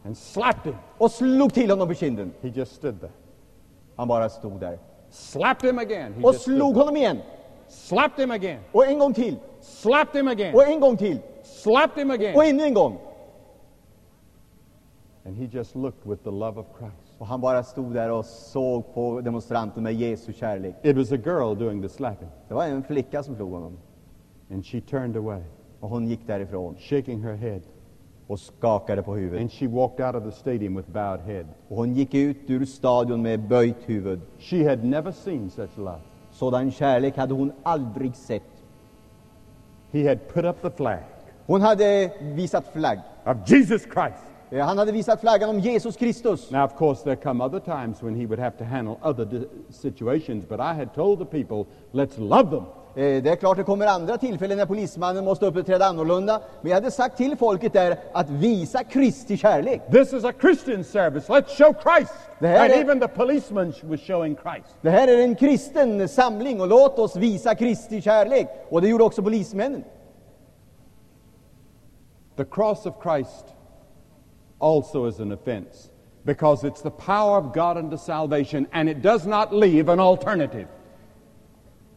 and 0.05 0.17
slapped 0.17 0.71
him. 0.71 0.75
och 0.97 1.11
slog 1.11 1.53
till 1.53 1.69
honom 1.69 1.87
på 1.87 1.93
kinden. 1.93 2.31
He 2.41 2.47
just 2.47 2.75
stood 2.75 2.99
there. 2.99 3.11
Han 3.95 4.07
bara 4.07 4.29
stod 4.29 4.59
där. 4.59 4.79
Slapped 5.09 5.69
him 5.69 5.79
again. 5.79 6.13
He 6.13 6.23
Och 6.23 6.35
slog 6.35 6.75
honom 6.75 6.95
igen. 6.97 7.17
Slapped 7.67 8.23
him 8.23 8.31
again. 8.31 8.59
Och 8.71 8.85
en 8.85 8.99
gång 8.99 9.13
till. 9.13 9.35
Slapped 9.61 10.19
him 10.21 10.27
again. 10.27 10.55
Och 10.55 10.63
en 10.67 10.79
gång 10.79 10.97
till. 10.97 11.19
Slapped 11.43 12.01
him 12.01 12.09
Och 12.09 12.15
again. 12.15 12.41
ännu 12.41 12.63
en 12.63 12.73
gång. 12.73 12.97
And 15.25 15.35
he 15.35 15.45
just 15.45 15.75
looked 15.75 16.05
with 16.05 16.23
the 16.23 16.31
love 16.31 16.59
of 16.59 16.65
Christ. 16.79 17.15
Och 17.17 17.27
han 17.27 17.41
bara 17.41 17.63
stod 17.63 17.93
där 17.93 18.11
och 18.11 18.25
såg 18.25 18.93
på 18.93 19.21
demonstranten 19.21 19.83
med 19.83 19.93
Jesu 19.93 20.33
kärlek. 20.33 20.75
It 20.83 20.97
was 20.97 21.11
a 21.11 21.17
girl 21.25 21.55
doing 21.55 21.81
the 21.81 21.89
slapping. 21.89 22.29
Det 22.47 22.53
var 22.53 22.65
en 22.65 22.83
flicka 22.83 23.23
som 23.23 23.35
slog 23.35 23.51
honom. 23.51 23.77
And 24.51 24.65
she 24.65 24.81
turned 24.81 25.17
away, 25.17 25.41
Och 25.79 25.89
hon 25.89 26.07
gick 26.07 26.27
därifrån 26.27 26.75
shaking 26.79 27.23
her 27.23 27.33
head. 27.35 27.61
Och 28.27 28.39
skakade 28.39 29.01
på 29.03 29.15
huvudet. 29.15 29.41
And 29.41 29.51
she 29.51 29.67
walked 29.67 30.05
out 30.05 30.15
of 30.15 30.23
the 30.23 30.31
stadium 30.39 30.75
with 30.77 30.89
bowed 30.91 31.19
head. 31.19 31.45
Och 31.67 31.77
hon 31.77 31.93
gick 31.93 32.13
ut 32.13 32.37
ur 32.49 32.65
stadion 32.65 33.21
med 33.21 33.39
böjt 33.39 33.75
huvud. 33.85 34.21
She 34.39 34.69
had 34.69 34.83
never 34.83 35.11
seen 35.11 35.49
such 35.49 35.77
love. 35.77 35.99
Sådan 36.31 36.71
kärlek 36.71 37.17
hade 37.17 37.33
hon 37.33 37.51
aldrig 37.63 38.15
sett. 38.15 38.43
He 39.91 40.07
had 40.09 40.19
put 40.33 40.45
up 40.45 40.61
the 40.61 40.69
flag 40.69 40.99
Hon 41.45 41.61
hade 41.61 42.11
visat 42.21 42.73
flagg. 42.73 42.99
of 43.25 43.37
Jesus 43.45 43.81
Christ. 43.81 44.23
Eh, 44.51 44.65
Han 44.65 44.77
hade 44.77 44.91
visat 44.91 45.21
flaggan 45.21 45.49
om 45.49 45.59
Jesus 45.59 45.97
Kristus. 45.97 46.51
Now, 46.51 46.63
of 46.63 46.75
course, 46.77 47.03
there 47.03 47.15
come 47.15 47.43
other 47.43 47.59
times 47.59 48.03
when 48.03 48.15
he 48.15 48.25
would 48.25 48.39
have 48.39 48.57
to 48.57 48.63
handle 48.63 48.97
other 49.01 49.47
situations, 49.69 50.45
but 50.49 50.59
I 50.59 50.73
had 50.73 50.93
told 50.95 51.19
the 51.19 51.25
people, 51.25 51.65
let's 51.91 52.17
love 52.17 52.49
them. 52.49 52.63
Eh, 52.97 53.23
Det 53.23 53.29
är 53.29 53.35
klart 53.35 53.57
det 53.57 53.63
kommer 53.63 53.87
andra 53.87 54.17
tillfällen 54.17 54.57
när 54.57 54.65
polismannen 54.65 55.25
måste 55.25 55.45
uppträda 55.45 55.85
annorlunda. 55.85 56.41
Men 56.61 56.69
jag 56.69 56.75
hade 56.75 56.91
sagt 56.91 57.17
till 57.17 57.37
folket 57.37 57.73
där 57.73 57.97
att 58.13 58.29
visa 58.29 58.83
Kristi 58.83 59.37
kärlek. 59.37 59.81
This 59.91 60.13
is 60.13 60.23
a 60.23 60.33
Christian 60.41 60.83
service. 60.83 61.27
Let's 61.29 61.47
show 61.57 61.73
Christ. 61.73 62.13
Det 62.39 62.47
här 62.47 62.63
And 62.65 62.71
är- 62.73 62.81
even 62.81 62.99
the 62.99 63.07
policeman 63.07 63.73
was 63.83 63.99
showing 64.01 64.35
Christ. 64.43 64.75
Det 64.81 64.89
här 64.89 65.07
är 65.07 65.23
en 65.23 65.35
kristen 65.35 66.09
samling 66.09 66.61
och 66.61 66.67
låt 66.67 66.99
oss 66.99 67.15
visa 67.15 67.55
Kristi 67.55 68.01
kärlek. 68.01 68.47
Och 68.69 68.81
det 68.81 68.87
gjorde 68.87 69.03
också 69.03 69.21
polismännen. 69.23 69.83
The 72.37 72.45
cross 72.45 72.85
of 72.85 72.93
Christ 73.03 73.45
also 74.59 75.07
is 75.07 75.19
an 75.19 75.31
offense 75.31 75.89
because 76.23 76.67
it's 76.67 76.81
the 76.83 76.89
power 77.05 77.37
of 77.39 77.53
God 77.53 77.77
unto 77.77 77.97
salvation 77.97 78.67
and 78.71 78.89
it 78.89 79.03
does 79.03 79.25
not 79.25 79.51
leave 79.53 79.91
an 79.93 79.99
alternative. 79.99 80.67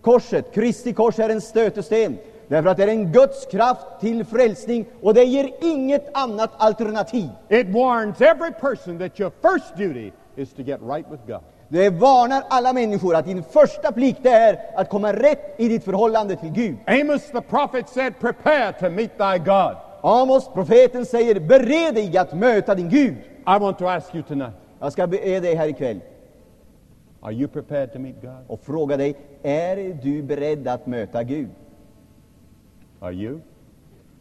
Korset, 0.03 0.55
Kristi 0.55 0.93
kors 0.93 1.19
är 1.19 1.29
en 1.29 1.41
stötesten. 1.41 2.19
Därför 2.49 2.69
att 2.69 2.77
det 2.77 2.83
är 2.83 2.89
en 2.89 3.13
Guds 3.13 3.47
kraft 3.47 3.87
till 4.01 4.25
frälsning 4.25 4.87
och 5.03 5.15
det 5.15 5.25
ger 5.25 5.51
inget 5.61 6.17
annat 6.17 6.51
alternativ. 6.57 7.29
It 7.49 7.67
warns 7.69 8.21
every 8.21 8.53
person 8.61 8.99
that 8.99 9.21
your 9.21 9.33
first 9.43 9.77
duty 9.77 10.11
is 10.37 10.53
to 10.53 10.63
get 10.63 10.81
right 10.83 11.07
with 11.11 11.27
God. 11.27 11.41
Det 11.69 11.91
varnar 11.91 12.43
alla 12.49 12.73
människor 12.73 13.17
att 13.17 13.25
din 13.25 13.43
första 13.43 13.93
plikt 13.93 14.27
är 14.27 14.59
att 14.75 14.89
komma 14.89 15.13
rätt 15.13 15.55
i 15.59 15.69
ditt 15.69 15.85
förhållande 15.85 16.37
till 16.37 16.53
Gud. 16.53 16.77
Amos 16.87 17.31
the 17.31 17.41
prophet 17.41 17.89
said, 17.89 18.19
Prepare 18.21 18.73
to 18.73 18.91
meet 18.91 19.19
thy 19.19 19.39
God. 19.39 19.77
Amos, 20.03 20.49
profeten, 20.55 21.07
säger 21.07 21.41
bered 21.41 21.95
dig 21.95 22.19
att 22.19 22.35
möta 22.35 22.75
din 22.75 22.89
Gud. 22.89 23.15
I 23.47 23.59
want 23.61 23.79
to 23.79 23.87
ask 23.87 24.15
you 24.15 24.23
tonight 24.23 24.55
Jag 24.81 24.93
ska 24.93 25.07
be 25.07 25.41
dig 25.41 25.55
här 25.55 25.69
ikväll 25.69 26.01
are 27.23 27.33
you 27.33 27.49
prepared 27.49 27.93
to 27.93 27.99
meet 27.99 28.23
God? 28.23 28.45
och 28.47 28.61
fråga 28.61 28.97
dig, 28.97 29.17
är 29.43 29.99
du 30.03 30.23
beredd 30.23 30.69
att 30.69 30.87
möta 30.87 31.23
Gud? 31.25 31.49
Are 33.01 33.13
you? 33.13 33.41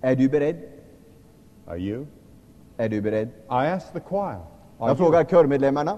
Är 0.01 0.15
du 0.15 0.29
beredd? 0.29 0.55
Are 1.67 1.77
you? 1.77 2.05
Är 2.77 2.89
du 2.89 3.01
beredd? 3.01 3.27
I 3.27 3.67
asked 3.67 3.93
the 3.93 4.09
choir. 4.09 4.21
Are 4.35 4.39
Jag 4.77 4.87
you? 4.89 4.95
frågar 4.97 5.23
körmedlemmarna. 5.23 5.97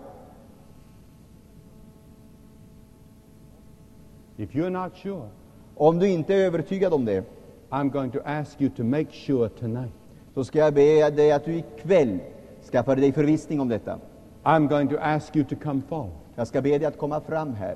If 4.38 4.56
you're 4.56 4.70
not 4.70 4.96
sure, 4.96 5.28
Om 5.76 6.00
du 6.00 6.08
inte 6.10 6.34
är 6.34 6.38
övertygad 6.46 6.94
om 6.94 7.06
det, 7.06 7.24
I'm 7.70 7.90
going 7.90 8.12
to 8.12 8.20
ask 8.26 8.62
you 8.62 8.70
to 8.78 8.84
make 8.84 9.12
sure 9.12 9.50
tonight. 9.50 9.92
så 10.34 10.44
ska 10.44 10.60
jag 10.60 10.74
be 10.74 11.10
dig 11.10 11.32
att 11.32 11.46
du 11.46 11.54
ikväll 11.56 12.20
skaffar 12.72 12.96
dig 12.96 13.12
förvissning 13.12 13.60
om 13.60 13.68
detta. 13.70 14.00
I'm 14.44 14.68
going 14.68 14.88
to 14.90 14.96
ask 15.02 15.36
you 15.36 15.46
to 15.46 15.56
come 15.64 15.82
forward. 15.90 16.12
Jag 16.42 16.48
ska 16.48 16.62
be 16.62 16.78
dig 16.78 16.86
att 16.86 16.98
komma 16.98 17.22
fram 17.22 17.54
här. 17.54 17.76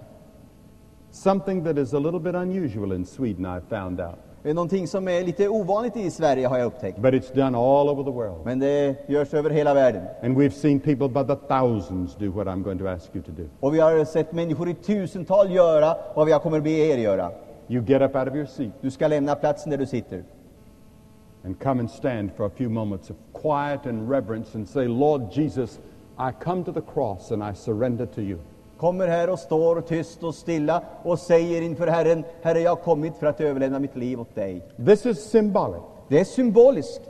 Something 1.11 1.63
that 1.63 1.77
is 1.77 1.93
a 1.93 1.99
little 1.99 2.19
bit 2.19 2.35
unusual 2.35 2.93
in 2.93 3.05
Sweden, 3.05 3.45
I 3.45 3.61
found 3.69 4.01
out, 4.01 4.15
någonting 4.43 4.87
som 4.87 5.07
är 5.07 5.23
lite 5.23 5.49
ovanligt 5.49 5.97
i 5.97 6.11
Sverige 6.11 6.47
har 6.47 6.57
jag 6.57 6.65
upptäckt. 6.65 6.97
but 6.99 7.13
it's 7.13 7.35
done 7.35 7.57
all 7.57 7.89
over 7.89 8.03
the 8.03 8.11
world. 8.11 8.45
Men 8.45 8.59
det 8.59 8.95
görs 9.09 9.33
över 9.33 9.49
hela 9.49 9.73
världen. 9.73 10.03
And 10.23 10.37
we've 10.37 10.49
seen 10.49 10.79
people 10.79 11.07
by 11.09 11.23
the 11.23 11.35
thousands 11.35 12.15
do 12.15 12.31
what 12.31 12.47
I'm 12.47 12.63
going 12.63 12.79
to 12.79 12.87
ask 12.87 13.15
you 13.15 13.23
to 13.23 13.31
do. 13.31 13.43
Och 13.59 13.73
vi 13.73 13.79
har 13.79 14.05
sett 14.05 14.31
människor 14.31 14.69
i 14.69 14.73
tusental 14.73 15.51
göra 15.51 15.97
vad 16.15 16.29
jag 16.29 16.41
kommer 16.41 16.59
be 16.59 16.69
er 16.69 16.97
göra. 16.97 17.31
You 17.67 17.83
get 17.83 18.01
up 18.01 18.15
out 18.15 18.27
of 18.27 18.35
your 18.35 18.45
seat 18.45 18.73
Du 18.81 18.91
ska 18.91 19.07
lämna 19.07 19.35
platsen 19.35 19.69
där 19.71 19.77
du 19.77 19.85
sitter. 19.85 20.23
and 21.43 21.59
come 21.59 21.79
and 21.79 21.91
stand 21.91 22.31
for 22.37 22.45
a 22.45 22.51
few 22.57 22.69
moments 22.69 23.09
of 23.09 23.15
quiet 23.33 23.85
and 23.85 24.09
reverence 24.09 24.55
and 24.55 24.67
say, 24.67 24.87
Lord 24.87 25.31
Jesus, 25.31 25.79
I 26.17 26.31
come 26.31 26.63
to 26.63 26.71
the 26.71 26.81
cross 26.81 27.31
and 27.31 27.43
I 27.43 27.53
surrender 27.53 28.05
to 28.05 28.21
you. 28.21 28.39
Kommer 28.77 29.07
här 29.07 29.29
och 29.29 29.39
står 29.39 29.81
tyst 29.81 30.23
och 30.23 30.35
stilla 30.35 30.81
och 31.03 31.19
säger 31.19 31.61
inför 31.61 31.87
Herren, 31.87 32.23
Herre 32.41 32.59
jag 32.59 32.71
har 32.71 32.75
kommit 32.75 33.17
för 33.17 33.27
att 33.27 33.41
överlämna 33.41 33.79
mitt 33.79 33.95
liv 33.95 34.21
åt 34.21 34.35
dig. 34.35 34.61
This 34.85 35.05
is 35.05 35.19
symbolic 35.19 35.81
Det 36.07 36.19
är 36.19 36.23
symboliskt 36.23 37.01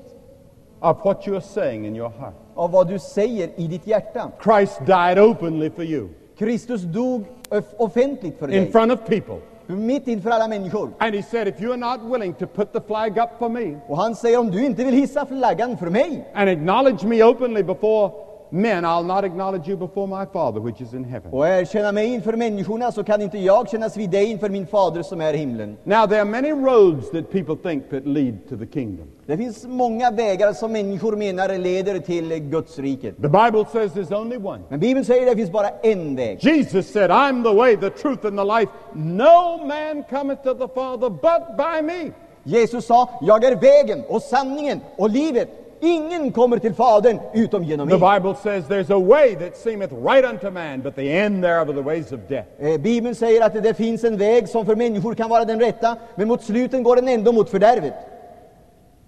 of 0.80 0.98
what 1.06 1.28
you 1.28 1.36
are 1.38 1.42
saying 1.44 1.86
in 1.86 1.96
your 1.96 2.10
heart. 2.20 2.34
av 2.56 2.72
vad 2.72 2.88
du 2.88 3.00
säger 3.00 3.50
i 3.56 3.68
ditt 3.68 3.88
hjärta. 3.88 4.32
Christ 4.44 4.80
died 4.86 5.20
openly 5.20 5.70
for 5.70 5.84
you 5.84 6.08
Kristus 6.38 6.82
dog 6.82 7.24
off- 7.50 7.74
offentligt 7.78 8.40
för 8.40 8.48
in 8.48 8.64
dig, 8.64 8.72
front 8.72 8.92
of 8.92 9.00
people. 9.06 9.36
mitt 9.68 10.08
inför 10.08 10.30
alla 10.30 10.48
människor. 10.48 10.90
And 10.98 11.16
he 11.16 11.24
said, 11.24 11.48
if 11.48 11.60
you're 11.60 11.78
not 11.78 12.12
willing 12.14 12.34
to 12.34 12.48
put 12.48 12.74
the 12.74 12.82
flag 12.82 13.18
up 13.18 13.30
for 13.40 13.50
me 13.50 13.78
Och 13.88 13.98
han 13.98 14.16
säger 14.16 14.40
om 14.40 14.52
du 14.52 14.66
inte 14.66 14.84
vill 14.84 14.94
hissa 14.94 15.26
flaggan 15.26 15.78
för 15.78 15.90
mig 15.90 16.28
and 16.34 16.50
acknowledge 16.50 17.08
me 17.08 17.24
openly 17.24 17.64
before 17.64 18.12
men, 18.50 18.86
I'll 18.86 19.04
not 19.04 19.24
acknowledge 19.24 19.68
you 19.68 19.78
before 19.78 20.08
my 20.08 20.26
Father 20.34 20.60
which 20.60 20.82
is 20.82 20.94
in 20.94 21.04
heaven. 21.04 21.32
och 21.32 21.48
erkänna 21.48 21.92
mig 21.92 22.14
inför 22.14 22.34
människorna 22.34 22.92
så 22.92 23.04
kan 23.04 23.22
inte 23.22 23.38
jag 23.38 23.70
kännas 23.70 23.98
vid 23.98 24.10
dig 24.10 24.32
inför 24.32 24.50
min 24.50 24.68
fader 24.68 25.04
som 25.04 25.22
är 25.22 25.34
i 25.34 25.38
himlen. 25.38 25.78
Now, 25.84 26.08
there 26.08 26.22
are 26.22 26.26
many 26.26 26.52
roads 26.52 27.12
that 27.12 27.32
people 27.32 27.56
think 27.56 27.90
that 27.90 28.06
lead 28.06 28.38
to 28.50 28.58
the 28.58 28.66
kingdom. 28.66 29.08
Det 29.26 29.38
finns 29.38 29.66
många 29.68 30.12
vägar 30.12 30.54
som 30.54 30.72
människor 30.72 31.16
menar 31.16 31.58
leder 31.58 32.00
till 32.00 32.40
Guds 32.40 32.80
riket. 32.80 33.22
The 33.22 33.30
Bible 33.30 33.66
says 33.72 33.92
there's 33.92 34.22
only 34.22 34.38
one. 34.38 34.60
Men 34.70 34.80
Bibeln 34.80 35.06
säger 35.06 35.26
det 35.26 35.36
finns 35.36 35.52
bara 35.52 35.70
en 35.70 36.16
väg. 36.16 36.40
Jesus 36.42 36.92
said, 36.92 37.10
I'm 37.12 37.44
the 37.44 37.54
way, 37.54 37.76
the 37.78 37.90
truth, 37.90 38.26
and 38.26 38.38
the 38.38 38.44
life. 38.44 38.72
No 38.94 39.66
man 39.66 40.04
cometh 40.10 40.44
to 40.44 40.54
the 40.54 40.68
Father 40.74 41.10
but 41.10 41.58
by 41.58 41.82
me. 41.82 42.12
Jesus 42.44 42.86
sa, 42.86 43.10
jag 43.22 43.44
är 43.44 43.56
vägen 43.56 44.04
och 44.08 44.22
sanningen 44.22 44.82
och 44.98 45.10
livet. 45.10 45.50
Ingen 45.80 46.32
kommer 46.32 46.58
till 46.58 46.74
Fadern 46.74 47.20
utom 47.34 47.64
genom 47.64 47.90
The 47.90 47.98
mig. 47.98 48.20
Bible 48.20 48.36
says 48.36 48.66
there's 48.66 48.94
a 48.94 49.00
way 49.00 49.36
that 49.36 49.58
seemeth 49.58 49.92
right 49.92 50.26
unto 50.26 50.52
man, 50.52 50.82
but 50.82 50.96
the 50.96 51.20
end 51.20 51.44
thereof 51.44 51.70
are 51.70 51.74
the 51.74 51.82
ways 51.82 52.12
of 52.12 52.20
death. 52.28 52.48
Eh, 52.60 52.78
Bibeln 52.78 53.16
säger 53.16 53.46
att 53.46 53.64
det 53.64 53.74
finns 53.74 54.04
en 54.04 54.18
väg 54.18 54.50
som 54.50 54.66
för 54.66 54.76
människor 54.76 55.14
kan 55.14 55.30
vara 55.30 55.46
den 55.46 55.60
rätta, 55.60 55.96
men 56.16 56.28
mot 56.28 56.44
sluten 56.44 56.84
går 56.84 56.96
den 56.96 57.08
ändå 57.08 57.32
mot 57.32 57.50
fördärvet. 57.50 57.94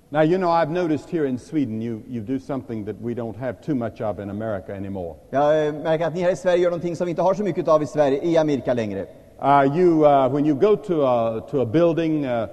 Now, 0.09 0.24
you 0.24 0.38
know, 0.38 0.49
I've 0.49 0.70
noticed 0.70 1.09
here 1.09 1.28
in 1.28 1.38
Sweden 1.38 1.82
you, 1.82 2.01
you 2.07 2.22
do 2.22 2.39
something 2.39 2.86
that 2.86 2.95
we 3.01 3.13
don't 3.13 3.36
have 3.36 3.53
too 3.61 3.76
much 3.76 4.01
of 4.01 4.20
in 4.20 4.30
America 4.30 4.76
anymore. 4.76 5.15
Jag 5.30 5.68
eh, 5.68 5.74
märker 5.74 6.07
att 6.07 6.15
ni 6.15 6.22
här 6.22 6.32
i 6.32 6.36
Sverige 6.36 6.57
gör 6.57 6.70
någonting 6.70 6.95
som 6.95 7.05
vi 7.05 7.09
inte 7.09 7.22
har 7.22 7.34
så 7.34 7.43
mycket 7.43 7.68
av 7.68 7.84
i 7.84 7.86
Sverige, 7.86 8.24
i 8.24 8.38
Amerika 8.38 8.74
längre. 8.74 9.05
Uh, 9.41 9.78
you, 9.78 10.05
uh, 10.05 10.34
when 10.34 10.45
you 10.45 10.55
go 10.55 10.76
to 10.76 11.05
a, 11.05 11.41
to 11.51 11.61
a 11.61 11.65
building, 11.65 12.26
uh, 12.26 12.47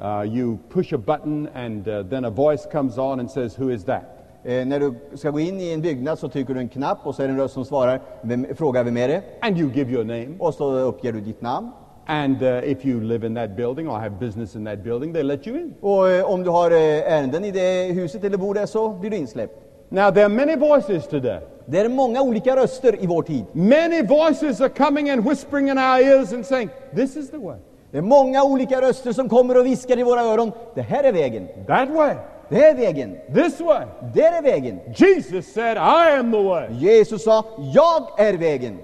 uh, 0.00 0.22
you 0.22 0.58
push 0.68 0.92
a 0.92 0.98
button 0.98 1.48
and 1.54 1.88
uh, 1.88 2.02
then 2.02 2.24
a 2.24 2.30
voice 2.30 2.66
comes 2.72 2.98
on 2.98 3.20
and 3.20 3.30
says, 3.30 3.54
Who 3.54 3.70
is 3.70 3.84
that? 3.84 4.14
Eh, 4.46 4.66
när 4.66 4.80
du 4.80 4.94
ska 5.14 5.30
gå 5.30 5.40
in 5.40 5.60
i 5.60 5.72
en 5.72 5.80
byggnad 5.80 6.18
så 6.18 6.28
trycker 6.28 6.54
du 6.54 6.60
en 6.60 6.68
knapp 6.68 6.98
och 7.06 7.14
så 7.14 7.22
är 7.22 7.26
det 7.26 7.32
en 7.32 7.40
röst 7.40 7.54
som 7.54 7.64
svarar, 7.64 8.00
vem, 8.22 8.46
frågar 8.54 8.84
vem 8.84 8.96
är 8.96 9.08
det? 9.08 9.22
And 9.40 9.58
you 9.58 9.70
give 9.72 9.92
your 9.92 10.04
name. 10.04 10.28
Och 10.38 10.54
så 10.54 10.74
uppger 10.74 11.12
du 11.12 11.20
ditt 11.20 11.40
namn. 11.42 11.70
And 12.06 12.42
uh, 12.42 12.70
if 12.70 12.84
you 12.84 13.00
live 13.00 13.26
in 13.26 13.34
that 13.34 13.56
building 13.56 13.88
or 13.88 13.98
have 13.98 14.18
business 14.20 14.56
in 14.56 14.64
that 14.64 14.84
building, 14.84 15.12
they 15.12 15.22
let 15.22 15.46
you 15.46 15.56
in. 15.56 15.74
Och 15.80 16.10
eh, 16.10 16.24
om 16.24 16.42
du 16.42 16.50
har 16.50 16.70
eh, 16.70 17.12
ärenden 17.12 17.44
i 17.44 17.50
det 17.50 17.92
huset 17.92 18.24
eller 18.24 18.36
bor 18.36 18.54
där 18.54 18.66
så 18.66 18.88
blir 18.88 19.10
du 19.10 19.16
insläppt. 19.16 19.60
Now, 19.88 20.10
there 20.10 20.24
are 20.24 20.28
many 20.28 20.56
voices 20.56 21.08
today. 21.08 21.40
Det 21.66 21.78
är 21.78 21.88
många 21.88 22.22
olika 22.22 22.56
röster 22.56 23.02
i 23.02 23.06
vår 23.06 23.22
tid. 23.22 23.44
Many 23.52 24.02
voices 24.02 24.60
are 24.60 24.68
coming 24.68 25.10
and 25.10 25.28
whispering 25.28 25.68
in 25.68 25.78
our 25.78 26.00
ears 26.00 26.32
and 26.32 26.46
saying, 26.46 26.70
This 26.94 27.16
is 27.16 27.30
the 27.30 27.38
way, 27.38 27.56
Det 27.94 27.98
är 27.98 28.02
många 28.02 28.44
olika 28.44 28.80
röster 28.80 29.12
som 29.12 29.28
kommer 29.28 29.58
och 29.58 29.66
viskar 29.66 29.98
i 29.98 30.02
våra 30.02 30.20
öron. 30.20 30.52
Det 30.74 30.82
här 30.82 31.04
är 31.04 31.12
vägen. 31.12 31.48
that 31.66 31.90
way, 31.90 32.14
Det 32.48 32.64
är 32.64 32.74
vägen. 32.74 33.16
this 33.34 33.60
way. 33.60 33.86
Där 34.14 34.38
är 34.38 34.42
vägen. 34.42 34.80
Jesus 34.96 35.52
said, 35.52 35.76
I 35.76 36.18
am 36.18 36.32
the 36.32 36.42
way. 36.42 36.68
Jesus 36.72 37.24
sa, 37.24 37.44
jag 37.74 38.20
är 38.20 38.34
vägen. 38.38 38.78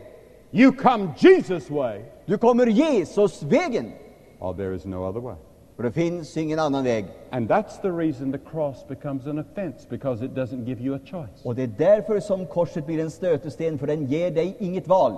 You 0.52 0.72
come 0.72 1.08
Jesus' 1.18 1.70
way, 1.70 2.00
Du 2.26 2.38
kommer 2.38 2.66
Jesus 2.66 3.42
vägen. 3.42 3.92
or 4.40 4.54
there 4.54 4.74
is 4.76 4.84
no 4.84 5.08
other 5.08 5.20
way. 5.20 5.34
Och 5.76 5.82
det 5.82 5.92
finns 5.92 6.36
ingen 6.36 6.58
annan 6.58 6.84
väg. 6.84 7.04
And 7.30 7.50
that's 7.50 7.80
the 7.82 7.88
reason 7.90 8.32
the 8.32 8.50
cross 8.50 8.88
becomes 8.88 9.26
an 9.26 9.38
offense, 9.38 9.86
because 9.88 10.24
it 10.24 10.30
doesn't 10.30 10.64
give 10.64 10.82
you 10.82 10.96
a 10.96 11.00
choice. 11.04 11.44
Och 11.44 11.54
det 11.54 11.62
är 11.62 11.70
därför 11.78 12.20
som 12.20 12.46
korset 12.46 12.86
blir 12.86 13.00
en 13.00 13.10
stötesten, 13.10 13.78
för 13.78 13.86
den 13.86 14.06
ger 14.06 14.30
dig 14.30 14.56
inget 14.58 14.88
val. 14.88 15.12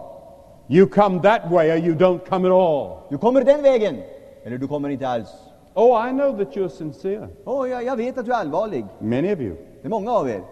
You 0.68 0.86
come 0.86 1.20
that 1.22 1.50
way 1.50 1.70
or 1.70 1.76
you 1.76 1.94
don't 1.94 2.28
come 2.28 2.48
at 2.48 2.52
all. 2.52 3.06
Du 3.10 3.18
kommer 3.18 3.44
den 3.44 3.62
vägen, 3.62 4.02
eller 4.44 4.58
du 4.58 4.68
kommer 4.68 4.88
inte 4.88 5.08
alls. 5.08 5.28
Oh, 5.74 6.08
I 6.08 6.10
know 6.10 6.38
that 6.38 6.56
you're 6.56 6.68
sincere. 6.68 7.28
Oh, 7.44 7.68
jag, 7.68 7.84
jag 7.84 7.96
vet 7.96 8.18
att 8.18 8.26
du 8.26 8.32
är 8.32 8.36
allvarlig. 8.36 8.84
Many 8.98 9.32
of 9.32 9.40
you. 9.40 9.56
Det 9.82 9.88
är 9.88 9.90
många 9.90 10.12
av 10.12 10.28
er. 10.28 10.42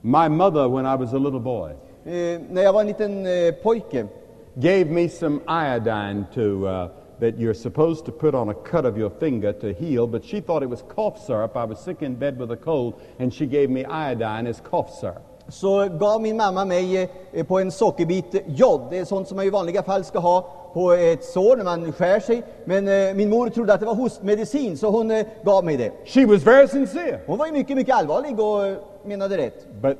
My 0.00 0.28
mother, 0.28 0.68
when 0.68 0.86
I 0.86 0.96
was 0.96 1.14
a 1.14 1.18
little 1.18 1.40
boy, 1.40 1.72
Eh, 2.06 2.40
när 2.50 2.62
jag 2.62 2.72
var 2.72 2.80
en 2.80 2.86
liten 2.86 3.26
eh, 3.26 3.54
pojke 3.62 4.06
gave 4.54 4.84
me 4.84 5.08
some 5.08 5.40
iodine 5.48 6.24
to 6.34 6.66
uh, 6.66 6.88
that 7.20 7.38
you're 7.38 7.54
supposed 7.54 8.04
to 8.04 8.12
put 8.12 8.34
on 8.34 8.48
a 8.50 8.54
cut 8.54 8.84
of 8.84 8.98
your 8.98 9.10
finger 9.10 9.52
to 9.52 9.72
heal, 9.72 10.06
but 10.06 10.24
she 10.24 10.40
thought 10.40 10.62
it 10.62 10.68
was 10.68 10.82
cough 10.94 11.18
syrup. 11.26 11.56
I 11.56 11.64
was 11.64 11.80
sick 11.80 12.02
in 12.02 12.14
bed 12.16 12.38
with 12.38 12.50
a 12.50 12.56
cold, 12.56 13.00
and 13.18 13.32
she 13.32 13.46
gave 13.46 13.70
me 13.70 13.84
iodine 13.86 14.46
as 14.46 14.60
cough 14.60 14.90
syrup. 15.00 15.22
Så 15.48 15.88
gav 16.00 16.20
min 16.22 16.36
mamma 16.36 16.64
mig 16.64 17.10
eh, 17.32 17.46
på 17.46 17.58
en 17.58 17.70
sockerbit 17.70 18.34
jod. 18.46 18.80
Det 18.90 18.98
är 18.98 19.04
sånt 19.04 19.28
som 19.28 19.36
man 19.36 19.46
i 19.46 19.50
vanliga 19.50 19.82
fall 19.82 20.04
ska 20.04 20.18
ha 20.18 20.46
på 20.74 20.92
ett 20.92 21.24
sår 21.24 21.56
när 21.56 21.64
man 21.64 21.92
skär 21.92 22.20
sig. 22.20 22.42
Men 22.64 22.88
eh, 22.88 23.14
min 23.14 23.30
mor 23.30 23.48
trodde 23.48 23.74
att 23.74 23.80
det 23.80 23.86
var 23.86 23.94
hostmedicin, 23.94 24.76
så 24.78 24.90
hon 24.90 25.10
eh, 25.10 25.26
gav 25.44 25.64
mig 25.64 25.76
det. 25.76 25.92
She 26.04 26.26
was 26.26 26.46
very 26.46 26.68
sincere, 26.68 27.18
Hon 27.26 27.38
var 27.38 27.46
ju 27.46 27.52
mycket, 27.52 27.76
mycket 27.76 27.94
allvarlig 27.94 28.40
och 28.40 28.82
menade 29.04 29.36
rätt. 29.36 29.66
but 29.82 29.96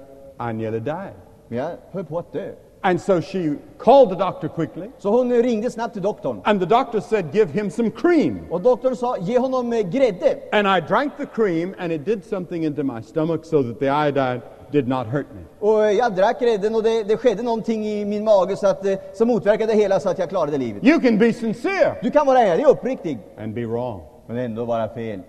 I 0.51 0.53
nearly 0.53 0.81
died. 0.81 1.13
Men 1.49 1.59
jag 1.59 1.71
höll 1.93 2.05
på 2.05 2.19
att 2.19 2.33
dö. 2.33 2.51
And 2.81 3.01
so 3.01 3.21
she 3.23 3.55
called 3.79 4.09
the 4.11 4.15
doctor 4.25 4.49
quickly, 4.49 4.91
Så 4.99 5.11
hon 5.11 5.33
ringde 5.33 5.71
snabbt 5.71 5.93
till 5.93 6.03
doktorn. 6.03 6.41
and 6.45 6.61
the 6.61 6.67
doctor 6.67 7.01
said, 7.01 7.25
Give 7.35 7.53
him 7.53 7.71
some 7.71 7.91
cream. 7.91 8.39
Och 8.51 8.61
doktorn 8.61 8.97
sa, 8.97 9.17
ge 9.21 9.39
honom 9.39 9.71
grädde. 9.71 10.37
And 10.53 10.69
I 10.79 10.81
drank 10.89 11.17
the 11.17 11.27
cream, 11.27 11.75
and 11.79 11.93
it 11.93 12.05
did 12.05 12.25
something 12.25 12.65
into 12.65 12.83
my 12.83 13.03
stomach 13.03 13.45
so 13.45 13.63
that 13.63 13.79
the 13.79 13.87
iodine 13.89 14.41
did 14.75 14.89
not 14.89 15.07
hurt 15.07 15.27
me. 15.35 15.69
Och 15.69 15.93
jag 15.93 16.15
drack 16.15 16.37
och 16.75 16.83
det, 16.83 17.03
det 17.03 17.17
skedde 17.17 17.43
någonting 17.43 17.87
i 17.87 18.05
min 18.05 18.25
mage 18.25 18.57
så 18.57 18.67
att, 18.67 18.87
eh, 18.87 18.95
som 19.15 19.29
motverkade 19.29 19.73
det 19.73 19.79
hela 19.79 20.01
så 20.01 20.09
att 20.09 20.19
jag 20.19 20.29
klarade 20.29 20.59
livet. 20.59 20.85
You 20.85 21.01
can 21.01 21.19
be 21.19 21.33
sincere 21.33 21.97
Du 22.03 22.11
kan 22.11 22.27
vara 22.27 22.41
ärlig 22.41 22.67
och 22.67 22.73
uppriktig, 22.73 23.19
and 23.39 23.55
be 23.55 23.67
wrong. 23.67 24.03
men 24.27 24.37
ändå 24.37 24.65
vara 24.65 24.89
fel. 24.89 25.21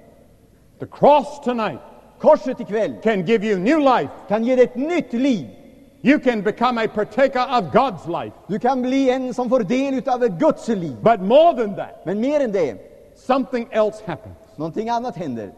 The 0.79 0.85
cross 0.85 1.41
tonight 1.43 1.79
Korset 2.19 2.59
ikväll 2.59 2.93
can 3.03 3.25
give 3.25 3.47
you 3.47 3.59
new 3.59 3.79
life. 3.79 4.09
kan 4.27 4.43
ge 4.43 4.55
dig 4.55 4.63
ett 4.65 4.75
nytt 4.75 5.13
liv. 5.13 5.47
You 6.01 6.19
can 6.19 6.41
become 6.41 6.83
a 6.85 6.87
partaker 6.95 7.39
of 7.59 7.73
God's 7.73 8.23
life. 8.23 8.35
Du 8.47 8.59
kan 8.59 8.81
bli 8.81 9.09
en 9.09 9.33
som 9.33 9.49
får 9.49 9.59
del 9.59 9.93
utav 9.93 10.27
Guds 10.39 10.67
liv. 10.67 10.95
But 11.01 11.21
more 11.21 11.57
than 11.57 11.75
that, 11.75 12.05
Men 12.05 12.19
mer 12.21 12.39
än 12.39 12.51
det, 12.51 12.75
something 13.15 13.67
else 13.71 14.03
happens. 14.05 14.35
någonting 14.55 14.89
annat 14.89 15.15
händer. 15.15 15.51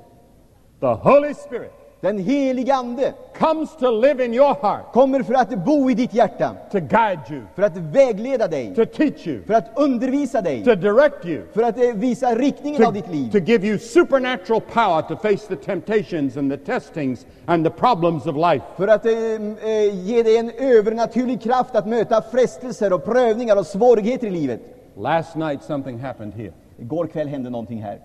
The 0.79 0.87
Holy 0.87 1.33
Spirit 1.33 1.73
Den 2.01 2.17
helige 2.17 2.75
Ande 2.75 3.13
comes 3.39 3.75
to 3.75 3.91
live 3.91 4.25
in 4.25 4.33
your 4.33 4.55
heart, 4.61 4.93
kommer 4.93 5.23
för 5.23 5.33
att 5.33 5.65
bo 5.65 5.89
i 5.89 5.93
ditt 5.93 6.13
hjärta, 6.13 6.55
to 6.71 6.79
guide 6.79 7.19
you, 7.29 7.41
för 7.55 7.61
att 7.61 7.77
vägleda 7.77 8.47
dig, 8.47 8.75
to 8.75 8.85
teach 8.85 9.27
you, 9.27 9.43
för 9.43 9.53
att 9.53 9.65
undervisa 9.75 10.41
dig, 10.41 10.63
to 10.63 10.75
direct 10.75 11.25
you, 11.25 11.41
för 11.53 11.63
att 11.63 11.77
eh, 11.77 11.93
visa 11.93 12.35
riktningen 12.35 12.85
av 12.85 12.93
ditt 12.93 13.05
to, 13.05 13.11
liv. 13.11 13.31
to 13.31 13.37
give 13.37 13.67
you 13.67 13.77
supernatural 13.77 14.61
power 14.61 15.01
to 15.01 15.15
face 15.15 15.47
the 15.47 15.55
temptations 15.55 16.37
and 16.37 16.51
the 16.51 16.57
testings 16.57 17.25
and 17.45 17.65
the 17.65 17.71
problems 17.71 18.25
of 18.25 18.35
life. 18.35 18.65
För 18.75 18.87
att 18.87 19.05
eh, 19.05 19.13
eh, 19.13 20.05
ge 20.05 20.23
dig 20.23 20.37
en 20.37 20.51
övernaturlig 20.57 21.41
kraft 21.41 21.75
att 21.75 21.87
möta 21.87 22.21
frestelser 22.21 22.93
och 22.93 23.05
prövningar 23.05 23.55
och 23.55 23.65
svårigheter 23.65 24.27
i 24.27 24.31
livet. 24.31 24.61
Last 24.97 25.35
night, 25.35 25.63
something 25.63 25.99
happened 25.99 26.33
here. 26.33 26.51
Igår 26.79 27.07
kväll 27.07 27.27
hände 27.27 27.49
någonting 27.49 27.81
här. 27.81 27.99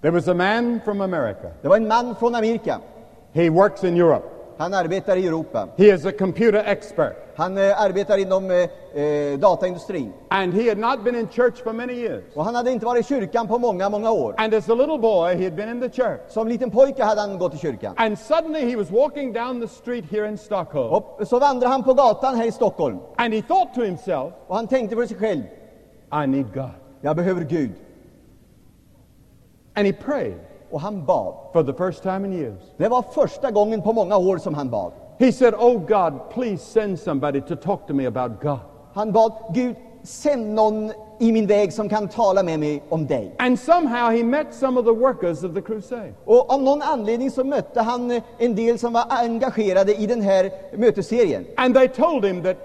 There 0.00 0.10
was 0.10 0.28
a 0.28 0.34
man 0.34 0.80
from 0.84 1.00
America. 1.00 1.48
Det 1.62 1.68
var 1.68 1.76
en 1.76 1.88
man 1.88 2.14
från 2.16 2.34
Amerika. 2.34 2.80
He 3.32 3.50
works 3.50 3.84
in 3.84 3.96
Europe. 3.96 4.40
Han 4.60 4.74
arbetar 4.74 5.16
i 5.16 5.26
Europa. 5.26 5.68
He 5.76 5.94
is 5.94 6.04
a 6.04 6.12
computer 6.12 6.62
expert. 6.66 7.16
Han 7.36 7.58
eh, 7.58 7.82
arbetar 7.82 8.18
inom 8.18 8.50
eh, 8.50 8.56
eh, 9.02 9.38
dataindustrin. 9.38 10.12
And 10.28 10.54
he 10.54 10.68
had 10.68 10.78
not 10.78 11.04
been 11.04 11.14
in 11.14 11.28
church 11.28 11.62
for 11.62 11.72
many 11.72 11.92
years. 11.94 12.24
Och 12.34 12.44
han 12.44 12.54
hade 12.54 12.70
inte 12.70 12.86
varit 12.86 13.00
i 13.00 13.08
kyrkan 13.08 13.48
på 13.48 13.58
många, 13.58 13.88
många 13.90 14.10
år. 14.10 14.34
And 14.38 14.54
as 14.54 14.68
a 14.68 14.74
little 14.74 14.98
boy, 14.98 15.34
he 15.34 15.44
had 15.44 15.54
been 15.54 15.68
in 15.68 15.80
the 15.80 16.02
church. 16.02 16.20
Som 16.28 16.48
liten 16.48 16.70
pojke 16.70 17.04
hade 17.04 17.20
han 17.20 17.38
gått 17.38 17.54
i 17.54 17.58
kyrkan. 17.58 17.94
And 17.96 18.18
suddenly 18.18 18.70
he 18.70 18.76
was 18.76 18.90
walking 18.90 19.32
down 19.32 19.60
the 19.60 19.68
street 19.68 20.04
here 20.10 20.28
in 20.28 20.38
Stockholm. 20.38 20.92
Och 20.92 21.28
så 21.28 21.38
vandrade 21.38 21.72
han 21.72 21.82
på 21.82 21.94
gatan 21.94 22.34
här 22.34 22.46
i 22.46 22.52
Stockholm. 22.52 22.98
And 23.16 23.34
he 23.34 23.42
thought 23.42 23.74
to 23.74 23.80
himself, 23.80 24.32
Och 24.46 24.56
han 24.56 24.66
tänkte 24.66 24.96
för 24.96 25.06
sig 25.06 25.16
själv, 25.16 25.42
I 26.24 26.26
need 26.26 26.54
God. 26.54 26.70
jag 27.00 27.16
behöver 27.16 27.44
Gud. 27.44 27.72
And 29.74 29.86
he 29.86 29.92
prayed 29.92 30.49
Och 30.70 30.80
han 30.80 31.04
bad. 31.04 31.34
for 31.52 31.62
the 31.62 31.72
first 31.72 32.02
time 32.02 32.26
in 32.26 32.32
years. 32.32 32.60
Det 32.76 32.88
var 32.88 33.02
första 33.02 33.50
gången 33.50 33.82
på 33.82 33.92
många 33.92 34.16
år 34.16 34.38
som 34.38 34.54
han 34.54 34.70
bad. 34.70 34.92
He 35.18 35.32
said, 35.32 35.54
Oh 35.54 35.78
God, 35.78 36.30
please 36.34 36.64
send 36.64 37.00
somebody 37.00 37.40
to 37.40 37.56
talk 37.56 37.86
to 37.86 37.94
me 37.94 38.06
about 38.06 38.42
God. 38.42 38.58
Han 38.94 39.12
bad, 39.12 39.32
Gud, 39.54 39.76
sänd 40.02 40.54
någon 40.54 40.92
i 41.18 41.32
min 41.32 41.46
väg 41.46 41.72
som 41.72 41.88
kan 41.88 42.08
tala 42.08 42.42
med 42.42 42.60
mig 42.60 42.82
om 42.88 43.06
dig. 43.06 43.34
And 43.38 43.58
somehow 43.58 44.10
he 44.10 44.24
met 44.24 44.54
some 44.54 44.80
of 44.80 44.86
the 44.86 44.92
workers 44.92 45.44
of 45.44 45.54
the 45.54 45.60
crusade. 45.60 46.14
Och 46.24 46.52
av 46.52 46.62
någon 46.62 46.82
anledning 46.82 47.30
så 47.30 47.44
mötte 47.44 47.80
han 47.80 48.10
eh, 48.10 48.22
en 48.38 48.54
del 48.54 48.78
som 48.78 48.92
var 48.92 49.04
engagerade 49.08 49.94
i 49.94 50.06
den 50.06 50.22
här 50.22 50.50
mötesserien. 50.76 51.46
And 51.56 51.74
they 51.74 51.88
told 51.88 52.24
him 52.24 52.42
that 52.42 52.56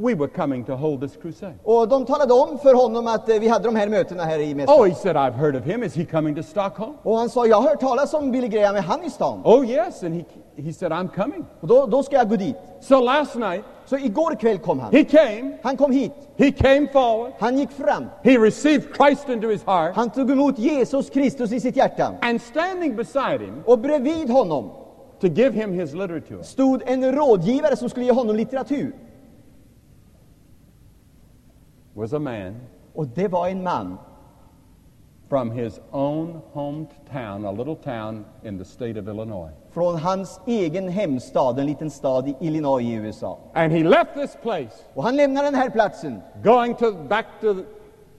we 0.00 0.14
were 0.14 0.28
coming 0.28 0.64
to 0.64 0.72
hold 0.76 1.00
this 1.00 1.16
crusade. 1.22 1.54
Och 1.64 1.88
de 1.88 2.04
talade 2.04 2.32
om 2.34 2.58
för 2.58 2.74
honom 2.74 3.06
att 3.06 3.28
eh, 3.28 3.38
vi 3.40 3.48
hade 3.48 3.64
de 3.64 3.76
här 3.76 3.88
mötena 3.88 4.24
här 4.24 4.38
i 4.38 4.54
mässan. 4.54 4.74
Oh, 4.80 4.86
he 4.88 4.94
said, 4.94 5.16
I've 5.16 5.32
heard 5.32 5.56
of 5.56 5.64
him. 5.64 5.82
Is 5.82 5.94
he 5.94 6.04
coming 6.04 6.34
to 6.34 6.42
Stockholm? 6.42 6.92
Och 7.02 7.16
han 7.16 7.30
sa, 7.30 7.46
jag 7.46 7.56
har 7.60 7.68
hört 7.68 7.80
talas 7.80 8.14
om 8.14 8.30
Billy 8.30 8.48
Graham, 8.48 8.76
är 8.76 8.80
han 8.82 9.04
i 9.04 9.10
stan? 9.10 9.40
Oh, 9.44 9.70
yes. 9.70 10.02
And 10.02 10.14
he, 10.14 10.24
he 10.62 10.72
said, 10.72 10.92
I'm 10.92 11.08
coming. 11.08 11.44
Och 11.60 11.68
då, 11.68 11.86
då 11.86 12.02
ska 12.02 12.16
jag 12.16 12.28
gå 12.28 12.36
dit. 12.36 12.56
So 12.80 13.00
last 13.00 13.34
night, 13.34 13.64
Så 13.86 13.96
igår 13.98 14.34
kväll 14.34 14.58
kom 14.58 14.78
han. 14.80 14.92
he 14.92 15.04
came, 15.04 15.52
Han 15.62 15.76
kom 15.76 15.92
hit. 15.92 16.12
he 16.36 16.50
came 16.52 16.86
forward, 16.92 17.32
Han 17.38 17.58
gick 17.58 17.70
fram. 17.70 18.04
he 18.22 18.38
received 18.38 18.84
Christ 18.96 19.28
into 19.28 19.48
his 19.48 19.64
heart, 19.64 19.96
Han 19.96 20.10
tog 20.10 20.30
emot 20.30 20.58
Jesus 20.58 21.10
Kristus 21.10 21.52
i 21.52 21.60
sitt 21.60 21.76
hjärta. 21.76 22.14
and 22.22 22.40
standing 22.42 22.96
beside 22.96 23.40
him 23.40 23.62
Och 23.66 23.78
bredvid 23.78 24.30
honom 24.30 24.70
to 25.20 25.26
give 25.26 25.52
him 25.52 25.72
his 25.72 25.92
literature 25.94 26.42
stod 26.44 26.82
en 26.86 27.12
rådgivare 27.12 27.76
som 27.76 27.88
skulle 27.88 28.06
ge 28.06 28.12
honom 28.12 28.36
litteratur. 28.36 28.92
Was 32.00 32.12
a 32.12 32.18
man 32.18 32.56
Och 32.94 33.06
det 33.06 33.28
var 33.28 33.48
en 33.48 33.62
man 33.62 33.98
from 35.28 35.50
his 35.50 35.80
own 35.92 36.40
hometown, 36.52 37.46
a 37.46 37.52
little 37.52 37.76
town 37.76 38.24
in 38.44 38.58
the 38.58 38.64
state 38.64 38.96
of 39.00 39.08
Illinois. 39.08 39.50
från 39.72 39.96
hans 39.96 40.40
egen 40.46 40.88
hemstad, 40.88 41.58
en 41.58 41.66
liten 41.66 41.90
stad 41.90 42.28
i 42.28 42.36
Illinois 42.40 42.82
i 42.82 42.92
USA. 42.92 43.38
And 43.54 43.72
he 43.72 43.84
left 43.84 44.14
this 44.14 44.36
place, 44.42 44.70
Och 44.94 45.02
han 45.02 45.16
lämnade 45.16 45.46
den 45.46 45.54
här 45.54 45.70
platsen 45.70 46.20
going 46.44 46.74
to 46.74 46.92
back 47.08 47.26
to 47.40 47.46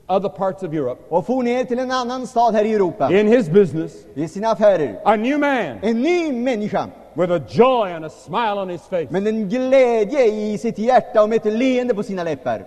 other 0.07 0.29
parts 0.29 0.63
of 0.63 0.73
Europe 0.73 1.01
och 1.09 1.25
for 1.25 1.43
ner 1.43 1.63
till 1.63 1.79
en 1.79 1.91
annan 1.91 2.27
stad 2.27 2.53
här 2.53 2.65
i 2.65 2.73
Europa, 2.73 3.19
in 3.19 3.27
his 3.27 3.49
business, 3.49 4.05
i 4.13 4.27
sina 4.27 4.47
affärer. 4.51 4.99
a 5.05 5.15
new 5.15 5.39
man 5.39 5.77
En 5.81 6.01
ny 6.01 6.31
människa, 6.31 6.87
with 7.13 7.31
a 7.31 7.39
joy 7.49 7.91
and 7.91 8.05
a 8.05 8.09
smile 8.09 8.61
on 8.61 8.69
his 8.69 8.81
face. 8.81 9.07
men 9.09 9.27
en 9.27 9.49
glädje 9.49 10.25
i 10.25 10.57
sitt 10.57 10.77
hjärta 10.77 11.23
och 11.23 11.29
med 11.29 11.35
ett 11.45 11.53
leende 11.53 11.93
på 11.93 12.03
sina 12.03 12.23
läppar. 12.23 12.65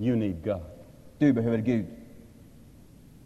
You 0.00 0.16
need 0.16 0.42
God. 0.42 0.62
Du 1.18 1.32
behöver 1.32 1.58
Gud. 1.58 1.84